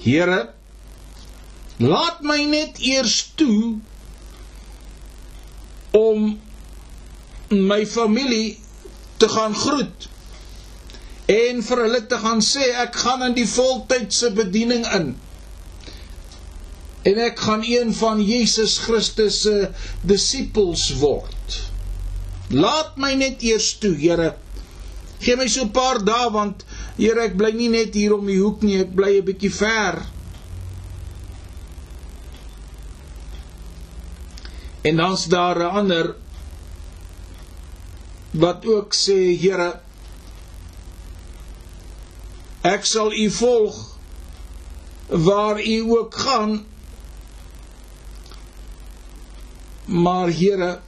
Here, 0.04 0.40
laat 1.76 2.22
my 2.22 2.40
net 2.48 2.80
eers 2.80 3.18
toe 3.36 3.78
om 5.94 6.40
my 7.48 7.82
familie 7.86 8.58
te 9.16 9.28
gaan 9.28 9.54
groet 9.54 10.08
en 11.30 11.62
vir 11.64 11.82
hulle 11.84 12.00
te 12.10 12.18
gaan 12.20 12.42
sê 12.44 12.66
ek 12.84 12.96
gaan 13.04 13.22
in 13.28 13.36
die 13.36 13.48
voltydse 13.48 14.32
bediening 14.36 14.84
in 14.98 15.14
en 17.08 17.20
ek 17.26 17.40
gaan 17.46 17.64
een 17.68 17.92
van 17.94 18.20
Jesus 18.24 18.78
Christus 18.80 19.42
se 19.44 19.68
disippels 20.08 20.86
word. 21.02 21.58
Laat 22.48 22.96
my 22.96 23.12
net 23.20 23.42
eers 23.44 23.74
toe, 23.80 23.92
Here. 23.98 24.30
Gee 25.20 25.36
my 25.36 25.46
so 25.48 25.64
'n 25.64 25.72
paar 25.72 26.00
dae 26.04 26.30
want 26.32 26.64
Here, 26.96 27.24
ek 27.26 27.34
bly 27.38 27.50
nie 27.56 27.70
net 27.72 27.96
hier 27.98 28.14
om 28.14 28.26
die 28.28 28.38
hoek 28.38 28.62
nie, 28.62 28.78
ek 28.84 28.92
bly 28.94 29.18
'n 29.18 29.26
bietjie 29.26 29.50
ver. 29.50 29.98
En 34.84 34.96
dan's 34.96 35.24
daar 35.26 35.58
'n 35.58 35.74
ander 35.80 36.14
wat 38.30 38.66
ook 38.66 38.94
sê, 38.94 39.34
Here, 39.38 39.80
ek 42.62 42.84
sal 42.84 43.12
u 43.12 43.30
volg 43.30 43.98
waar 45.08 45.58
u 45.60 45.80
ook 45.98 46.14
gaan. 46.14 46.66
Maar 49.86 50.28
Here, 50.28 50.80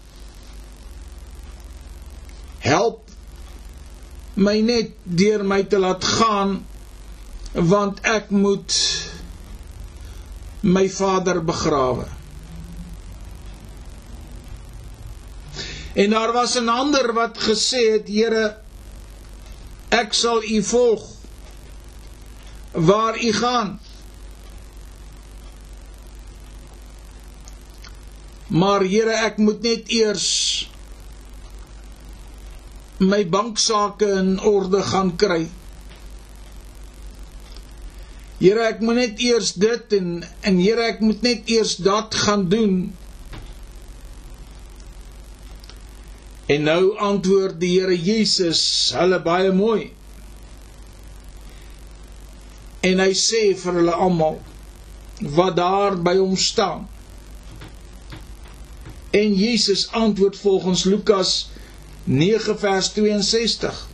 help 2.58 3.05
my 4.36 4.60
net 4.60 4.92
deur 5.04 5.44
my 5.44 5.62
te 5.64 5.78
laat 5.80 6.04
gaan 6.04 6.58
want 7.56 8.00
ek 8.04 8.28
moet 8.30 8.74
my 10.60 10.88
Vader 10.90 11.40
begrawe. 11.44 12.04
En 15.96 16.10
daar 16.10 16.32
was 16.32 16.54
'n 16.60 16.68
ander 16.68 17.12
wat 17.12 17.38
gesê 17.38 17.82
het, 17.92 18.08
Here, 18.08 18.56
ek 19.88 20.12
sal 20.12 20.42
U 20.44 20.62
volg 20.62 21.02
waar 22.72 23.24
U 23.24 23.32
gaan. 23.32 23.80
Maar 28.46 28.80
Here, 28.80 29.10
ek 29.12 29.36
moet 29.36 29.62
net 29.62 29.88
eers 29.88 30.68
my 32.98 33.24
banksaake 33.28 34.08
in 34.18 34.40
orde 34.40 34.82
gaan 34.82 35.16
kry. 35.16 35.46
Here, 38.38 38.62
ek 38.68 38.80
moet 38.84 39.00
net 39.00 39.20
eers 39.24 39.52
dit 39.56 39.92
en 39.96 40.08
en 40.44 40.60
Here, 40.60 40.88
ek 40.92 41.02
moet 41.04 41.22
net 41.24 41.48
eers 41.48 41.76
dat 41.80 42.14
gaan 42.14 42.48
doen. 42.52 42.94
En 46.46 46.68
nou 46.68 46.96
antwoord 47.02 47.60
die 47.60 47.72
Here 47.78 47.96
Jesus 47.96 48.92
hulle 48.96 49.20
baie 49.24 49.52
mooi. 49.52 49.90
En 52.86 53.00
hy 53.02 53.12
sê 53.18 53.48
vir 53.58 53.80
hulle 53.80 53.96
almal 53.96 54.38
wat 55.36 55.56
daar 55.56 55.96
by 55.96 56.14
hom 56.20 56.36
staan. 56.38 56.84
En 59.16 59.32
Jesus 59.34 59.86
antwoord 59.96 60.36
volgens 60.36 60.84
Lukas 60.84 61.34
9 62.06 62.58
vers 62.58 62.92
62. 62.92 63.88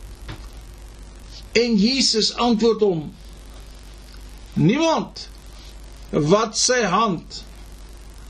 En 1.51 1.75
Jesus 1.75 2.35
antwoord 2.35 2.81
hom: 2.81 3.13
Niemand 4.53 5.27
wat 6.09 6.57
sy 6.57 6.83
hand 6.85 7.43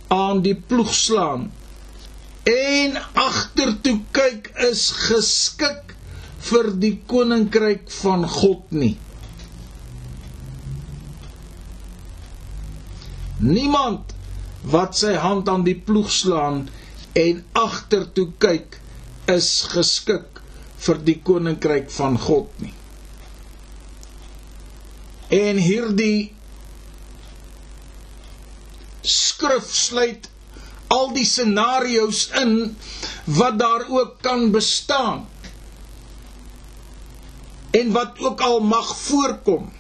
aan 0.08 0.40
die 0.46 0.56
ploeg 0.56 0.94
slaan 0.96 1.50
en 2.48 2.96
agtertoe 3.20 3.98
kyk 4.16 4.48
is 4.70 4.86
geskik 5.08 5.92
vir 6.48 6.70
die 6.80 6.96
koninkryk 7.08 7.92
van 8.02 8.24
God 8.28 8.72
nie. 8.76 8.96
Niemand 13.44 14.16
wat 14.72 14.96
sy 14.96 15.18
hand 15.20 15.52
aan 15.52 15.68
die 15.68 15.76
ploeg 15.76 16.12
slaan 16.12 16.64
en 17.20 17.44
agtertoe 17.60 18.30
kyk 18.40 18.80
is 19.32 19.50
geskik 19.72 20.42
vir 20.84 21.00
die 21.08 21.18
koninkryk 21.24 21.92
van 21.96 22.18
God 22.20 22.50
nie. 22.64 22.74
En 25.34 25.58
hierdie 25.64 26.34
skrif 29.04 29.70
sluit 29.74 30.28
al 30.94 31.12
die 31.16 31.26
scenario's 31.28 32.26
in 32.40 32.76
wat 33.40 33.58
daar 33.60 33.88
ook 33.90 34.20
kan 34.24 34.52
bestaan 34.52 35.26
en 37.74 37.92
wat 37.96 38.20
ook 38.20 38.42
al 38.42 38.60
mag 38.60 38.92
voorkom 38.98 39.72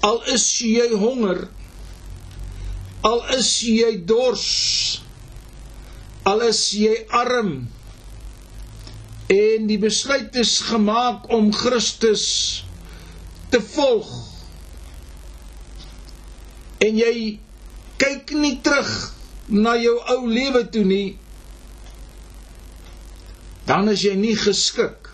al 0.00 0.22
is 0.32 0.46
jy 0.62 0.88
honger 0.94 1.46
al 3.04 3.22
is 3.36 3.50
jy 3.62 3.92
dors. 4.08 5.00
Al 6.26 6.42
is 6.48 6.62
jy 6.74 6.94
arm. 7.14 7.68
En 9.32 9.66
die 9.66 9.78
besluit 9.82 10.34
is 10.38 10.58
gemaak 10.68 11.28
om 11.34 11.52
Christus 11.54 12.24
te 13.50 13.60
volg. 13.60 14.08
En 16.82 16.98
jy 16.98 17.38
kyk 17.98 18.34
nie 18.38 18.56
terug 18.62 18.90
na 19.50 19.76
jou 19.80 19.96
ou 20.14 20.26
lewe 20.30 20.64
toe 20.70 20.84
nie. 20.86 21.16
Dan 23.66 23.90
is 23.90 24.04
jy 24.06 24.14
nie 24.18 24.34
geskik 24.38 25.10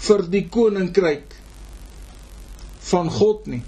vir 0.00 0.24
die 0.32 0.46
koninkryk 0.50 1.36
van 2.90 3.10
God 3.12 3.46
nie 3.52 3.60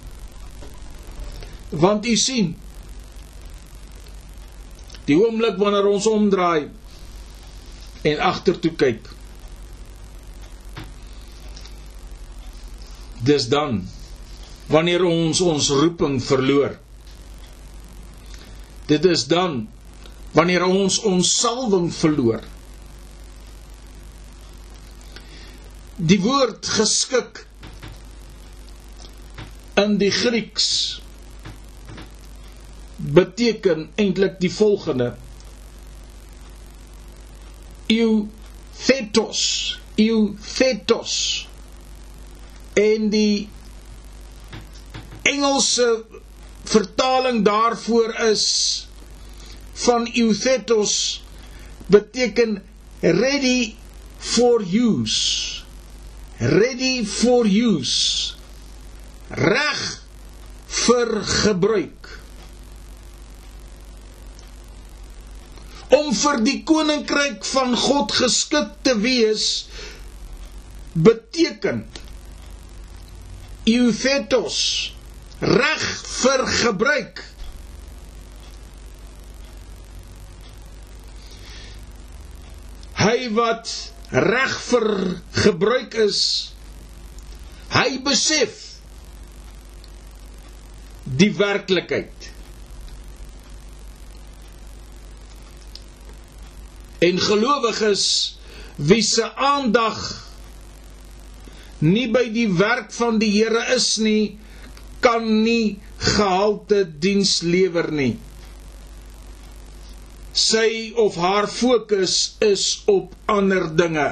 want 1.73 2.05
u 2.05 2.15
sien 2.19 2.53
die 5.07 5.17
oomblik 5.19 5.57
wanneer 5.59 5.89
ons 5.89 6.07
omdraai 6.07 6.69
en 8.03 8.23
agtertoe 8.29 8.71
kyk 8.79 9.09
dis 13.23 13.47
dan 13.51 13.83
wanneer 14.71 15.03
ons 15.05 15.41
ons 15.41 15.69
roeping 15.75 16.19
verloor. 16.23 16.77
Dit 18.87 19.05
is 19.05 19.25
dan 19.27 19.67
wanneer 20.35 20.65
ons 20.65 20.99
ons 21.07 21.29
salwing 21.39 21.89
verloor. 21.93 22.43
Die 25.97 26.19
woord 26.23 26.67
geskik 26.67 27.45
in 29.79 29.97
die 30.01 30.11
Grieks 30.13 30.69
beteken 33.03 33.89
eintlik 33.95 34.39
die 34.39 34.51
volgende: 34.51 35.13
eu 37.87 38.27
fetos, 38.71 39.79
eu 39.95 40.35
fetos. 40.39 41.47
En 42.73 43.09
die 43.09 43.49
Engelse 45.21 46.05
vertaling 46.63 47.43
daarvoor 47.45 48.15
is 48.31 48.45
van 49.73 50.07
euthetos 50.13 51.23
beteken 51.85 52.63
ready 52.99 53.75
for 54.17 54.63
use. 54.63 55.61
Ready 56.37 57.05
for 57.05 57.45
use. 57.45 58.33
Reg 59.29 59.83
vir 60.65 61.21
gebruik 61.23 62.02
om 65.97 66.13
vir 66.17 66.39
die 66.45 66.59
koninkryk 66.67 67.45
van 67.53 67.75
God 67.77 68.13
geskik 68.17 68.71
te 68.85 68.95
wees 69.03 69.47
beteken 70.93 71.83
euthetos 73.69 74.57
reg 75.43 75.83
vir 76.23 76.43
gebruik. 76.47 77.21
Hy 83.03 83.17
wat 83.35 83.71
reg 84.13 84.53
vir 84.69 84.87
gebruik 85.43 85.97
is, 86.05 86.19
hy 87.73 87.97
besef 88.05 88.61
die 91.03 91.31
werklikheid. 91.35 92.22
En 97.03 97.19
gelowiges 97.19 98.05
wie 98.89 99.01
se 99.03 99.25
aandag 99.35 99.99
nie 101.83 102.07
by 102.11 102.23
die 102.31 102.47
werk 102.55 102.93
van 102.95 103.17
die 103.19 103.31
Here 103.33 103.63
is 103.75 103.97
nie, 103.99 104.37
kan 105.03 105.25
nie 105.43 105.79
gehalte 105.99 106.83
diens 107.03 107.41
lewer 107.43 107.89
nie. 107.91 108.13
Sy 110.33 110.93
of 110.97 111.17
haar 111.21 111.49
fokus 111.51 112.15
is 112.41 112.63
op 112.89 113.11
ander 113.29 113.67
dinge. 113.77 114.07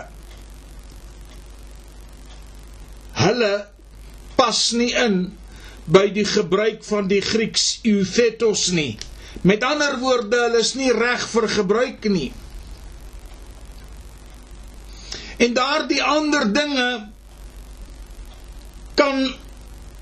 Hulle 3.21 3.53
pas 4.37 4.59
nie 4.77 4.91
in 5.05 5.17
by 5.91 6.05
die 6.13 6.27
gebruik 6.27 6.83
van 6.85 7.07
die 7.09 7.23
Grieks 7.25 7.79
euthetos 7.87 8.67
nie. 8.75 8.93
Met 9.47 9.63
ander 9.65 9.97
woorde, 10.03 10.37
hulle 10.45 10.61
is 10.61 10.75
nie 10.77 10.91
reg 10.93 11.23
vir 11.31 11.47
gebruik 11.55 12.05
nie. 12.11 12.29
En 15.41 15.53
daardie 15.57 16.01
ander 16.03 16.45
dinge 16.53 16.89
kan 18.99 19.23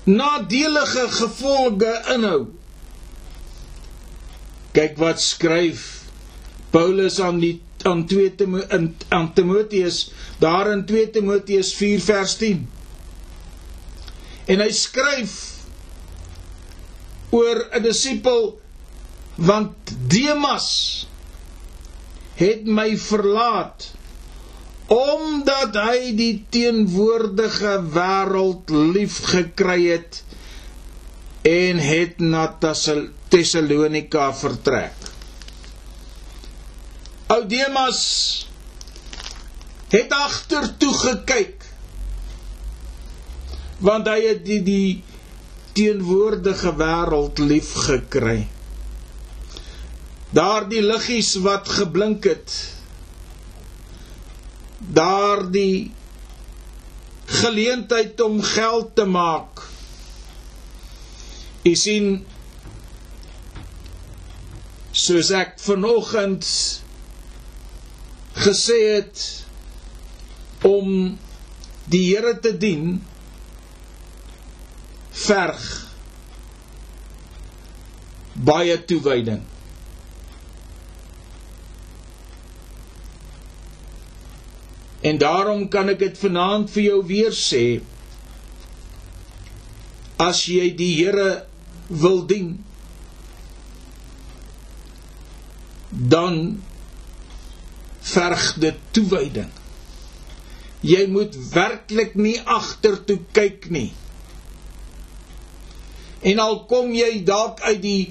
nadelige 0.04 1.06
gevolge 1.16 1.92
inhou. 2.14 2.40
Kyk 4.76 4.98
wat 5.00 5.22
skryf 5.22 5.86
Paulus 6.70 7.18
aan 7.20 7.40
die 7.42 7.56
aan 7.88 8.04
2 8.06 8.34
Timo, 8.36 8.60
in, 8.76 8.90
aan 9.08 9.30
Timoteus 9.34 10.10
daar 10.42 10.68
in 10.72 10.84
2 10.86 11.10
Timoteus 11.10 11.72
4 11.74 12.00
vers 12.04 12.34
10. 12.42 12.66
En 14.52 14.60
hy 14.60 14.68
skryf 14.76 15.36
oor 17.30 17.62
'n 17.78 17.82
disipel 17.82 18.58
want 19.40 19.94
Demas 20.12 20.68
het 22.36 22.66
my 22.66 22.92
verlaat 22.98 23.92
omdat 24.90 25.76
hy 25.78 26.10
die 26.18 26.34
teenwoordige 26.50 27.76
wêreld 27.94 28.72
lief 28.74 29.20
gekry 29.30 29.84
het 29.86 30.22
en 31.46 31.78
het 31.78 32.18
na 32.18 32.48
Tessalonika 33.30 34.32
vertrek. 34.34 35.06
Oudemas 37.30 38.00
het 39.94 40.10
agtertoe 40.12 40.92
gekyk 41.04 41.68
want 43.80 44.10
hy 44.10 44.18
het 44.26 44.42
die 44.44 44.60
die 44.66 44.90
teenwoordige 45.78 46.74
wêreld 46.76 47.38
lief 47.46 47.70
gekry. 47.86 48.42
Daardie 50.34 50.82
liggies 50.82 51.36
wat 51.46 51.70
geblink 51.78 52.26
het. 52.28 52.58
Daardie 54.80 55.92
geleentheid 57.30 58.20
om 58.20 58.42
geld 58.42 58.94
te 58.94 59.04
maak. 59.04 59.62
U 61.62 61.74
sien 61.76 62.24
soos 64.90 65.30
ek 65.36 65.58
vanoggend 65.62 66.48
gesê 68.40 68.78
het 68.96 69.22
om 70.66 71.18
die 71.90 72.02
Here 72.08 72.34
te 72.40 72.52
dien 72.56 72.98
verg 75.26 75.62
baie 78.34 78.76
toewyding. 78.88 79.42
En 85.00 85.18
daarom 85.18 85.68
kan 85.72 85.88
ek 85.88 85.98
dit 86.02 86.18
vanaand 86.18 86.70
vir 86.70 86.82
jou 86.90 86.98
weer 87.08 87.36
sê 87.36 87.64
as 90.20 90.42
jy 90.44 90.66
die 90.76 90.92
Here 90.98 91.30
wil 91.88 92.20
dien 92.28 92.58
dan 95.90 96.36
verg 98.10 98.44
dit 98.62 98.76
toewyding. 98.94 99.48
Jy 100.86 101.06
moet 101.12 101.34
werklik 101.52 102.14
nie 102.16 102.38
agtertoe 102.40 103.18
kyk 103.36 103.68
nie. 103.72 103.90
En 106.20 106.40
al 106.40 106.64
kom 106.70 106.92
jy 106.94 107.22
dalk 107.26 107.60
uit 107.64 107.80
die 107.82 108.02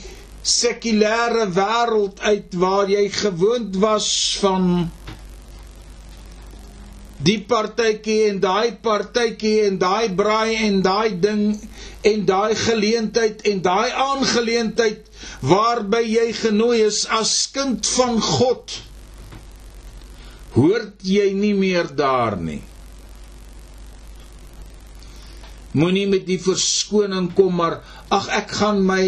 sekulêre 0.45 1.49
wêreld 1.53 2.21
uit 2.25 2.55
waar 2.61 2.89
jy 2.89 3.05
gewoond 3.13 3.75
was 3.81 4.09
van 4.41 4.89
die 7.27 7.39
partytjie 7.43 8.29
en 8.29 8.39
daai 8.43 8.77
partytjie 8.83 9.65
en 9.67 9.79
daai 9.81 10.07
braai 10.15 10.55
en 10.67 10.79
daai 10.83 11.09
ding 11.19 11.43
en 12.11 12.21
daai 12.25 12.55
geleentheid 12.55 13.41
en 13.51 13.61
daai 13.65 13.89
aangeleentheid 13.91 15.09
waarby 15.51 16.03
jy 16.07 16.29
genooi 16.37 16.79
is 16.85 17.01
as 17.19 17.33
kind 17.55 17.89
van 17.97 18.21
God 18.23 18.77
hoort 20.55 21.03
jy 21.05 21.27
nie 21.37 21.53
meer 21.53 21.91
daar 21.95 22.37
nie. 22.39 22.61
Moenie 25.77 26.07
met 26.09 26.23
die 26.25 26.39
verskoning 26.41 27.27
kom 27.37 27.59
maar 27.59 27.75
ag 28.15 28.31
ek 28.39 28.55
gaan 28.61 28.79
my 28.87 29.03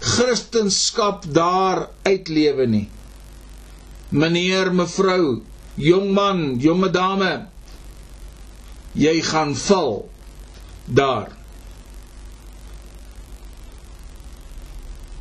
kristendom 0.00 1.34
daar 1.36 1.82
uitlewe 2.08 2.64
nie. 2.70 2.86
Meneer 4.16 4.72
mevrou 4.72 5.42
jong 5.76 6.14
man 6.16 6.56
jonge 6.62 6.88
dame 6.94 7.34
jy 8.96 9.20
gaan 9.22 9.54
val 9.60 10.08
daar. 10.86 11.32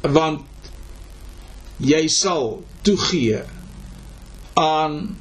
Want 0.01 0.45
jy 1.84 2.05
sal 2.07 2.63
toegee 2.88 3.41
aan 4.55 5.17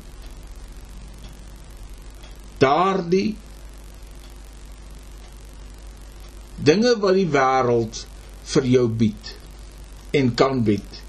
daardie 2.63 3.35
dinge 6.65 6.95
wat 7.03 7.19
die 7.19 7.29
wêreld 7.35 8.05
vir 8.55 8.69
jou 8.77 8.87
bied 9.03 9.33
en 10.15 10.31
kan 10.39 10.63
bied. 10.65 11.01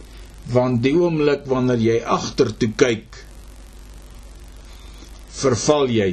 Want 0.50 0.82
die 0.86 0.96
oomblik 0.98 1.46
wanneer 1.50 1.82
jy 1.82 2.00
agtertoe 2.18 2.72
kyk 2.80 3.22
verval 5.36 5.92
jy 5.92 6.10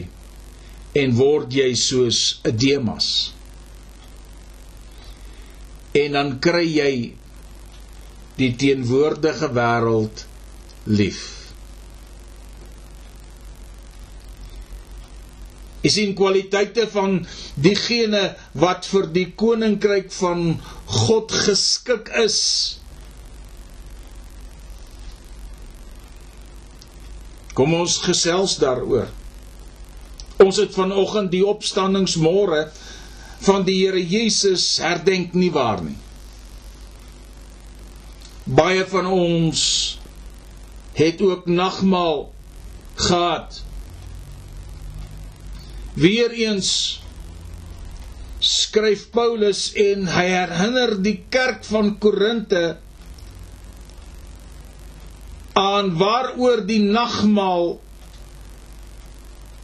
en 0.95 1.15
word 1.17 1.53
jy 1.57 1.71
soos 1.79 2.41
'n 2.45 2.57
demas 2.57 3.09
en 6.03 6.13
dan 6.19 6.39
kry 6.41 6.67
jy 6.67 6.95
die 8.37 8.53
teenwoordige 8.57 9.49
wêreld 9.53 10.27
lief 10.87 11.43
is 15.83 15.97
in 15.99 16.15
kwaliteite 16.15 16.87
van 16.95 17.17
diegene 17.59 18.23
wat 18.63 18.87
vir 18.87 19.09
die 19.17 19.27
koninkryk 19.39 20.13
van 20.15 20.45
God 20.87 21.33
geskik 21.47 22.11
is. 22.23 22.39
Kom 27.59 27.75
ons 27.77 27.99
gesels 28.07 28.57
daaroor. 28.63 29.11
Ons 30.41 30.57
het 30.57 30.73
vanoggend 30.75 31.31
die 31.31 31.45
opstandingsmôre 31.47 32.69
van 33.43 33.67
die 33.67 33.81
Here 33.83 34.01
Jesus 34.01 34.79
herdenk 34.83 35.35
nie 35.35 35.51
waar 35.53 35.83
nie. 35.83 35.99
Baie 38.45 38.87
van 38.87 39.07
ons 39.07 39.67
het 40.95 41.21
ook 41.23 41.47
nagmaal 41.47 42.33
gehad 42.95 43.63
Weereens 45.95 47.03
skryf 48.43 49.11
Paulus 49.13 49.67
en 49.79 50.07
hy 50.09 50.25
herinner 50.33 50.95
die 51.05 51.19
kerk 51.31 51.67
van 51.69 51.93
Korinte 52.01 52.63
aan 55.59 55.93
waaroor 56.01 56.65
die 56.67 56.81
nagmaal 56.83 57.77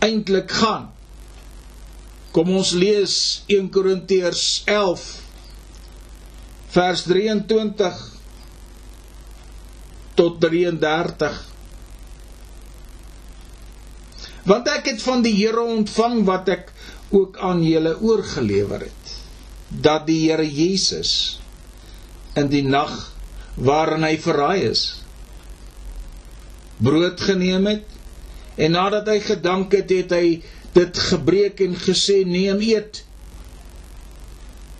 eintlik 0.05 0.53
gaan. 0.61 0.91
Kom 2.33 2.53
ons 2.57 2.75
lees 2.77 3.15
1 3.49 3.71
Korintiërs 3.75 4.63
11 4.69 5.07
vers 6.75 7.03
23 7.09 8.01
tot 10.19 10.37
33 10.43 11.39
want 14.49 14.69
ek 14.73 14.91
het 14.93 15.03
van 15.05 15.23
die 15.25 15.35
Here 15.37 15.65
ontvang 15.65 16.23
wat 16.29 16.49
ek 16.53 16.71
ook 17.17 17.37
aan 17.45 17.61
julle 17.65 17.95
oorgelewer 18.05 18.87
het 18.87 19.13
dat 19.69 20.07
die 20.09 20.21
Here 20.27 20.45
Jesus 20.45 21.13
in 22.39 22.49
die 22.53 22.65
nag 22.65 22.95
waarin 23.57 24.07
hy 24.07 24.17
verraai 24.21 24.69
is 24.71 24.83
brood 26.85 27.21
geneem 27.25 27.69
het 27.73 27.98
en 28.59 28.75
nadat 28.75 29.09
hy 29.11 29.19
gedank 29.23 29.75
het 29.77 29.93
het 29.95 30.15
hy 30.15 30.27
dit 30.77 31.03
gebreek 31.11 31.63
en 31.65 31.77
gesê 31.79 32.21
neem 32.27 32.61
eet. 32.65 33.03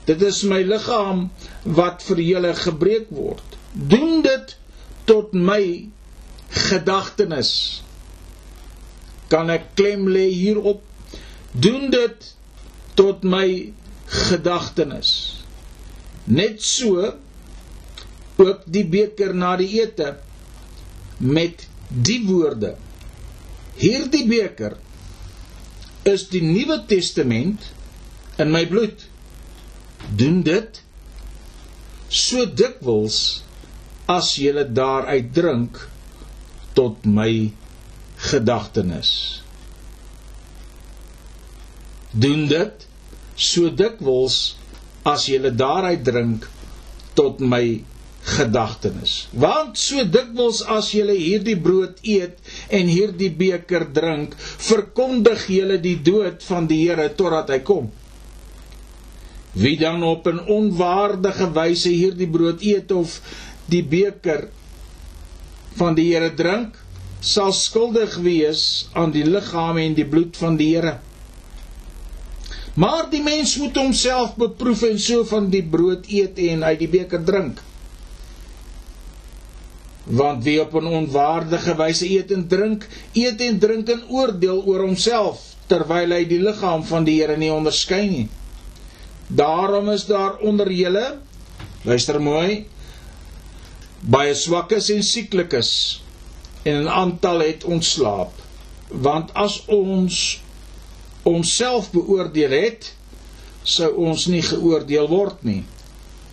Dit 0.09 0.23
is 0.25 0.43
my 0.49 0.61
liggaam 0.67 1.29
wat 1.79 2.03
vir 2.07 2.23
julle 2.25 2.55
gebreek 2.59 3.11
word. 3.15 3.59
Doen 3.73 4.23
dit 4.25 4.55
tot 5.09 5.35
my 5.37 5.63
gedagtenis 6.69 7.53
kan 9.29 9.51
ek 9.53 9.75
klem 9.77 10.07
lê 10.09 10.27
hierop? 10.33 10.81
Doen 11.53 11.91
dit 11.93 12.31
tot 12.99 13.25
my 13.29 13.49
gedagtenis 14.09 15.11
net 16.29 16.63
so 16.65 17.05
ook 18.39 18.65
die 18.65 18.85
beker 18.89 19.35
na 19.37 19.55
die 19.61 19.69
ete 19.81 20.15
met 21.19 21.67
die 21.89 22.21
woorde 22.27 22.75
hierdie 23.79 24.27
beker 24.29 24.77
is 26.09 26.29
die 26.33 26.43
nuwe 26.45 26.81
testament 26.91 27.71
in 28.43 28.53
my 28.55 28.65
bloed 28.71 29.05
doen 30.21 30.43
dit 30.47 30.81
so 32.09 32.47
dikwels 32.47 33.19
as 34.09 34.33
jy 34.41 34.65
daaruit 34.73 35.33
drink 35.37 35.81
tot 36.79 37.05
my 37.05 37.51
gedagtenis. 38.31 39.11
Doen 42.13 42.47
dit 42.49 42.87
so 43.37 43.69
dikwels 43.71 44.39
as 45.07 45.27
jy 45.29 45.53
daaruit 45.53 46.05
drink 46.07 46.49
tot 47.19 47.43
my 47.45 47.63
gedagtenis. 48.29 49.29
Want 49.33 49.79
so 49.81 50.05
dikwels 50.05 50.61
as 50.77 50.91
julle 50.95 51.17
hierdie 51.17 51.57
brood 51.61 52.01
eet 52.07 52.39
en 52.75 52.91
hierdie 52.91 53.31
beker 53.35 53.87
drink, 53.95 54.37
verkondig 54.39 55.47
julle 55.53 55.79
die 55.83 55.97
dood 56.05 56.45
van 56.49 56.69
die 56.71 56.83
Here 56.85 57.09
totdat 57.17 57.53
hy 57.55 57.61
kom. 57.71 57.91
Wie 59.59 59.77
dan 59.81 60.05
op 60.05 60.29
'n 60.29 60.45
onwaardige 60.45 61.49
wyse 61.57 61.91
hierdie 61.91 62.31
brood 62.31 62.63
eet 62.63 62.93
of 62.93 63.21
die 63.67 63.83
beker 63.83 64.49
van 65.81 65.95
die 65.95 66.13
Here 66.13 66.31
drink, 66.35 66.77
sal 67.21 67.53
skuldig 67.53 68.17
wees 68.23 68.89
aan 68.95 69.11
die 69.11 69.25
liggaam 69.25 69.79
en 69.79 69.95
die 69.95 70.07
bloed 70.07 70.37
van 70.37 70.57
die 70.57 70.75
Here. 70.75 70.99
Maar 72.75 73.11
die 73.11 73.23
mens 73.23 73.57
moet 73.57 73.77
homself 73.77 74.37
beproef 74.37 74.83
en 74.83 74.99
so 74.99 75.25
van 75.25 75.51
die 75.51 75.65
brood 75.65 76.07
eet 76.07 76.39
en 76.39 76.63
uit 76.63 76.79
die 76.79 76.89
beker 76.89 77.25
drink 77.25 77.59
want 80.09 80.45
wie 80.45 80.61
op 80.61 80.73
'n 80.75 80.87
onwaardige 80.87 81.77
wyse 81.77 82.09
eet 82.09 82.33
en 82.33 82.49
drink, 82.49 82.87
eet 83.13 83.41
en 83.41 83.59
drink 83.59 83.89
in 83.89 84.03
oordeel 84.09 84.63
oor 84.65 84.81
homself 84.81 85.41
terwyl 85.67 86.13
hy 86.13 86.25
die 86.25 86.41
liggaam 86.41 86.85
van 86.85 87.05
die 87.05 87.21
Here 87.21 87.37
nie 87.37 87.53
onderskei 87.53 88.09
nie. 88.09 88.29
Daarom 89.29 89.91
is 89.91 90.07
daar 90.07 90.39
onder 90.41 90.73
julle 90.73 91.19
luister 91.85 92.21
mooi 92.21 92.67
baie 94.01 94.35
swakkes 94.35 94.91
en 94.95 95.03
sieklikes 95.03 95.71
en 96.63 96.83
'n 96.85 96.89
aantal 96.89 97.41
het 97.41 97.65
ontslaap 97.65 98.33
want 98.89 99.33
as 99.35 99.63
ons 99.67 100.41
onsself 101.23 101.91
beoordeel 101.91 102.51
het 102.51 102.95
sou 103.63 103.91
ons 103.95 104.27
nie 104.27 104.43
geoordeel 104.43 105.09
word 105.09 105.43
nie 105.45 105.65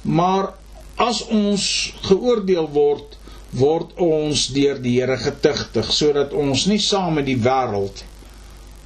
maar 0.01 0.53
as 0.95 1.21
ons 1.27 1.93
geoordeel 2.01 2.69
word 2.71 3.14
word 3.59 3.95
ons 4.01 4.47
deur 4.55 4.79
die 4.83 4.97
Here 4.99 5.17
getuigtig 5.21 5.91
sodat 5.93 6.33
ons 6.35 6.65
nie 6.67 6.79
saam 6.81 7.15
met 7.19 7.27
die 7.29 7.39
wêreld 7.39 8.03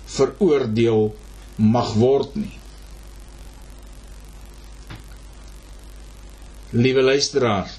veroordeel 0.09 1.09
mag 1.59 1.93
word 1.99 2.35
nie. 2.39 2.55
Liewe 6.73 7.01
luisteraar. 7.01 7.69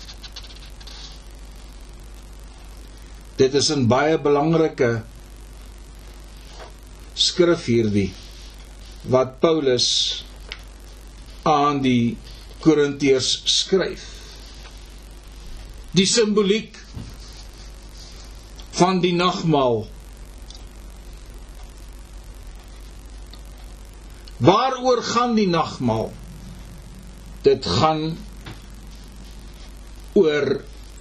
Dit 3.39 3.55
is 3.55 3.71
'n 3.71 3.87
baie 3.89 4.19
belangrike 4.19 5.03
skrif 7.15 7.65
hierdie 7.71 8.11
wat 9.13 9.39
Paulus 9.41 10.25
aan 11.43 11.81
die 11.81 12.17
Korintiërs 12.61 13.31
skryf. 13.47 14.05
Die 15.97 16.07
simboliek 16.07 16.80
van 18.71 19.01
die 19.01 19.15
nagmaal. 19.15 19.87
Waaroor 24.41 25.03
gaan 25.03 25.35
die 25.35 25.49
nagmaal? 25.49 26.13
Dit 27.43 27.67
gaan 27.67 28.17
oor 30.13 30.61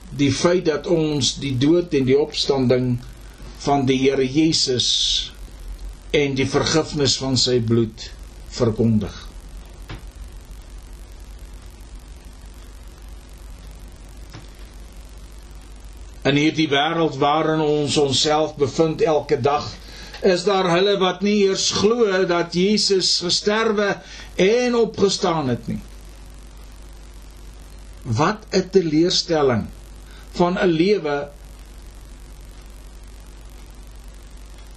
die 0.10 0.32
feit 0.34 0.66
dat 0.66 0.88
ons 0.88 1.36
die 1.40 1.56
dood 1.58 1.94
en 1.94 2.08
die 2.10 2.18
opstanding 2.20 2.98
van 3.64 3.86
die 3.86 4.00
Here 4.02 4.26
Jesus 4.26 4.90
en 6.16 6.36
die 6.36 6.48
vergifnis 6.50 7.18
van 7.22 7.38
sy 7.38 7.60
bloed 7.62 8.10
verkondig. 8.50 9.29
In 16.30 16.38
hierdie 16.38 16.70
wêreld 16.70 17.18
waarin 17.22 17.62
ons 17.64 17.98
onsself 17.98 18.56
bevind 18.60 19.02
elke 19.02 19.40
dag 19.42 19.66
is 20.22 20.44
daar 20.44 20.68
hulle 20.74 20.98
wat 21.00 21.24
nie 21.24 21.38
eers 21.48 21.70
glo 21.80 22.26
dat 22.28 22.56
Jesus 22.56 23.20
gesterwe 23.24 23.94
en 24.36 24.76
opgestaan 24.76 25.48
het 25.50 25.68
nie. 25.72 25.80
Wat 28.04 28.46
'n 28.52 28.70
teleurstelling 28.72 29.68
van 30.36 30.58
'n 30.58 30.68
lewe 30.68 31.18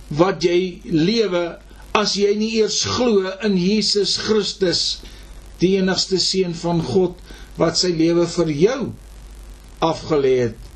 wat 0.09 0.43
jy 0.43 0.81
lewe 0.85 1.59
as 1.93 2.15
jy 2.15 2.35
nie 2.37 2.53
eers 2.61 2.85
glo 2.85 3.33
in 3.43 3.57
Jesus 3.57 4.17
Christus 4.17 5.01
die 5.59 5.77
enigste 5.77 6.19
seun 6.21 6.55
van 6.55 6.83
God 6.83 7.17
wat 7.57 7.77
sy 7.77 7.93
lewe 7.97 8.27
vir 8.27 8.51
jou 8.51 8.93
afgelê 9.81 10.37
het 10.47 10.72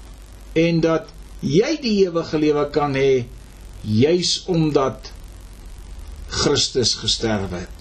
en 0.57 0.81
dat 0.81 1.12
jy 1.45 1.74
die 1.83 1.97
ewige 2.07 2.39
lewe 2.41 2.65
kan 2.73 2.97
hê 2.97 3.27
juis 3.85 4.39
omdat 4.49 5.12
Christus 6.33 6.95
gesterf 6.99 7.53
het. 7.55 7.74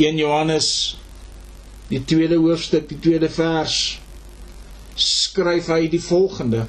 In 0.00 0.16
Johannes 0.18 0.96
die 1.92 2.00
tweede 2.04 2.40
hoofstuk, 2.40 2.88
die 2.88 2.98
tweede 2.98 3.28
vers 3.30 4.00
skryf 4.98 5.68
hy 5.70 5.84
die 5.92 6.00
volgende: 6.02 6.64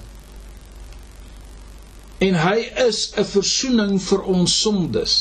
En 2.20 2.38
hy 2.44 2.60
is 2.86 3.12
'n 3.16 3.26
verzoening 3.26 3.98
vir 4.02 4.22
ons 4.36 4.62
sondes. 4.62 5.16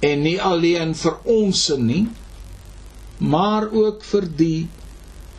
En 0.00 0.22
nie 0.22 0.40
alleen 0.40 0.94
vir 0.94 1.16
ons 1.24 1.68
nie, 1.78 2.06
maar 3.24 3.66
ook 3.72 4.04
vir 4.04 4.26
die 4.36 4.60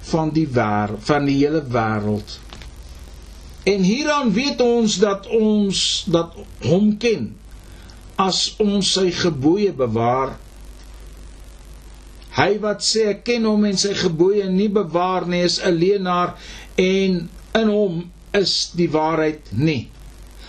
van 0.10 0.32
die 0.34 0.48
wêreld 0.48 1.06
van 1.06 1.26
die 1.30 1.38
hele 1.42 1.62
wêreld. 1.74 2.40
En 3.66 3.82
hieraan 3.82 4.32
weet 4.34 4.62
ons 4.62 4.98
dat 5.02 5.28
ons 5.28 5.80
dat 6.14 6.36
hom 6.66 6.92
ken 7.02 7.32
as 8.22 8.54
ons 8.62 8.92
sy 8.98 9.10
gebooie 9.12 9.74
bewaar. 9.76 10.36
Hy 12.36 12.52
wat 12.64 12.84
sê 12.86 13.08
ek 13.16 13.24
ken 13.30 13.48
hom 13.48 13.66
en 13.68 13.80
sy 13.80 13.96
gebooie 13.98 14.46
nie 14.52 14.70
bewaar 14.70 15.26
nie 15.28 15.42
is 15.48 15.58
'n 15.60 15.74
leienaar 15.80 16.36
en 16.78 17.30
in 17.62 17.70
hom 17.72 18.04
is 18.36 18.72
die 18.76 18.90
waarheid 18.92 19.52
nie. 19.52 19.90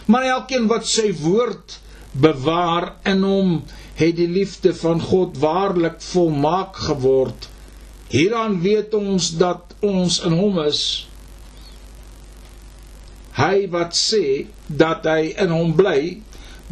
Maar 0.06 0.24
elkeen 0.36 0.66
wat 0.66 0.86
sy 0.86 1.12
woord 1.22 1.78
bewaar 2.12 2.92
in 3.04 3.22
hom 3.22 3.62
het 3.96 4.16
die 4.16 4.28
liefde 4.28 4.74
van 4.76 5.00
God 5.00 5.38
waarlik 5.40 6.00
volmaak 6.04 6.76
geword. 6.76 7.48
Hieraan 8.12 8.60
weet 8.60 8.94
ons 8.94 9.30
dat 9.40 9.74
ons 9.80 10.20
in 10.20 10.36
hom 10.36 10.58
is. 10.62 10.82
Hy 13.36 13.66
wat 13.72 13.96
sê 13.96 14.46
dat 14.66 15.08
hy 15.08 15.32
in 15.40 15.52
hom 15.52 15.72
bly, 15.76 16.20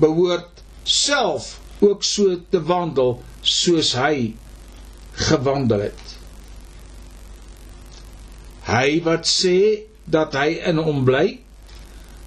behoort 0.01 0.63
self 0.85 1.57
ook 1.81 2.05
so 2.05 2.37
te 2.53 2.61
wandel 2.65 3.17
soos 3.41 3.95
hy 3.97 4.35
gewandel 5.29 5.87
het. 5.89 6.15
Hy 8.69 9.01
wat 9.05 9.29
sê 9.29 9.59
dat 10.05 10.37
hy 10.37 10.61
in 10.69 10.81
hom 10.81 11.05
bly, 11.09 11.39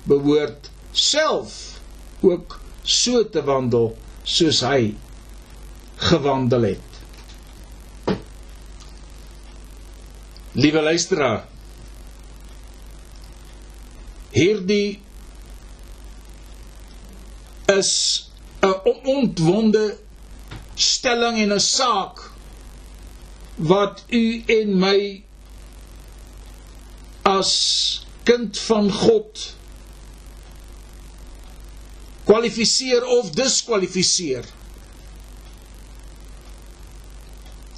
behoort 0.10 0.70
self 0.94 1.80
ook 2.26 2.60
so 2.82 3.24
te 3.30 3.42
wandel 3.46 3.94
soos 4.28 4.60
hy 4.68 4.92
gewandel 6.10 6.68
het. 6.74 7.00
Liewe 10.58 10.82
luisteraar, 10.82 11.46
hierdie 14.34 15.00
is 17.72 17.92
'n 18.62 18.74
ontwonde 19.04 19.98
stelling 20.76 21.38
en 21.38 21.54
'n 21.54 21.60
saak 21.60 22.32
wat 23.56 24.04
u 24.10 24.44
en 24.46 24.80
my 24.80 25.24
as 27.22 27.54
kind 28.24 28.60
van 28.60 28.92
God 28.92 29.57
kwalifiseer 32.28 33.06
of 33.18 33.32
diskwalifiseer. 33.36 34.46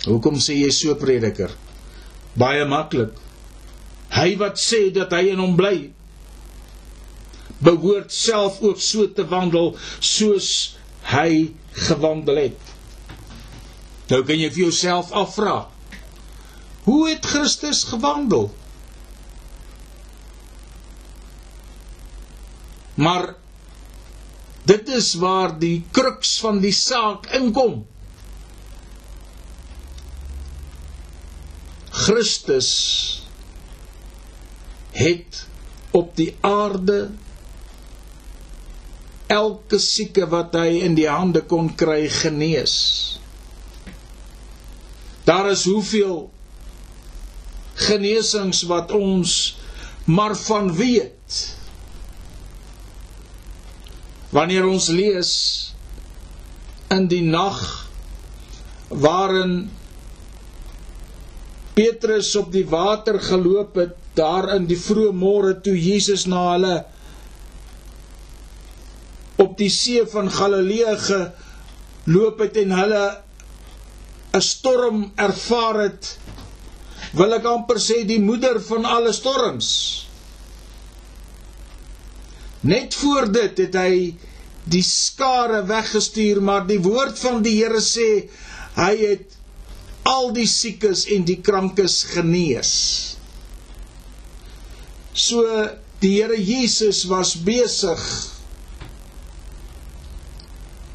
Hoekom 0.08 0.40
sê 0.42 0.58
jy 0.58 0.72
so 0.74 0.96
prediker? 0.98 1.52
Baie 2.40 2.66
maklik. 2.66 3.14
Hy 4.16 4.34
wat 4.42 4.58
sê 4.58 4.88
dat 4.96 5.14
hy 5.14 5.30
in 5.36 5.42
hom 5.44 5.54
bly, 5.60 5.92
behoort 7.62 8.14
self 8.16 8.62
ook 8.66 8.80
so 8.82 9.06
te 9.14 9.26
wandel 9.30 9.76
soos 10.00 10.50
hy 11.12 11.52
gewandel 11.90 12.40
het. 12.48 12.72
Nou 14.10 14.24
kan 14.26 14.40
jy 14.42 14.50
vir 14.50 14.64
jouself 14.70 15.12
afvra: 15.14 15.68
Hoe 16.88 17.04
het 17.12 17.28
Christus 17.30 17.84
gewandel? 17.92 18.50
Maar 23.00 23.36
Dit 24.70 24.90
is 24.94 25.14
waar 25.18 25.56
die 25.60 25.80
kruks 25.96 26.36
van 26.44 26.60
die 26.62 26.74
saak 26.76 27.26
inkom. 27.40 27.82
Christus 31.90 32.70
het 34.94 35.46
op 35.92 36.14
die 36.18 36.36
aarde 36.46 37.10
elke 39.30 39.78
sieke 39.82 40.26
wat 40.30 40.56
hy 40.58 40.82
in 40.86 40.96
die 40.98 41.10
hande 41.10 41.42
kon 41.50 41.72
kry 41.78 42.08
genees. 42.10 42.76
Daar 45.26 45.50
is 45.52 45.66
hoeveel 45.70 46.30
genesings 47.90 48.64
wat 48.70 48.92
ons 48.92 49.36
maar 50.10 50.34
van 50.48 50.74
weet. 50.78 51.38
Wanneer 54.36 54.68
ons 54.70 54.90
lees 54.94 55.32
in 56.94 57.08
die 57.10 57.24
nag 57.26 57.62
waarin 58.90 59.70
Petrus 61.78 62.34
op 62.36 62.52
die 62.54 62.66
water 62.68 63.20
geloop 63.24 63.78
het 63.80 63.96
daar 64.18 64.50
in 64.56 64.66
die 64.70 64.78
vroeë 64.78 65.14
môre 65.16 65.54
toe 65.64 65.76
Jesus 65.78 66.26
na 66.30 66.42
hulle 66.52 66.76
op 69.40 69.56
die 69.58 69.70
see 69.72 70.04
van 70.12 70.30
Galilea 70.34 70.98
geloop 71.06 72.42
het 72.44 72.58
en 72.64 72.76
hulle 72.76 73.04
'n 74.34 74.42
storm 74.42 75.12
ervaar 75.16 75.80
het 75.86 76.18
wil 77.14 77.34
ek 77.34 77.46
amper 77.46 77.80
sê 77.82 78.04
die 78.06 78.20
moeder 78.22 78.60
van 78.62 78.86
alle 78.86 79.14
storms 79.14 79.70
net 82.62 82.96
voor 83.02 83.30
dit 83.32 83.62
het 83.64 83.76
hy 83.80 83.94
die 84.70 84.84
skare 84.86 85.64
weggestuur 85.70 86.42
maar 86.46 86.66
die 86.68 86.82
woord 86.84 87.20
van 87.20 87.44
die 87.46 87.56
Here 87.62 87.82
sê 87.84 88.10
hy 88.76 88.94
het 89.00 89.38
al 90.10 90.32
die 90.36 90.48
siekes 90.50 91.06
en 91.14 91.26
die 91.28 91.40
krankes 91.46 92.02
genees 92.16 92.74
so 95.14 95.46
die 96.04 96.18
Here 96.18 96.38
Jesus 96.40 97.06
was 97.10 97.36
besig 97.36 98.04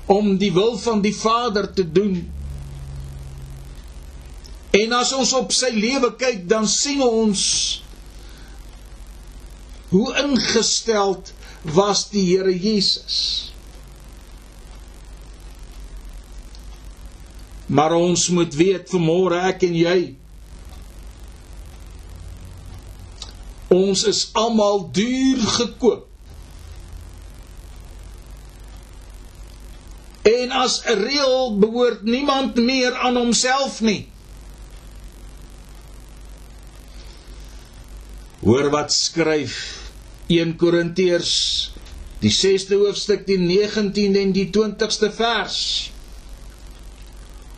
om 0.06 0.36
die 0.38 0.52
wil 0.52 0.78
van 0.78 1.00
die 1.00 1.14
Vader 1.16 1.72
te 1.72 1.84
doen. 1.92 2.32
En 4.70 4.92
as 4.92 5.12
ons 5.16 5.32
op 5.38 5.52
sy 5.54 5.70
lewe 5.72 6.12
kyk, 6.18 6.44
dan 6.50 6.68
sien 6.68 7.00
ons 7.04 7.44
hoe 9.94 10.08
ingesteld 10.24 11.30
was 11.64 12.08
die 12.12 12.24
Here 12.28 12.52
Jesus. 12.52 13.52
Maar 17.66 17.96
ons 17.96 18.28
moet 18.28 18.54
weet 18.54 18.90
vanmôre 18.92 19.40
ek 19.48 19.64
en 19.64 19.78
jy 19.78 19.98
ons 23.74 24.04
is 24.06 24.26
almal 24.38 24.84
duur 24.94 25.40
gekoop 25.56 26.10
En 30.24 30.50
as 30.50 30.80
'n 30.84 30.96
reël 31.04 31.58
behoort 31.58 32.02
niemand 32.02 32.54
meer 32.56 32.94
aan 32.96 33.16
homself 33.16 33.80
nie. 33.80 34.08
Hoor 38.40 38.70
wat 38.70 38.92
skryf 38.92 39.83
1 40.32 40.56
Korintiërs 40.60 41.34
die 42.22 42.32
6de 42.32 42.78
hoofstuk 42.80 43.26
die 43.28 43.38
19de 43.40 44.20
en 44.22 44.32
die 44.32 44.46
20ste 44.54 45.10
vers. 45.12 45.58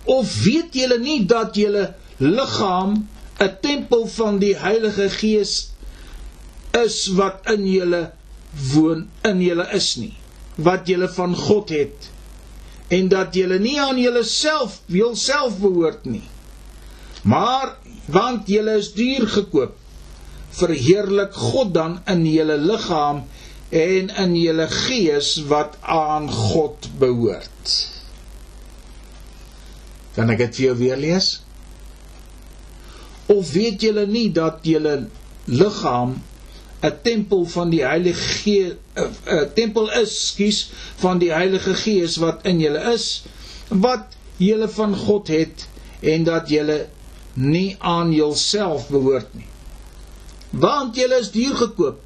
Of 0.04 0.32
weet 0.42 0.74
julle 0.74 0.98
nie 1.02 1.20
dat 1.26 1.54
julle 1.58 1.94
liggaam 2.18 3.08
'n 3.38 3.56
tempel 3.62 4.06
van 4.18 4.38
die 4.38 4.56
Heilige 4.56 5.08
Gees 5.10 5.70
is 6.84 7.06
wat 7.18 7.50
in 7.52 7.66
julle 7.66 8.12
woon 8.72 9.08
in 9.22 9.40
julle 9.40 9.66
is 9.72 9.96
nie 9.96 10.14
wat 10.56 10.88
julle 10.88 11.08
van 11.08 11.34
God 11.36 11.68
het 11.68 12.08
en 12.88 13.08
dat 13.12 13.34
julle 13.34 13.58
nie 13.58 13.76
aan 13.80 13.98
julleself 13.98 14.80
wilself 14.86 15.58
behoort 15.58 16.04
nie. 16.04 16.24
Maar 17.22 17.76
want 18.06 18.46
julle 18.48 18.76
is 18.78 18.92
duur 18.94 19.26
gekoop, 19.28 19.74
verheerlik 20.56 21.34
God 21.34 21.74
dan 21.74 21.98
in 22.08 22.24
julle 22.26 22.56
liggaam 22.60 23.24
en 23.70 24.12
in 24.24 24.36
julle 24.38 24.68
gees 24.72 25.34
wat 25.50 25.76
aan 25.82 26.30
God 26.30 26.88
behoort. 27.00 27.74
Kan 30.16 30.32
ek 30.32 30.46
dit 30.46 30.60
vir 30.60 30.66
jou 30.70 30.76
weer 30.80 31.00
lees? 31.00 31.32
Of 33.32 33.52
weet 33.52 33.82
julle 33.82 34.06
nie 34.06 34.30
dat 34.32 34.64
julle 34.64 35.08
liggaam 35.44 36.16
'n 36.86 36.92
tempel 37.02 37.46
van 37.46 37.70
die 37.70 37.82
Heilige 37.84 38.28
Gees 38.42 38.72
'n 38.96 39.50
tempel 39.54 39.90
is, 40.00 40.28
skuis, 40.28 40.70
van 40.96 41.18
die 41.18 41.32
Heilige 41.32 41.74
Gees 41.74 42.16
wat 42.16 42.44
in 42.44 42.60
julle 42.60 42.92
is, 42.92 43.24
wat 43.68 44.16
julle 44.36 44.68
van 44.68 44.96
God 44.96 45.28
het 45.28 45.66
en 46.00 46.24
dat 46.24 46.48
julle 46.48 46.86
nie 47.34 47.76
aan 47.78 48.12
julself 48.12 48.88
behoort 48.88 49.34
nie. 49.34 49.48
Want 50.56 50.96
julle 50.96 51.20
is 51.20 51.30
duur 51.34 51.56
gekoop. 51.56 52.00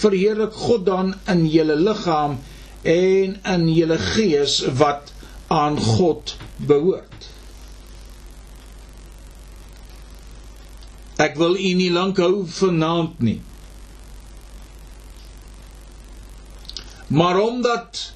Verheerlik 0.00 0.56
God 0.56 0.86
dan 0.86 1.14
in 1.28 1.44
julle 1.48 1.76
liggaam 1.76 2.38
en 2.82 3.36
in 3.54 3.68
julle 3.68 3.98
gees 3.98 4.60
wat 4.80 5.12
aan 5.52 5.76
God 5.76 6.36
behoort. 6.56 7.28
Ek 11.20 11.36
wil 11.36 11.58
u 11.58 11.72
nie 11.76 11.90
lank 11.92 12.16
hou 12.22 12.46
vanaand 12.48 13.20
nie. 13.20 13.40
Maar 17.10 17.40
omdat 17.42 18.06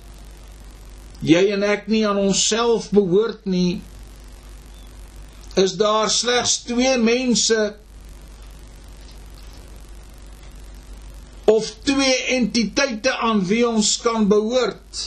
jy 1.21 1.43
en 1.57 1.65
ek 1.67 1.91
nie 1.93 2.05
aan 2.09 2.21
onsself 2.23 2.89
behoort 2.95 3.45
nie, 3.45 3.83
is 5.61 5.75
daar 5.77 6.09
slegs 6.11 6.63
twee 6.65 6.95
mense 6.99 7.75
of 11.45 11.71
twee 11.85 12.17
entiteite 12.37 13.13
aan 13.17 13.43
wie 13.47 13.65
ons 13.69 13.97
kan 14.01 14.29
behoort. 14.29 15.03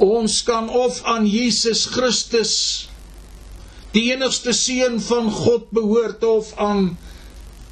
Ons 0.00 0.42
kan 0.46 0.70
of 0.70 1.02
aan 1.04 1.26
Jesus 1.28 1.84
Christus, 1.90 2.54
die 3.92 4.06
enigste 4.12 4.54
seun 4.56 5.00
van 5.02 5.30
God 5.34 5.68
behoort 5.74 6.24
of 6.24 6.54
aan 6.56 6.94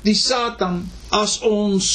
die 0.02 0.16
Satan 0.18 0.82
as 1.14 1.38
ons 1.46 1.88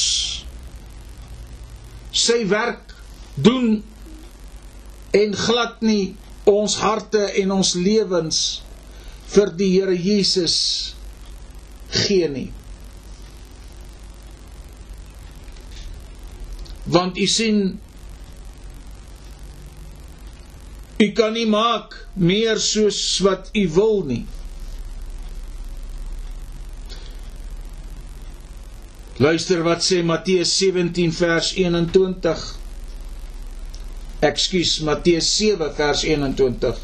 sy 2.14 2.40
werk 2.48 2.94
doen 3.34 3.82
en 5.14 5.38
glad 5.38 5.80
nie 5.84 6.14
ons 6.48 6.76
harte 6.82 7.22
en 7.40 7.54
ons 7.58 7.74
lewens 7.78 8.40
vir 9.34 9.54
die 9.58 9.70
Here 9.76 9.94
Jesus 9.96 10.56
gee 11.94 12.28
nie. 12.28 12.50
Want 16.84 17.18
u 17.18 17.26
sien 17.26 17.80
u 20.98 21.12
kan 21.12 21.32
nie 21.32 21.46
maak 21.46 21.96
meer 22.14 22.60
soos 22.60 23.00
wat 23.24 23.50
u 23.56 23.64
wil 23.74 24.02
nie. 24.06 24.24
Luister 29.16 29.62
wat 29.62 29.84
sê 29.86 30.02
Matteus 30.02 30.52
17 30.58 31.12
vers 31.14 31.52
21. 31.56 32.42
Ekskuus, 34.24 34.80
Matteus 34.82 35.28
7 35.36 35.70
vers 35.76 36.02
21. 36.04 36.80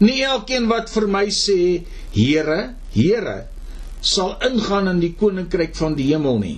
Nie 0.00 0.22
elkeen 0.28 0.68
wat 0.68 0.90
vir 0.92 1.06
my 1.12 1.26
sê, 1.32 1.84
Here, 2.16 2.74
Here, 2.94 3.36
sal 4.00 4.36
ingaan 4.48 4.88
in 4.94 5.02
die 5.04 5.12
koninkryk 5.18 5.76
van 5.76 5.96
die 5.98 6.08
hemel 6.12 6.40
nie. 6.40 6.56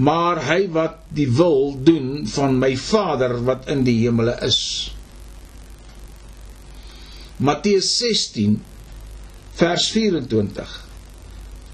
Maar 0.00 0.40
hy 0.46 0.62
wat 0.72 1.02
die 1.12 1.28
wil 1.36 1.74
doen 1.84 2.26
van 2.32 2.56
my 2.60 2.72
Vader 2.80 3.36
wat 3.44 3.68
in 3.72 3.84
die 3.84 3.98
hemele 4.04 4.36
is. 4.46 4.60
Matteus 7.40 7.88
16 7.98 8.58
vers 9.60 9.88
24. 9.92 10.72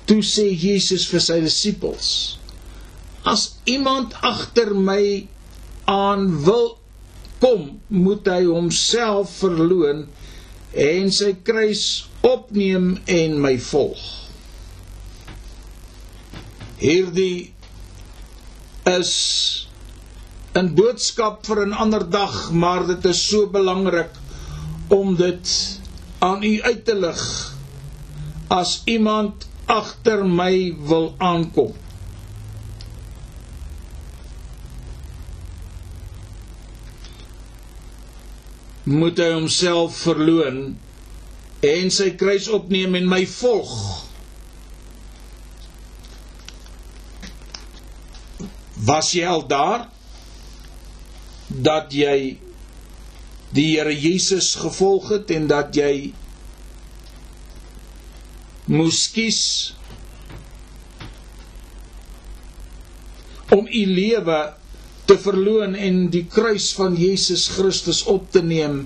Toe 0.07 0.23
sê 0.23 0.47
Jesus 0.55 1.07
vir 1.11 1.23
sy 1.23 1.39
disippels: 1.45 2.09
As 3.27 3.57
iemand 3.67 4.15
agter 4.27 4.71
my 4.75 5.27
aan 5.91 6.29
wil 6.47 6.77
kom, 7.43 7.81
moet 7.91 8.29
hy 8.31 8.45
homself 8.47 9.39
verloën 9.41 10.05
en 10.87 11.11
sy 11.15 11.33
kruis 11.47 11.83
opneem 12.27 12.95
en 13.11 13.37
my 13.43 13.57
volg. 13.71 14.03
Hierdie 16.79 17.56
is 18.87 19.13
'n 20.55 20.75
boodskap 20.75 21.47
vir 21.47 21.67
'n 21.67 21.73
ander 21.73 22.05
dag, 22.11 22.51
maar 22.53 22.87
dit 22.87 23.05
is 23.05 23.29
so 23.29 23.47
belangrik 23.47 24.11
om 24.89 25.17
dit 25.17 25.79
aan 26.19 26.43
u 26.43 26.63
uit 26.63 26.85
te 26.85 26.95
lig 26.95 27.55
as 28.49 28.83
iemand 28.85 29.49
agter 29.67 30.25
my 30.27 30.75
wil 30.79 31.15
aankom. 31.19 31.75
moet 38.87 39.19
hy 39.19 39.33
homself 39.35 39.97
verloon 40.07 40.59
en 41.67 41.89
sy 41.91 42.13
kruis 42.15 42.47
opneem 42.55 42.95
en 42.95 43.09
my 43.11 43.25
volg. 43.27 44.06
Was 48.85 49.15
jy 49.17 49.25
al 49.25 49.47
daar 49.49 49.89
dat 51.49 51.95
jy 51.97 52.37
die 53.57 53.71
Here 53.77 53.95
Jesus 53.95 54.55
gevolg 54.61 55.09
het 55.15 55.31
en 55.33 55.47
dat 55.49 55.77
jy 55.77 56.13
moes 58.67 59.07
kies 59.15 59.41
om 63.55 63.65
u 63.65 63.83
lewe 63.87 64.39
te 65.07 65.17
verloon 65.23 65.77
en 65.79 66.09
die 66.11 66.25
kruis 66.27 66.73
van 66.77 66.97
Jesus 66.99 67.47
Christus 67.55 68.03
op 68.11 68.27
te 68.35 68.43
neem 68.43 68.83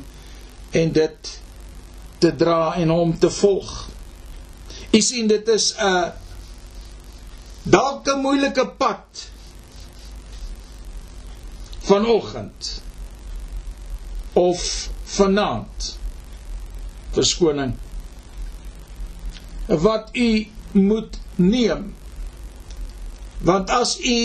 en 0.76 0.92
dit 0.92 1.32
te 2.20 2.30
dra 2.36 2.74
en 2.76 2.92
hom 2.92 3.16
te 3.18 3.30
volg. 3.32 3.88
U 4.92 5.00
sien 5.00 5.26
dit 5.26 5.48
is 5.48 5.72
'n 5.80 6.12
dalk 7.64 8.06
'n 8.06 8.20
moeilike 8.20 8.66
pad 8.76 9.29
vanoggend 11.90 12.70
of 14.38 14.62
vanaand 15.16 15.94
verskoning 17.16 17.74
wat 19.66 20.14
u 20.14 20.30
moet 20.72 21.18
neem 21.36 21.90
want 23.42 23.70
as 23.70 23.96
u 23.98 24.20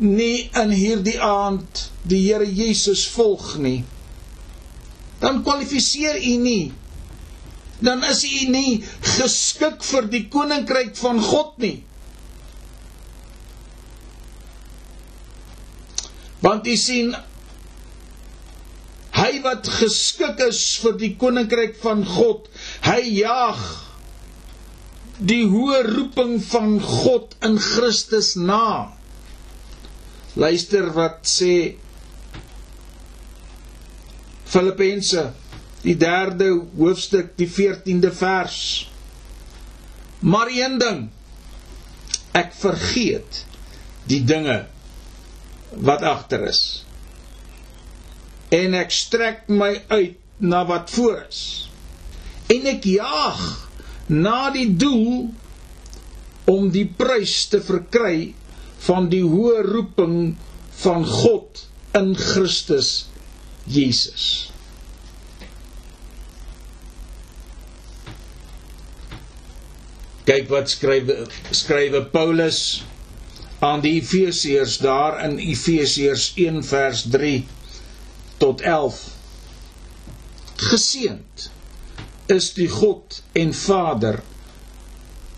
nie 0.00 0.48
in 0.56 0.72
hierdie 0.72 1.18
aand 1.20 1.88
die 2.08 2.20
Here 2.24 2.46
Jesus 2.46 3.04
volg 3.12 3.56
nie, 3.60 3.82
dan 5.20 5.42
kwalifiseer 5.44 6.16
u 6.16 6.36
nie. 6.40 6.72
Dan 7.80 8.04
is 8.04 8.24
u 8.24 8.48
nie 8.52 8.80
geskik 9.16 9.84
vir 9.84 10.08
die 10.12 10.26
koninkryk 10.32 10.96
van 11.00 11.20
God 11.24 11.56
nie. 11.60 11.78
Want 16.44 16.66
u 16.66 16.76
sien 16.80 17.12
hy 19.20 19.30
wat 19.44 19.68
geskik 19.80 20.40
is 20.46 20.60
vir 20.80 20.96
die 21.00 21.12
koninkryk 21.20 21.76
van 21.82 22.04
God, 22.08 22.48
hy 22.86 23.00
jaag 23.20 23.60
die 25.20 25.44
hoë 25.50 25.82
roeping 25.90 26.38
van 26.48 26.78
God 26.80 27.36
in 27.44 27.58
Christus 27.60 28.32
na. 28.40 28.96
Luister 30.40 30.88
wat 30.96 31.28
sê 31.28 31.54
Filippense 34.50 35.28
die 35.84 35.96
3de 36.00 36.50
hoofstuk 36.78 37.34
die 37.38 37.48
14de 37.48 38.12
vers. 38.16 38.58
Maar 40.20 40.50
een 40.52 40.80
ding 40.80 41.06
ek 42.36 42.52
vergeet 42.56 43.44
die 44.08 44.22
dinge 44.24 44.62
wat 45.74 46.02
agter 46.02 46.46
is. 46.48 46.84
En 48.50 48.74
ek 48.74 48.90
strek 48.94 49.46
my 49.48 49.76
uit 49.88 50.18
na 50.42 50.64
wat 50.66 50.90
voor 50.90 51.24
is. 51.28 51.70
En 52.50 52.66
ek 52.66 52.86
jaag 52.90 53.42
na 54.10 54.50
die 54.50 54.68
doel 54.74 55.30
om 56.50 56.70
die 56.74 56.86
prys 56.98 57.44
te 57.52 57.60
verkry 57.62 58.32
van 58.86 59.10
die 59.12 59.22
hoë 59.22 59.62
roeping 59.68 60.16
van 60.82 61.04
God 61.06 61.66
in 61.94 62.14
Christus 62.18 63.10
Jesus. 63.70 64.48
Kyk 70.26 70.50
wat 70.50 70.70
skryf 70.70 71.10
skrywe 71.54 72.02
Paulus 72.12 72.80
aan 73.60 73.82
die 73.84 73.94
Efesiërs 74.00 74.78
daar 74.80 75.20
in 75.24 75.38
Efesiërs 75.38 76.32
1 76.40 76.62
vers 76.64 77.04
3 77.12 77.44
tot 78.40 78.60
11. 78.60 79.00
Geseend 80.70 81.50
is 82.32 82.52
die 82.56 82.68
God 82.68 83.22
en 83.32 83.52
Vader 83.54 84.20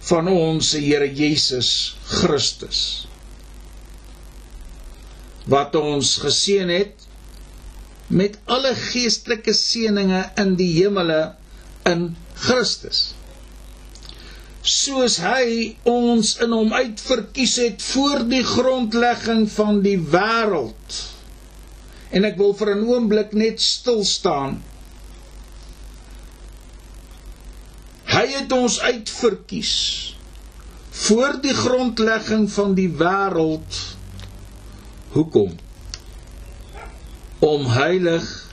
van 0.07 0.29
ons 0.29 0.73
Here 0.79 1.09
Jesus 1.15 1.97
Christus 2.07 2.83
wat 5.51 5.75
ons 5.75 6.17
geseën 6.23 6.71
het 6.71 7.07
met 8.13 8.37
alle 8.47 8.75
geestelike 8.79 9.55
seënings 9.57 10.37
in 10.39 10.55
die 10.59 10.71
hemele 10.77 11.33
in 11.89 12.13
Christus. 12.39 13.12
Soos 14.63 15.17
hy 15.19 15.75
ons 15.91 16.37
in 16.45 16.53
hom 16.55 16.71
uitverkies 16.73 17.57
het 17.59 17.83
voor 17.83 18.23
die 18.31 18.45
grondlegging 18.47 19.49
van 19.51 19.81
die 19.83 19.97
wêreld. 19.99 20.99
En 22.15 22.25
ek 22.29 22.37
wil 22.39 22.55
vir 22.55 22.75
'n 22.77 22.85
oomblik 22.87 23.33
net 23.33 23.61
stil 23.61 24.05
staan. 24.05 24.63
Hy 28.13 28.27
het 28.39 28.53
ons 28.53 28.81
uitverkies 28.81 29.73
voor 30.91 31.41
die 31.43 31.55
grondlegging 31.55 32.47
van 32.53 32.75
die 32.75 32.89
wêreld 32.89 33.81
Hoekom? 35.13 35.51
Om 37.39 37.67
heilig 37.67 38.53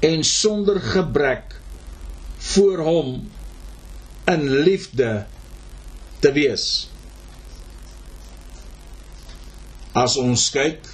en 0.00 0.24
sonder 0.24 0.80
gebrek 0.80 1.56
voor 2.38 2.78
hom 2.78 3.08
in 4.30 4.44
liefde 4.64 5.26
te 6.20 6.32
wees. 6.32 6.66
As 9.94 10.16
ons 10.18 10.48
kyk 10.54 10.88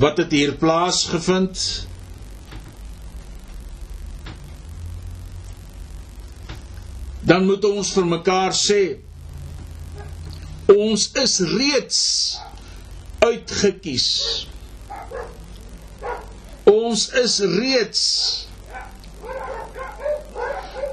wat 0.00 0.20
het 0.22 0.32
hier 0.32 0.54
plaasgevind? 0.60 1.60
Dan 7.20 7.46
moet 7.46 7.64
ons 7.68 7.92
vir 7.94 8.06
mekaar 8.08 8.54
sê 8.56 8.82
Ons 10.70 11.08
is 11.18 11.40
reeds 11.50 12.00
uitgekies. 13.24 14.06
Ons 16.70 17.08
is 17.18 17.38
reeds 17.42 18.02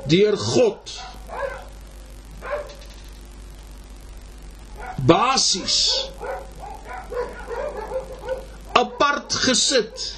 deur 0.07 0.37
God 0.37 0.93
basies 5.07 5.77
apart 8.77 9.33
gesit 9.47 10.13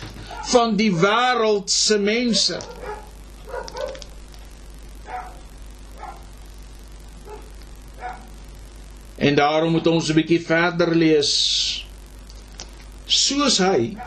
van 0.52 0.76
die 0.80 0.92
wêreld 0.96 1.70
se 1.70 1.98
mense. 2.02 2.58
En 9.20 9.36
daarom 9.36 9.72
moet 9.72 9.88
ons 9.88 10.10
'n 10.10 10.16
bietjie 10.16 10.42
verder 10.46 10.96
lees. 10.96 11.34
Soos 13.06 13.58
hy 13.58 13.98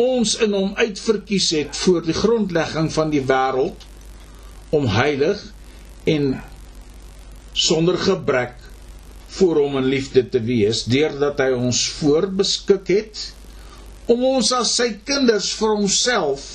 ons 0.00 0.36
in 0.44 0.54
hom 0.56 0.72
uitverkies 0.78 1.50
het 1.58 1.76
voor 1.76 2.04
die 2.06 2.16
grondlegging 2.16 2.88
van 2.92 3.10
die 3.12 3.22
wêreld 3.28 3.84
om 4.72 4.86
heilig 4.88 5.42
en 6.08 6.32
sonder 7.52 7.98
gebrek 8.00 8.56
voor 9.36 9.60
hom 9.64 9.76
in 9.82 9.90
liefde 9.92 10.24
te 10.28 10.40
wees 10.44 10.84
deurdat 10.88 11.40
hy 11.44 11.52
ons 11.56 11.84
voorbeskik 11.98 12.88
het 12.92 13.22
om 14.12 14.24
ons 14.32 14.52
as 14.56 14.72
sy 14.80 14.88
kinders 15.08 15.52
vir 15.60 15.76
homself 15.76 16.46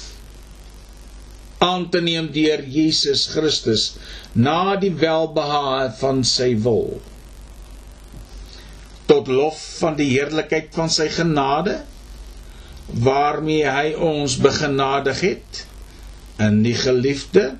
aan 1.63 1.87
te 1.93 2.01
neem 2.05 2.27
deur 2.33 2.61
Jesus 2.69 3.25
Christus 3.33 3.85
na 4.33 4.75
die 4.81 4.93
welbehae 4.93 5.87
van 6.01 6.21
sy 6.27 6.51
wil. 6.61 6.99
Tot 9.09 9.29
lof 9.31 9.57
van 9.79 9.97
die 9.97 10.09
heerlikheid 10.11 10.69
van 10.75 10.91
sy 10.93 11.07
genade 11.13 11.79
waarmee 12.87 13.67
hy 13.67 13.93
ons 13.99 14.37
begenadig 14.39 15.21
het 15.25 15.63
in 16.43 16.61
die 16.63 16.75
geliefde 16.77 17.55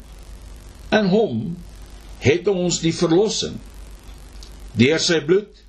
in 0.95 1.10
hom 1.12 1.40
het 2.24 2.48
ons 2.48 2.80
die 2.84 2.94
verlossing 2.95 3.58
deur 4.78 5.02
sy 5.04 5.20
bloed 5.26 5.64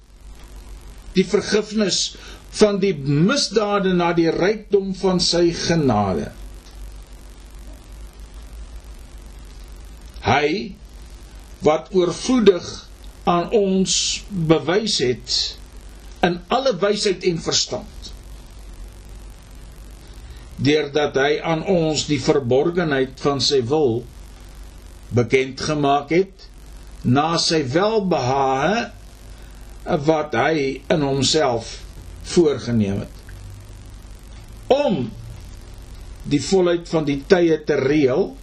die 1.16 1.26
vergifnis 1.26 2.02
van 2.58 2.78
die 2.82 2.94
misdade 2.96 3.92
na 3.96 4.12
die 4.16 4.30
rykdom 4.32 4.92
van 4.96 5.20
sy 5.22 5.50
genade. 5.56 6.30
Hy 10.24 10.74
wat 11.64 11.90
oorvloedig 11.96 12.66
aan 13.28 13.50
ons 13.56 13.94
bewys 14.30 14.98
het 15.04 15.36
in 16.24 16.38
alle 16.54 16.74
wysheid 16.80 17.24
en 17.28 17.40
verstand. 17.42 17.97
Deurdat 20.58 21.14
hy 21.20 21.38
aan 21.38 21.62
ons 21.70 22.06
die 22.10 22.18
verborgenheid 22.18 23.20
van 23.22 23.38
sy 23.44 23.60
wil 23.70 24.00
bekend 25.14 25.60
gemaak 25.62 26.10
het 26.10 26.48
na 27.06 27.36
sy 27.38 27.62
welbehae 27.72 28.88
wat 30.08 30.34
hy 30.36 30.80
in 30.90 31.04
homself 31.06 31.78
voorgenem 32.28 33.04
het. 33.04 33.14
Om 34.68 35.06
die 36.28 36.42
volheid 36.44 36.90
van 36.90 37.06
die 37.08 37.20
tye 37.30 37.56
te 37.64 37.78
reël 37.80 38.34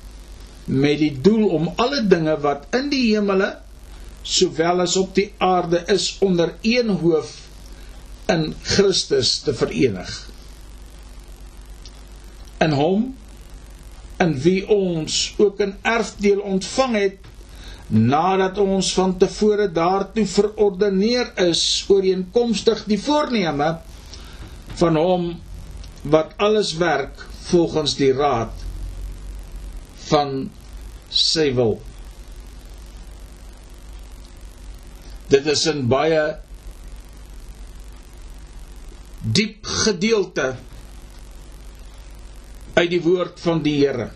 met 0.66 0.98
die 1.04 1.14
doel 1.22 1.52
om 1.60 1.68
alle 1.76 2.02
dinge 2.10 2.34
wat 2.42 2.66
in 2.80 2.88
die 2.90 3.04
hemele 3.12 3.52
sowel 4.26 4.82
as 4.88 4.96
op 4.98 5.12
die 5.20 5.28
aarde 5.44 5.84
is 5.94 6.16
onder 6.26 6.56
een 6.66 6.96
hoof 7.04 7.36
in 8.34 8.48
Christus 8.64 9.36
te 9.46 9.54
verenig 9.54 10.16
in 12.64 12.72
hom 12.72 13.16
in 14.24 14.36
wie 14.42 14.68
ons 14.72 15.34
ook 15.38 15.60
'n 15.62 15.76
erfdeel 15.82 16.40
ontvang 16.40 16.96
het 16.96 17.18
nadat 17.88 18.58
ons 18.58 18.94
van 18.94 19.18
tevore 19.18 19.72
daartoe 19.72 20.26
verordeneer 20.26 21.32
is 21.38 21.86
ooreenkomstig 21.88 22.84
die 22.90 23.00
voorneme 23.00 23.78
van 24.80 24.96
hom 24.96 25.28
wat 26.02 26.34
alles 26.38 26.74
werk 26.78 27.26
volgens 27.50 27.96
die 27.96 28.14
raad 28.14 28.54
van 30.10 30.50
sy 31.10 31.54
wil. 31.54 31.78
Dit 35.30 35.46
is 35.46 35.66
'n 35.68 35.88
baie 35.88 36.38
diep 39.22 39.66
gedeelte 39.66 40.56
uit 42.76 42.90
die 42.92 43.02
woord 43.04 43.40
van 43.44 43.62
die 43.64 43.78
Here. 43.80 44.10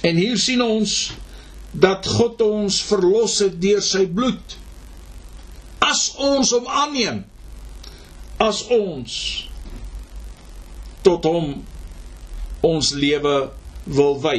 En 0.00 0.16
hier 0.16 0.38
sien 0.40 0.62
ons 0.64 0.94
dat 1.70 2.06
God 2.08 2.40
ons 2.42 2.80
verlos 2.88 3.36
het 3.44 3.58
deur 3.62 3.82
sy 3.84 4.06
bloed. 4.08 4.56
As 5.84 6.06
ons 6.20 6.54
hom 6.56 6.66
aanneem, 6.66 7.22
as 8.40 8.62
ons 8.72 9.18
tot 11.04 11.28
hom 11.28 11.52
ons 12.64 12.92
lewe 12.96 13.34
wil 13.84 14.16
wy. 14.24 14.38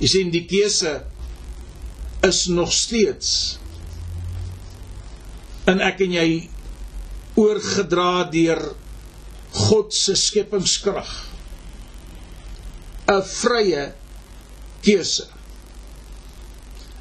Jy 0.00 0.10
sien 0.12 0.32
die 0.32 0.44
keuse 0.48 0.98
is 2.26 2.46
nog 2.52 2.72
steeds 2.72 3.30
en 5.70 5.80
ek 5.84 6.00
en 6.04 6.14
jy 6.14 6.28
oorgedra 7.36 8.24
deur 8.32 8.62
God 9.56 9.92
se 9.94 10.16
skepingskrag 10.16 11.10
'n 13.06 13.22
vrye 13.22 13.84
keuse. 14.82 15.26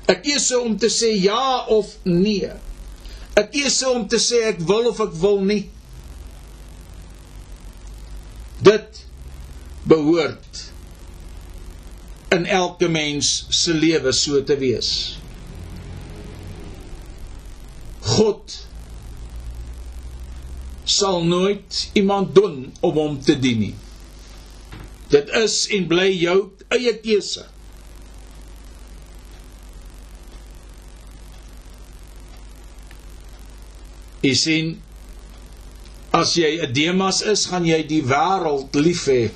'n 0.08 0.22
Keuse 0.22 0.58
om 0.60 0.78
te 0.78 0.90
sê 0.90 1.10
ja 1.18 1.66
of 1.78 1.96
nee. 2.04 2.52
'n 3.36 3.48
Keuse 3.52 3.88
om 3.90 4.08
te 4.08 4.20
sê 4.22 4.44
ek 4.52 4.60
wil 4.70 4.92
of 4.92 5.00
ek 5.00 5.14
wil 5.24 5.42
nie. 5.42 5.70
Dit 8.62 9.02
behoort 9.84 10.62
in 12.36 12.46
elke 12.46 12.88
mens 12.90 13.46
se 13.50 13.74
lewe 13.74 14.12
so 14.14 14.44
te 14.44 14.58
wees. 14.58 15.18
God 18.02 18.65
sal 20.86 21.24
nooit 21.26 21.90
iemand 21.94 22.36
doen 22.36 22.72
om 22.80 22.94
hom 22.94 23.18
te 23.22 23.36
dien 23.40 23.60
nie. 23.60 23.76
Dit 25.10 25.30
is 25.38 25.66
en 25.74 25.88
bly 25.90 26.10
jou 26.14 26.38
eie 26.74 26.94
keuse. 27.02 27.46
Jy 34.26 34.34
sien 34.34 34.76
as 36.16 36.34
jy 36.38 36.62
'n 36.66 36.74
Demas 36.74 37.22
is, 37.22 37.46
gaan 37.46 37.66
jy 37.66 37.84
die 37.84 38.02
wêreld 38.02 38.74
lief 38.76 39.06
hê 39.12 39.32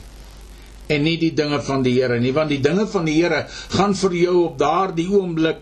en 0.89 1.03
nie 1.03 1.17
die 1.21 1.33
dinge 1.35 1.59
van 1.61 1.83
die 1.83 1.93
Here 1.93 2.19
nie, 2.19 2.31
want 2.31 2.49
die 2.49 2.61
dinge 2.61 2.87
van 2.87 3.05
die 3.05 3.21
Here 3.21 3.45
gaan 3.69 3.93
vir 3.93 4.13
jou 4.13 4.45
op 4.45 4.57
daardie 4.57 5.09
oomblik 5.11 5.61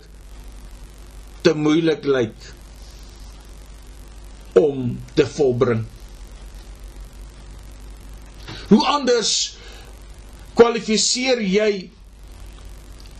te 1.43 1.53
moeilik 1.53 2.05
lyk 2.05 2.35
om 4.57 4.97
te 5.17 5.25
volbring. 5.37 5.85
Hoe 8.67 8.83
anders 8.97 9.33
kwalifiseer 10.57 11.41
jy 11.45 11.71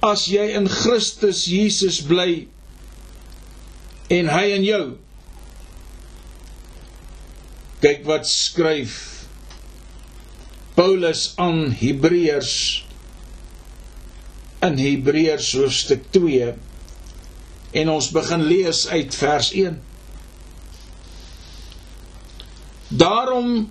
as 0.04 0.28
jy 0.30 0.50
in 0.58 0.68
Christus 0.72 1.46
Jesus 1.50 2.00
bly 2.06 2.48
en 4.14 4.30
hy 4.32 4.46
in 4.56 4.66
jou 4.66 4.84
kyk 7.84 8.06
wat 8.10 8.28
skryf 8.30 8.96
Paulus 10.78 11.32
aan 11.42 11.72
Hebreërs 11.78 12.54
in 14.66 14.78
Hebreërs 14.82 15.52
hoofstuk 15.58 16.08
2 16.16 16.54
en 17.82 17.92
ons 17.94 18.10
begin 18.14 18.46
lees 18.50 18.86
uit 18.90 19.18
vers 19.22 19.52
1 19.54 19.78
Daarom 22.88 23.70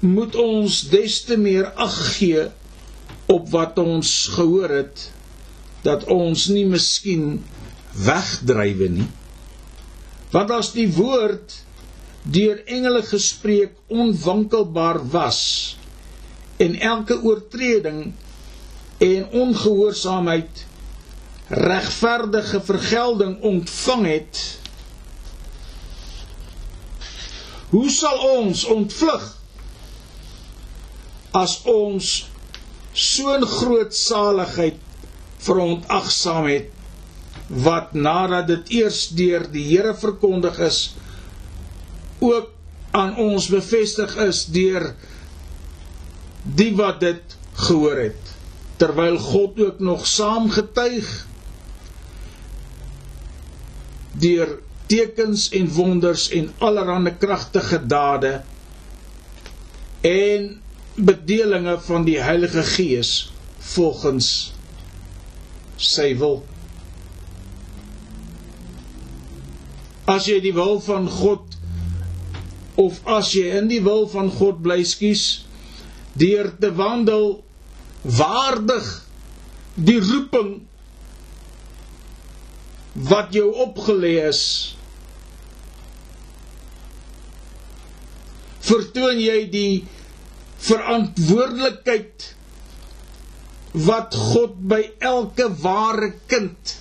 moet 0.00 0.36
ons 0.36 0.80
des 0.90 1.22
te 1.24 1.36
meer 1.36 1.70
ag 1.76 1.96
gee 2.16 2.46
op 3.30 3.48
wat 3.52 3.78
ons 3.78 4.10
gehoor 4.34 4.72
het 4.74 5.10
dat 5.84 6.04
ons 6.10 6.46
nie 6.52 6.66
miskien 6.66 7.38
wegdrywe 8.04 8.88
nie. 8.96 9.08
Want 10.34 10.50
as 10.54 10.72
die 10.74 10.88
woord 10.94 11.54
deur 12.22 12.60
engele 12.66 13.02
gespreek 13.06 13.76
onwankelbaar 13.88 15.00
was 15.12 15.40
en 16.60 16.74
elke 16.80 17.16
oortreding 17.22 18.10
en 19.00 19.28
ongehoorsaamheid 19.30 20.66
regverdige 21.48 22.60
vergelding 22.60 23.40
ontvang 23.42 24.04
het 24.06 24.42
hoe 27.70 27.90
sal 27.90 28.18
ons 28.36 28.64
ontvlug 28.74 29.26
as 31.40 31.60
ons 31.70 32.10
so 32.92 33.34
'n 33.36 33.46
groot 33.46 33.94
saligheid 33.94 34.78
verontagsaam 35.38 36.46
het 36.50 36.70
wat 37.66 37.92
nadat 37.94 38.46
dit 38.46 38.72
eers 38.82 39.08
deur 39.08 39.46
die 39.52 39.66
Here 39.68 39.94
verkondig 39.94 40.58
is 40.58 40.94
ook 42.18 42.50
aan 42.90 43.16
ons 43.16 43.46
bevestig 43.48 44.16
is 44.16 44.44
deur 44.46 44.94
die 46.42 46.72
wat 46.76 47.00
dit 47.00 47.36
gehoor 47.54 47.98
het 47.98 48.34
terwyl 48.76 49.18
God 49.18 49.60
ook 49.60 49.78
nog 49.78 50.06
saam 50.06 50.50
getuig 50.50 51.08
deur 54.20 54.58
tekens 54.90 55.48
en 55.54 55.68
wonders 55.74 56.28
en 56.34 56.50
allerlei 56.58 57.14
kragtige 57.18 57.78
dade 57.86 58.40
en 60.00 60.48
bedelinge 60.94 61.76
van 61.86 62.04
die 62.04 62.18
Heilige 62.20 62.62
Gees 62.62 63.12
volgens 63.58 64.30
sy 65.80 66.10
wil. 66.18 66.40
As 70.10 70.26
jy 70.26 70.40
die 70.42 70.54
wil 70.56 70.80
van 70.82 71.06
God 71.08 71.46
of 72.80 72.98
as 73.08 73.30
jy 73.36 73.46
in 73.60 73.70
die 73.70 73.82
wil 73.84 74.08
van 74.10 74.30
God 74.32 74.58
bly 74.64 74.80
skies 74.88 75.44
deur 76.18 76.50
te 76.58 76.72
wandel 76.74 77.38
waardig 78.02 78.88
die 79.76 80.00
roeping 80.00 80.52
wat 83.10 83.36
jou 83.36 83.52
opgelê 83.62 84.16
is 84.26 84.42
vertoon 88.66 89.18
jy 89.20 89.40
die 89.52 89.84
verantwoordelikheid 90.60 92.28
wat 93.86 94.14
God 94.18 94.56
by 94.72 94.80
elke 94.98 95.46
ware 95.62 96.12
kind 96.30 96.76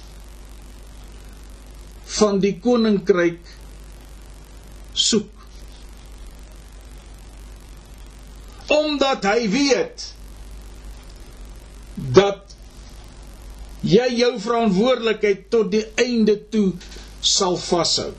van 2.19 2.39
die 2.43 2.55
koninkryk 2.61 3.51
soek. 4.97 5.35
Omdat 8.73 9.27
hy 9.29 9.49
weet 9.53 10.07
dat 12.17 12.55
jy 13.85 14.07
jou 14.19 14.33
verantwoordelikheid 14.41 15.45
tot 15.53 15.69
die 15.73 15.85
einde 16.01 16.35
toe 16.51 16.73
sal 17.21 17.57
vashou. 17.61 18.11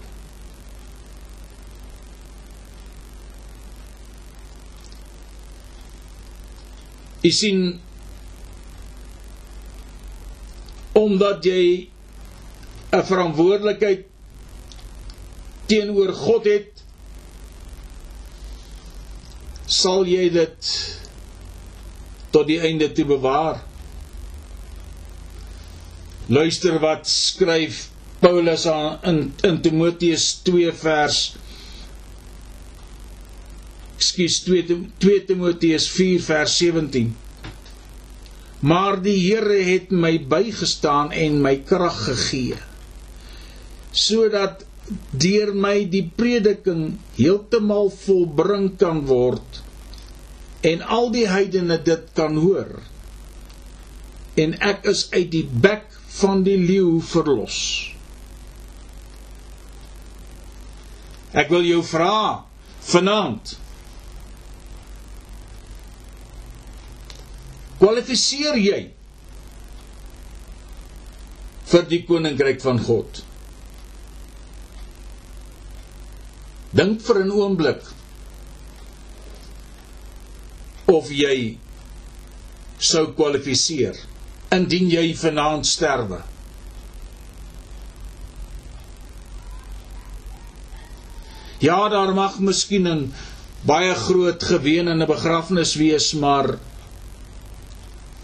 Jy 7.20 7.30
sien 7.36 7.64
omdat 10.96 11.44
jy 11.44 11.88
'n 12.92 13.02
verantwoordelikheid 13.06 14.06
teenoor 15.70 16.12
God 16.12 16.44
het 16.50 16.82
sal 19.70 20.06
jy 20.06 20.30
dit 20.34 20.70
tot 22.34 22.46
die 22.46 22.58
einde 22.60 22.88
toe 22.92 23.04
bewaar. 23.04 23.60
Luister 26.30 26.78
wat 26.82 27.06
skryf 27.10 27.88
Paulus 28.20 28.66
aan 28.66 28.98
in 29.02 29.20
in 29.46 29.60
Timoteus 29.62 30.40
2 30.46 30.72
vers 30.72 31.20
Ekskuus 34.00 34.40
2 34.48 34.80
2 35.04 35.20
Timoteus 35.28 35.90
4 35.98 36.24
vers 36.30 36.56
17 36.64 37.12
Maar 38.72 38.98
die 39.04 39.16
Here 39.20 39.60
het 39.68 39.92
my 39.92 40.16
bygestaan 40.34 41.12
en 41.12 41.38
my 41.44 41.54
krag 41.68 42.02
gegee 42.08 42.58
sodat 44.00 44.66
deur 45.10 45.50
my 45.54 45.82
die 45.90 46.04
prediking 46.16 46.84
heeltemal 47.16 47.90
volbring 47.94 48.68
kan 48.78 49.02
word 49.08 49.60
en 50.66 50.82
al 50.84 51.08
die 51.14 51.26
heidene 51.28 51.78
dit 51.82 52.10
kan 52.16 52.36
hoor. 52.36 52.80
En 54.36 54.52
ek 54.60 54.84
is 54.92 55.06
uit 55.14 55.30
die 55.32 55.46
bek 55.64 55.86
van 56.20 56.42
die 56.44 56.58
leeu 56.60 57.00
verlos. 57.04 57.56
Ek 61.32 61.48
wil 61.52 61.64
jou 61.64 61.80
vra 61.86 62.44
vanaand 62.90 63.54
kwalifiseer 67.80 68.60
jy 68.60 68.80
vir 71.70 71.82
die 71.90 72.02
koninkryk 72.06 72.60
van 72.62 72.78
God 72.86 73.24
Dink 76.70 77.00
vir 77.02 77.18
'n 77.24 77.32
oomblik 77.34 77.82
of 80.90 81.08
jy 81.10 81.58
sou 82.90 83.08
kwalifiseer 83.18 83.96
indien 84.54 84.86
jy 84.90 85.08
vanaand 85.18 85.66
sterwe. 85.66 86.20
Ja, 91.60 91.88
daar 91.92 92.14
mag 92.14 92.38
miskien 92.38 92.86
'n 92.88 93.12
baie 93.66 93.94
groot 93.94 94.42
geween 94.42 94.88
en 94.88 95.02
'n 95.02 95.06
begrafnis 95.10 95.74
wees, 95.74 96.12
maar 96.14 96.58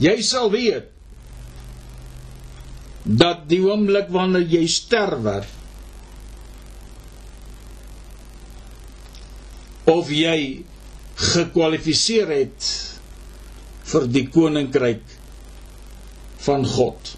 jy 0.02 0.16
sal 0.23 0.51
weet 0.52 0.93
dat 3.06 3.44
die 3.48 3.62
oomblik 3.62 4.10
wanneer 4.10 4.48
jy 4.51 4.64
sterwe 4.68 5.39
of 9.86 10.10
jy 10.10 10.64
gekwalifiseer 11.16 12.32
het 12.35 12.66
vir 13.86 14.09
die 14.10 14.24
koninkryk 14.35 15.05
van 16.47 16.66
God. 16.66 17.12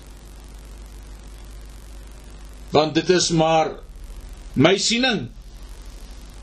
Want 2.76 2.94
dit 3.00 3.10
is 3.16 3.30
maar 3.32 3.72
my 4.55 4.74
siening 4.80 5.26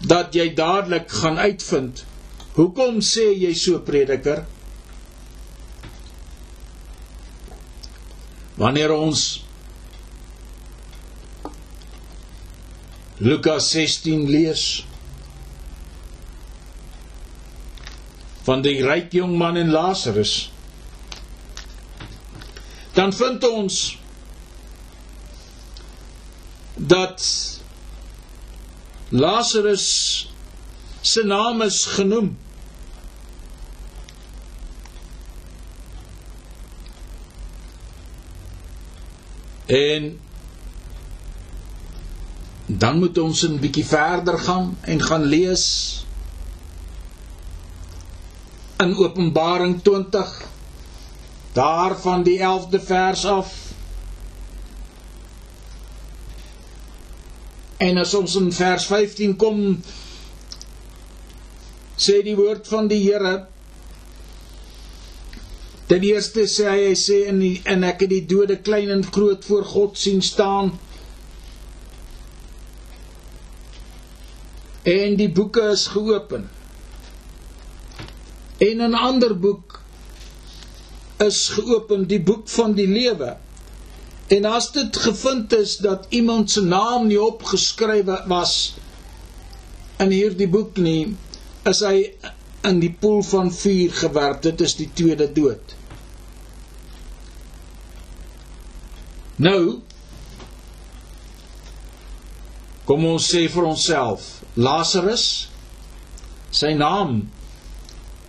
dat 0.02 0.34
jy 0.36 0.49
dadelik 0.57 1.10
gaan 1.22 1.38
uitvind 1.38 2.02
hoekom 2.57 3.02
sê 3.06 3.30
jy 3.38 3.53
so 3.57 3.80
prediker? 3.86 4.44
Wanneer 8.56 8.91
ons 8.95 9.44
Lukas 13.18 13.69
16 13.72 14.27
lees 14.30 14.86
van 18.45 18.61
die 18.61 18.77
ryk 18.84 19.14
jong 19.15 19.38
man 19.40 19.57
en 19.60 19.72
Lazarus 19.72 20.36
dan 22.95 23.11
vind 23.15 23.44
ons 23.48 23.80
dat 26.76 27.23
Lazarus 29.10 29.88
se 31.02 31.23
naam 31.23 31.61
is 31.61 31.86
genoem 31.86 32.36
en 39.66 40.20
dan 42.66 43.00
moet 43.00 43.18
ons 43.18 43.42
'n 43.48 43.60
bietjie 43.60 43.86
verder 43.86 44.38
gaan 44.40 44.78
en 44.82 45.02
gaan 45.02 45.24
lees 45.24 45.66
in 48.78 48.96
Openbaring 48.96 49.82
20 49.82 50.42
daarvan 51.54 52.24
die 52.24 52.40
11de 52.40 52.80
vers 52.80 53.26
af. 53.26 53.54
En 57.78 57.98
as 57.98 58.14
ons 58.14 58.36
in 58.36 58.52
vers 58.52 58.86
15 58.86 59.36
kom 59.36 59.62
sê 61.96 62.20
die 62.24 62.36
woord 62.36 62.68
van 62.68 62.88
die 62.92 63.00
Here 63.04 63.48
Ten 65.88 66.02
eerste 66.02 66.48
sê 66.49 66.66
hy 66.70 66.82
hy 66.90 66.95
sê 66.98 67.22
in 67.30 67.40
die, 67.40 67.62
en 67.66 67.84
ek 67.86 68.06
het 68.06 68.10
die 68.10 68.26
dode 68.26 68.57
klein 68.57 68.90
en 68.90 69.06
groot 69.06 69.45
voor 69.45 69.66
God 69.76 69.98
sien 69.98 70.22
staan 70.22 70.74
en 74.86 75.16
die 75.18 75.30
boeke 75.30 75.62
is 75.74 75.88
geopen 75.94 76.49
En 78.57 78.78
'n 78.78 78.94
ander 78.94 79.40
boek 79.40 79.82
is 81.18 81.48
geopen, 81.48 82.07
die 82.07 82.22
boek 82.22 82.49
van 82.49 82.74
die 82.74 82.88
lewe. 82.88 83.38
En 84.28 84.45
as 84.45 84.72
dit 84.72 84.95
gevind 84.98 85.53
is 85.53 85.78
dat 85.78 86.06
iemand 86.10 86.52
se 86.52 86.62
naam 86.62 87.07
nie 87.07 87.22
opgeskrywe 87.22 88.24
was 88.28 88.74
in 89.98 90.10
hierdie 90.10 90.48
boek 90.48 90.78
nie, 90.78 91.16
is 91.64 91.80
hy 91.80 92.16
in 92.64 92.80
die 92.80 92.95
poel 92.99 93.22
van 93.24 93.52
vuur 93.53 93.91
gewerp. 93.91 94.41
Dit 94.41 94.62
is 94.62 94.76
die 94.76 94.90
tweede 94.94 95.28
dood. 95.32 95.74
Nou 99.41 99.82
kom 102.86 103.06
ons 103.10 103.26
sê 103.34 103.48
vir 103.49 103.66
onsself, 103.66 104.28
Lazarus 104.56 105.26
sy 106.56 106.76
naam 106.78 107.26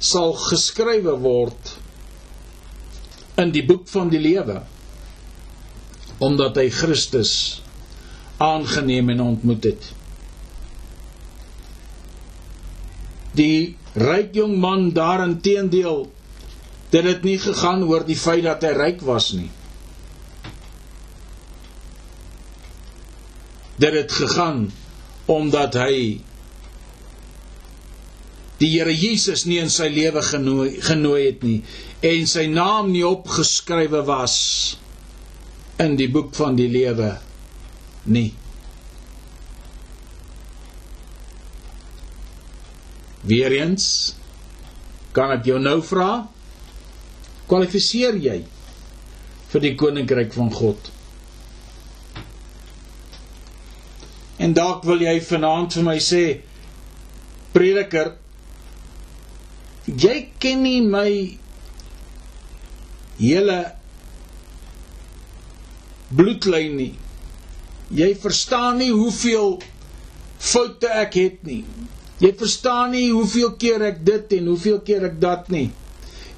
sal 0.03 0.33
geskrywe 0.41 1.12
word 1.23 1.77
in 3.39 3.53
die 3.55 3.62
boek 3.69 3.85
van 3.93 4.11
die 4.11 4.23
lewe 4.23 4.62
omdat 6.27 6.57
hy 6.57 6.70
Christus 6.73 7.33
aangeneem 8.41 9.12
en 9.12 9.20
ontmoet 9.20 9.66
het. 9.69 9.89
Die 13.37 13.77
ryk 14.01 14.33
jong 14.37 14.57
man 14.61 14.89
daarenteendeel 14.97 16.07
dit 16.93 17.05
het 17.05 17.24
nie 17.27 17.37
gegaan 17.43 17.85
oor 17.85 18.07
die 18.09 18.16
feit 18.16 18.47
dat 18.49 18.65
hy 18.65 18.73
ryk 18.77 19.05
was 19.05 19.35
nie. 19.37 19.51
Dit 23.77 23.93
het 23.93 24.12
gegaan 24.12 24.70
omdat 25.27 25.74
hy 25.74 25.97
die 28.61 28.70
Here 28.73 28.94
Jesus 28.94 29.44
nie 29.44 29.59
in 29.61 29.70
sy 29.73 29.90
lewe 29.93 30.23
genooi 30.24 30.70
genooi 30.85 31.20
het 31.27 31.44
nie 31.44 31.59
en 32.07 32.28
sy 32.31 32.47
naam 32.48 32.89
nie 32.94 33.05
opgeskrywe 33.05 34.03
was 34.09 34.36
in 35.82 35.97
die 36.01 36.09
boek 36.09 36.32
van 36.36 36.57
die 36.57 36.69
lewe 36.73 37.11
nie. 38.07 38.31
Weereens 43.27 43.86
kan 45.16 45.35
ek 45.35 45.48
jou 45.51 45.59
nou 45.61 45.81
vra 45.85 46.11
kwalifiseer 47.51 48.16
jy 48.23 48.39
vir 49.51 49.65
die 49.65 49.74
koninkryk 49.78 50.32
van 50.36 50.53
God? 50.55 50.95
En 54.39 54.53
dalk 54.57 54.85
wil 54.85 55.01
jy 55.01 55.17
vanaand 55.25 55.77
vir 55.79 55.87
my 55.87 55.97
sê 56.03 56.25
prediker 57.57 58.13
jy 59.87 60.17
ken 60.43 60.63
nie 60.67 60.81
my 60.85 61.11
hele 63.21 63.59
bloedlyn 66.17 66.77
nie. 66.77 66.95
Jy 67.97 68.11
verstaan 68.19 68.81
nie 68.83 68.91
hoeveel 68.91 69.61
foute 70.43 70.91
ek 70.91 71.17
het 71.21 71.45
nie. 71.47 71.63
Jy 72.21 72.33
verstaan 72.39 72.93
nie 72.97 73.09
hoeveel 73.13 73.55
keer 73.61 73.85
ek 73.93 74.03
dit 74.07 74.37
en 74.39 74.51
hoeveel 74.53 74.81
keer 74.85 75.07
ek 75.11 75.21
dat 75.23 75.51
nie. 75.53 75.69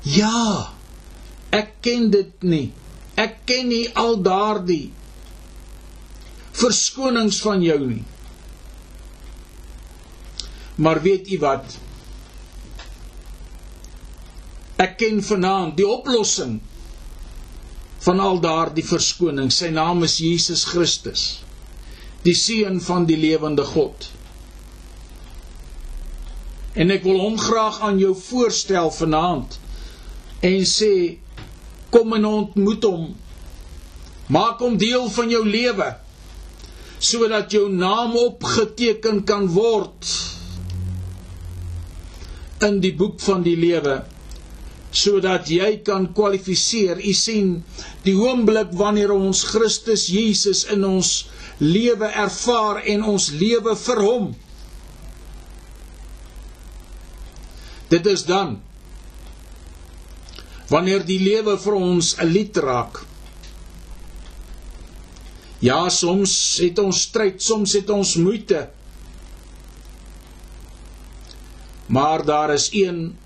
Ja. 0.04 0.74
Ek 1.54 1.78
ken 1.82 2.10
dit 2.12 2.44
nie. 2.44 2.68
Ek 3.18 3.40
ken 3.48 3.70
nie 3.72 3.86
al 3.98 4.18
daardie 4.22 4.90
verskonings 6.58 7.40
van 7.44 7.62
jou 7.62 7.78
nie. 7.86 8.04
Maar 10.78 11.02
weet 11.02 11.30
u 11.34 11.38
wat? 11.42 11.76
Ek 14.78 14.94
ken 15.00 15.18
vanaand 15.26 15.74
die 15.78 15.86
oplossing 15.86 16.60
van 18.04 18.22
al 18.22 18.38
daardie 18.40 18.86
verskoning. 18.86 19.50
Sy 19.50 19.72
naam 19.74 20.04
is 20.06 20.20
Jesus 20.22 20.62
Christus, 20.70 21.24
die 22.22 22.36
seun 22.38 22.78
van 22.84 23.08
die 23.08 23.18
lewende 23.18 23.66
God. 23.66 24.06
En 26.78 26.94
ek 26.94 27.02
wil 27.02 27.18
hom 27.24 27.38
graag 27.42 27.80
aan 27.82 27.98
jou 27.98 28.14
voorstel 28.14 28.92
vanaand 28.94 29.58
en 30.46 30.60
sê 30.62 30.92
kom 31.90 32.14
en 32.14 32.28
ontmoet 32.28 32.84
hom. 32.86 33.08
Maak 34.30 34.62
hom 34.62 34.76
deel 34.78 35.08
van 35.10 35.32
jou 35.32 35.42
lewe 35.42 35.88
sodat 36.98 37.52
jou 37.54 37.68
naam 37.70 38.16
opgeteken 38.18 39.22
kan 39.24 39.46
word 39.54 40.12
in 42.66 42.80
die 42.82 42.94
boek 42.98 43.20
van 43.22 43.44
die 43.46 43.56
lewe 43.58 44.00
sodat 44.98 45.50
jy 45.52 45.82
kan 45.84 46.08
kwalifiseer. 46.16 46.98
U 46.98 47.12
sien, 47.14 47.58
die 48.06 48.16
oomblik 48.16 48.72
wanneer 48.78 49.12
ons 49.12 49.44
Christus 49.50 50.08
Jesus 50.10 50.64
in 50.72 50.84
ons 50.88 51.28
lewe 51.60 52.08
ervaar 52.08 52.80
en 52.86 53.04
ons 53.12 53.30
lewe 53.36 53.74
vir 53.76 54.02
hom. 54.04 54.30
Dit 57.92 58.06
is 58.06 58.24
dan 58.28 58.58
wanneer 60.68 61.04
die 61.08 61.20
lewe 61.20 61.56
vir 61.56 61.74
ons 61.74 62.16
'n 62.20 62.28
lied 62.28 62.56
raak. 62.56 63.07
Ja, 65.64 65.88
soms 65.90 66.32
het 66.62 66.78
ons 66.78 67.00
stryd, 67.08 67.42
soms 67.42 67.72
het 67.74 67.90
ons 67.90 68.14
moeite. 68.22 68.68
Maar 71.86 72.24
daar 72.24 72.52
is 72.54 72.68
een 72.72 73.16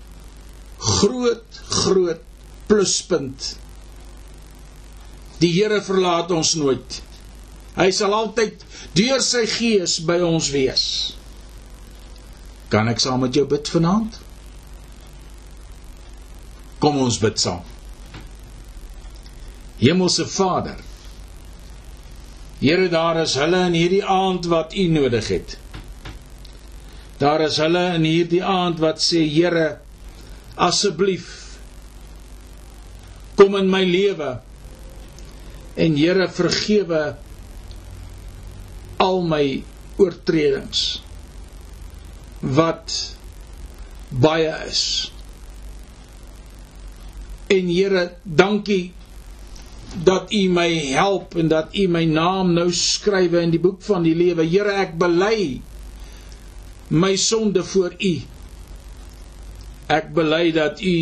groot 0.77 1.59
groot 1.69 2.21
pluspunt. 2.65 3.57
Die 5.37 5.51
Here 5.53 5.81
verlaat 5.83 6.31
ons 6.31 6.53
nooit. 6.55 7.01
Hy 7.75 7.89
sal 7.91 8.13
altyd 8.13 8.63
deur 8.97 9.21
sy 9.25 9.43
gees 9.49 9.97
by 10.05 10.19
ons 10.25 10.49
wees. 10.53 10.85
Kan 12.73 12.89
ek 12.89 13.01
saam 13.03 13.21
met 13.25 13.35
jou 13.37 13.45
bid 13.49 13.69
vanaand? 13.69 14.17
Kom 16.81 16.97
ons 17.03 17.19
bid 17.21 17.37
saam. 17.41 17.61
Hemelse 19.83 20.25
Vader. 20.29 20.79
Here, 22.63 22.87
daar 22.87 23.17
is 23.19 23.33
hulle 23.35 23.65
in 23.67 23.73
hierdie 23.75 24.05
aand 24.07 24.45
wat 24.47 24.71
U 24.79 24.85
nodig 24.87 25.27
het. 25.33 25.57
Daar 27.19 27.43
is 27.43 27.57
hulle 27.59 27.81
in 27.97 28.05
hierdie 28.07 28.39
aand 28.39 28.79
wat 28.79 29.03
sê, 29.03 29.25
Here, 29.27 29.81
asseblief 30.55 31.27
kom 33.35 33.57
in 33.59 33.67
my 33.67 33.81
lewe 33.83 34.29
en 35.75 35.99
Here 35.99 36.29
vergewe 36.31 37.03
al 39.03 39.21
my 39.27 39.43
oortredings 39.99 40.85
wat 42.39 42.95
baie 44.23 44.55
is. 44.69 44.83
En 47.51 47.67
Here, 47.67 48.07
dankie 48.23 48.93
dat 50.01 50.31
U 50.33 50.49
my 50.49 50.69
help 50.93 51.35
en 51.37 51.47
dat 51.47 51.75
U 51.77 51.87
my 51.87 52.03
naam 52.09 52.53
nou 52.53 52.71
skrywe 52.73 53.41
in 53.45 53.53
die 53.53 53.61
boek 53.61 53.81
van 53.85 54.05
die 54.05 54.15
lewe. 54.17 54.45
Here, 54.49 54.73
ek 54.81 54.97
bely 54.97 55.61
my 56.89 57.13
sonde 57.17 57.63
voor 57.63 57.93
U. 57.99 58.13
Ek 59.93 60.09
bely 60.15 60.49
dat 60.55 60.81
U 60.81 60.97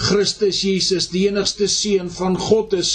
Christus 0.00 0.62
Jesus 0.64 1.10
die 1.12 1.26
enigste 1.28 1.68
seun 1.68 2.08
van 2.12 2.38
God 2.40 2.72
is 2.76 2.94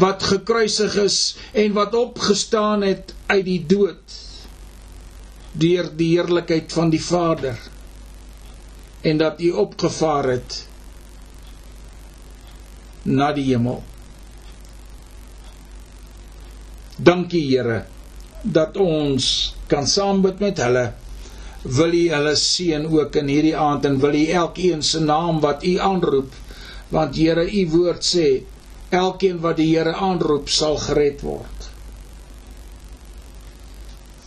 wat 0.00 0.24
gekruisig 0.24 0.96
is 1.02 1.18
en 1.52 1.74
wat 1.76 1.94
opgestaan 1.96 2.84
het 2.86 3.12
uit 3.28 3.44
die 3.44 3.60
dood 3.68 4.20
deur 5.56 5.88
die 5.96 6.14
heerlikheid 6.14 6.72
van 6.72 6.92
die 6.92 7.00
Vader 7.00 7.60
en 9.06 9.20
dat 9.20 9.40
hy 9.40 9.52
opgevaar 9.52 10.30
het 10.32 10.56
na 13.06 13.30
die 13.36 13.44
hemel. 13.52 13.84
Dankie 16.96 17.44
Here 17.48 17.84
dat 18.42 18.76
ons 18.76 19.54
kan 19.68 19.86
saam 19.86 20.22
bid 20.22 20.40
met 20.40 20.60
hulle. 20.62 20.86
Wil 21.66 21.94
U 21.98 22.04
hulle 22.14 22.34
seën 22.38 22.86
ook 22.86 23.16
in 23.20 23.28
hierdie 23.32 23.56
aand 23.58 23.84
en 23.84 24.00
wil 24.00 24.14
U 24.14 24.26
elkeen 24.42 24.82
se 24.82 25.00
naam 25.00 25.40
wat 25.44 25.64
U 25.64 25.78
aanroep 25.78 26.34
want 26.88 27.16
Here 27.16 27.44
u 27.50 27.62
woord 27.70 28.04
sê 28.04 28.26
elkeen 28.94 29.40
wat 29.42 29.58
die 29.58 29.72
Here 29.72 29.94
aanroep 29.94 30.48
sal 30.48 30.78
gered 30.78 31.22
word. 31.26 31.68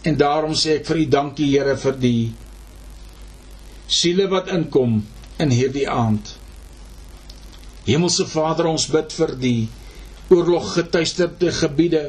En 0.08 0.18
daarom 0.20 0.56
sê 0.56 0.80
ek 0.80 0.88
vir 0.90 1.04
u 1.04 1.06
dankie 1.16 1.50
Here 1.54 1.76
vir 1.80 1.98
die 2.00 2.30
siele 3.90 4.28
wat 4.32 4.52
inkom 4.54 5.00
in 5.40 5.52
hierdie 5.56 5.88
aand. 5.90 6.36
Hemelse 7.88 8.28
Vader, 8.30 8.68
ons 8.70 8.90
bid 8.91 9.14
vir 9.16 9.32
die 9.40 9.70
oorloggetuisterde 10.30 11.52
gebiede 11.56 12.04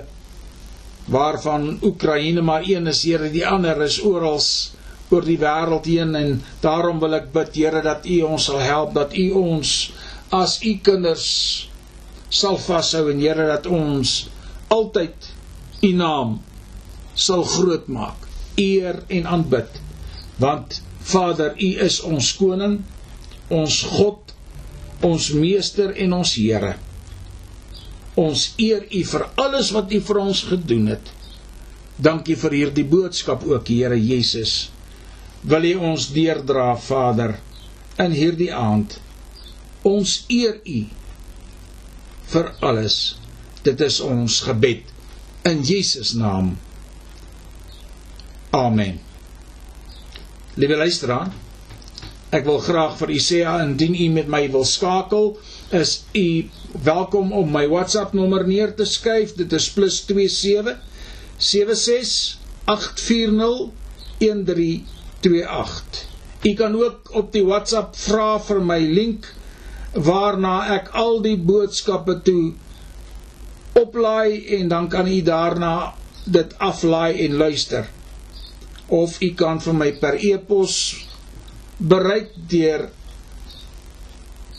waarvan 1.11 1.78
Oekraïne 1.82 2.43
maar 2.43 2.62
een 2.66 2.87
is, 2.87 3.03
Here, 3.03 3.31
die 3.31 3.47
ander 3.47 3.82
is 3.82 3.99
oral 4.03 4.39
oor 5.11 5.27
die 5.27 5.39
wêreld 5.43 5.89
heen 5.91 6.15
en 6.15 6.37
daarom 6.62 7.01
wil 7.03 7.16
ek 7.19 7.32
bid 7.35 7.57
Here 7.59 7.82
dat 7.82 8.07
U 8.07 8.20
ons 8.31 8.47
sal 8.47 8.62
help 8.62 8.95
dat 8.95 9.16
U 9.19 9.27
ons 9.43 9.73
as 10.31 10.61
u 10.62 10.77
kinders 10.87 11.27
sal 12.31 12.59
vashou 12.62 13.09
en 13.11 13.23
Here 13.23 13.47
dat 13.51 13.66
ons 13.66 14.28
altyd 14.70 15.32
u 15.82 15.91
naam 15.99 16.37
sal 17.19 17.43
groot 17.45 17.89
maak, 17.91 18.28
eer 18.57 19.03
en 19.09 19.27
aanbid. 19.27 19.81
Want 20.39 20.78
Vader, 21.11 21.57
u 21.59 21.70
is 21.82 21.99
ons 22.07 22.28
koning, 22.39 22.78
ons 23.51 23.81
God, 23.97 24.35
ons 25.03 25.31
meester 25.35 25.91
en 25.97 26.15
ons 26.20 26.35
Here. 26.39 26.77
Ons 28.19 28.55
eer 28.59 28.87
u 28.91 29.03
vir 29.12 29.27
alles 29.39 29.70
wat 29.74 29.93
u 29.93 30.01
vir 30.01 30.19
ons 30.19 30.43
gedoen 30.51 30.91
het. 30.91 31.12
Dankie 32.01 32.37
vir 32.37 32.57
hierdie 32.57 32.87
boodskap 32.89 33.45
ook, 33.47 33.69
Here 33.69 33.99
Jesus. 33.99 34.70
Wil 35.43 35.65
U 35.70 35.74
ons 35.93 36.09
deerdra, 36.12 36.74
Vader, 36.77 37.37
in 38.01 38.12
hierdie 38.16 38.51
aand. 38.53 38.97
Ons 39.85 40.24
eer 40.28 40.59
U 40.65 40.81
vir 42.32 42.51
alles. 42.65 42.97
Dit 43.65 43.81
is 43.85 44.01
ons 44.01 44.41
gebed 44.47 44.89
in 45.49 45.62
Jesus 45.65 46.15
naam. 46.16 46.55
Amen. 48.57 48.99
Liewe 50.61 50.77
luisteraar, 50.81 51.31
ek 52.35 52.45
wil 52.47 52.59
graag 52.65 52.97
vir 52.99 53.12
u 53.15 53.19
sê 53.23 53.41
indien 53.47 53.95
u 53.95 54.09
met 54.15 54.28
my 54.32 54.43
wil 54.53 54.65
skakel, 54.66 55.35
is 55.77 56.01
u 56.16 56.27
welkom 56.72 57.32
om 57.32 57.51
my 57.51 57.66
WhatsApp 57.68 58.12
nommer 58.14 58.47
neer 58.47 58.70
te 58.76 58.84
skryf. 58.86 59.34
Dit 59.34 59.52
is 59.52 59.66
+27 59.74 60.76
76 61.38 62.38
840 62.64 63.70
1328. 64.18 66.06
U 66.42 66.55
kan 66.55 66.74
ook 66.82 67.10
op 67.12 67.32
die 67.32 67.44
WhatsApp 67.44 67.97
vra 67.97 68.38
vir 68.40 68.60
my 68.64 68.78
link 68.80 69.26
waarna 69.94 70.55
ek 70.76 70.92
al 70.97 71.18
die 71.24 71.36
boodskappe 71.36 72.20
toe 72.24 72.52
oplaai 73.76 74.47
en 74.60 74.68
dan 74.68 74.88
kan 74.88 75.09
u 75.09 75.18
daarna 75.26 75.94
dit 76.24 76.55
aflaai 76.59 77.26
en 77.26 77.34
luister. 77.36 77.88
Of 78.88 79.20
u 79.20 79.34
kan 79.34 79.60
vir 79.60 79.74
my 79.74 79.90
per 80.01 80.16
e-pos 80.20 80.78
bereik 81.80 82.32
deur 82.48 82.88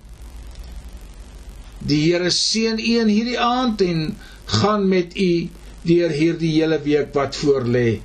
Die 1.87 2.13
Here 2.13 2.31
seën 2.31 2.79
u 2.79 2.99
in 2.99 3.09
hierdie 3.09 3.41
aand 3.41 3.81
en 3.81 4.19
gaan 4.45 4.89
met 4.89 5.17
u 5.17 5.51
deur 5.87 6.11
hierdie 6.11 6.53
hele 6.59 6.83
week 6.83 7.15
wat 7.15 7.37
voor 7.37 7.63
lê. 7.63 8.01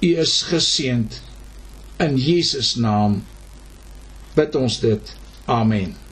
U 0.00 0.16
is 0.22 0.42
geseënd 0.46 1.20
in 1.98 2.16
Jesus 2.16 2.74
naam. 2.74 3.24
Bid 4.34 4.54
ons 4.54 4.80
dit. 4.80 5.16
Amen. 5.46 6.05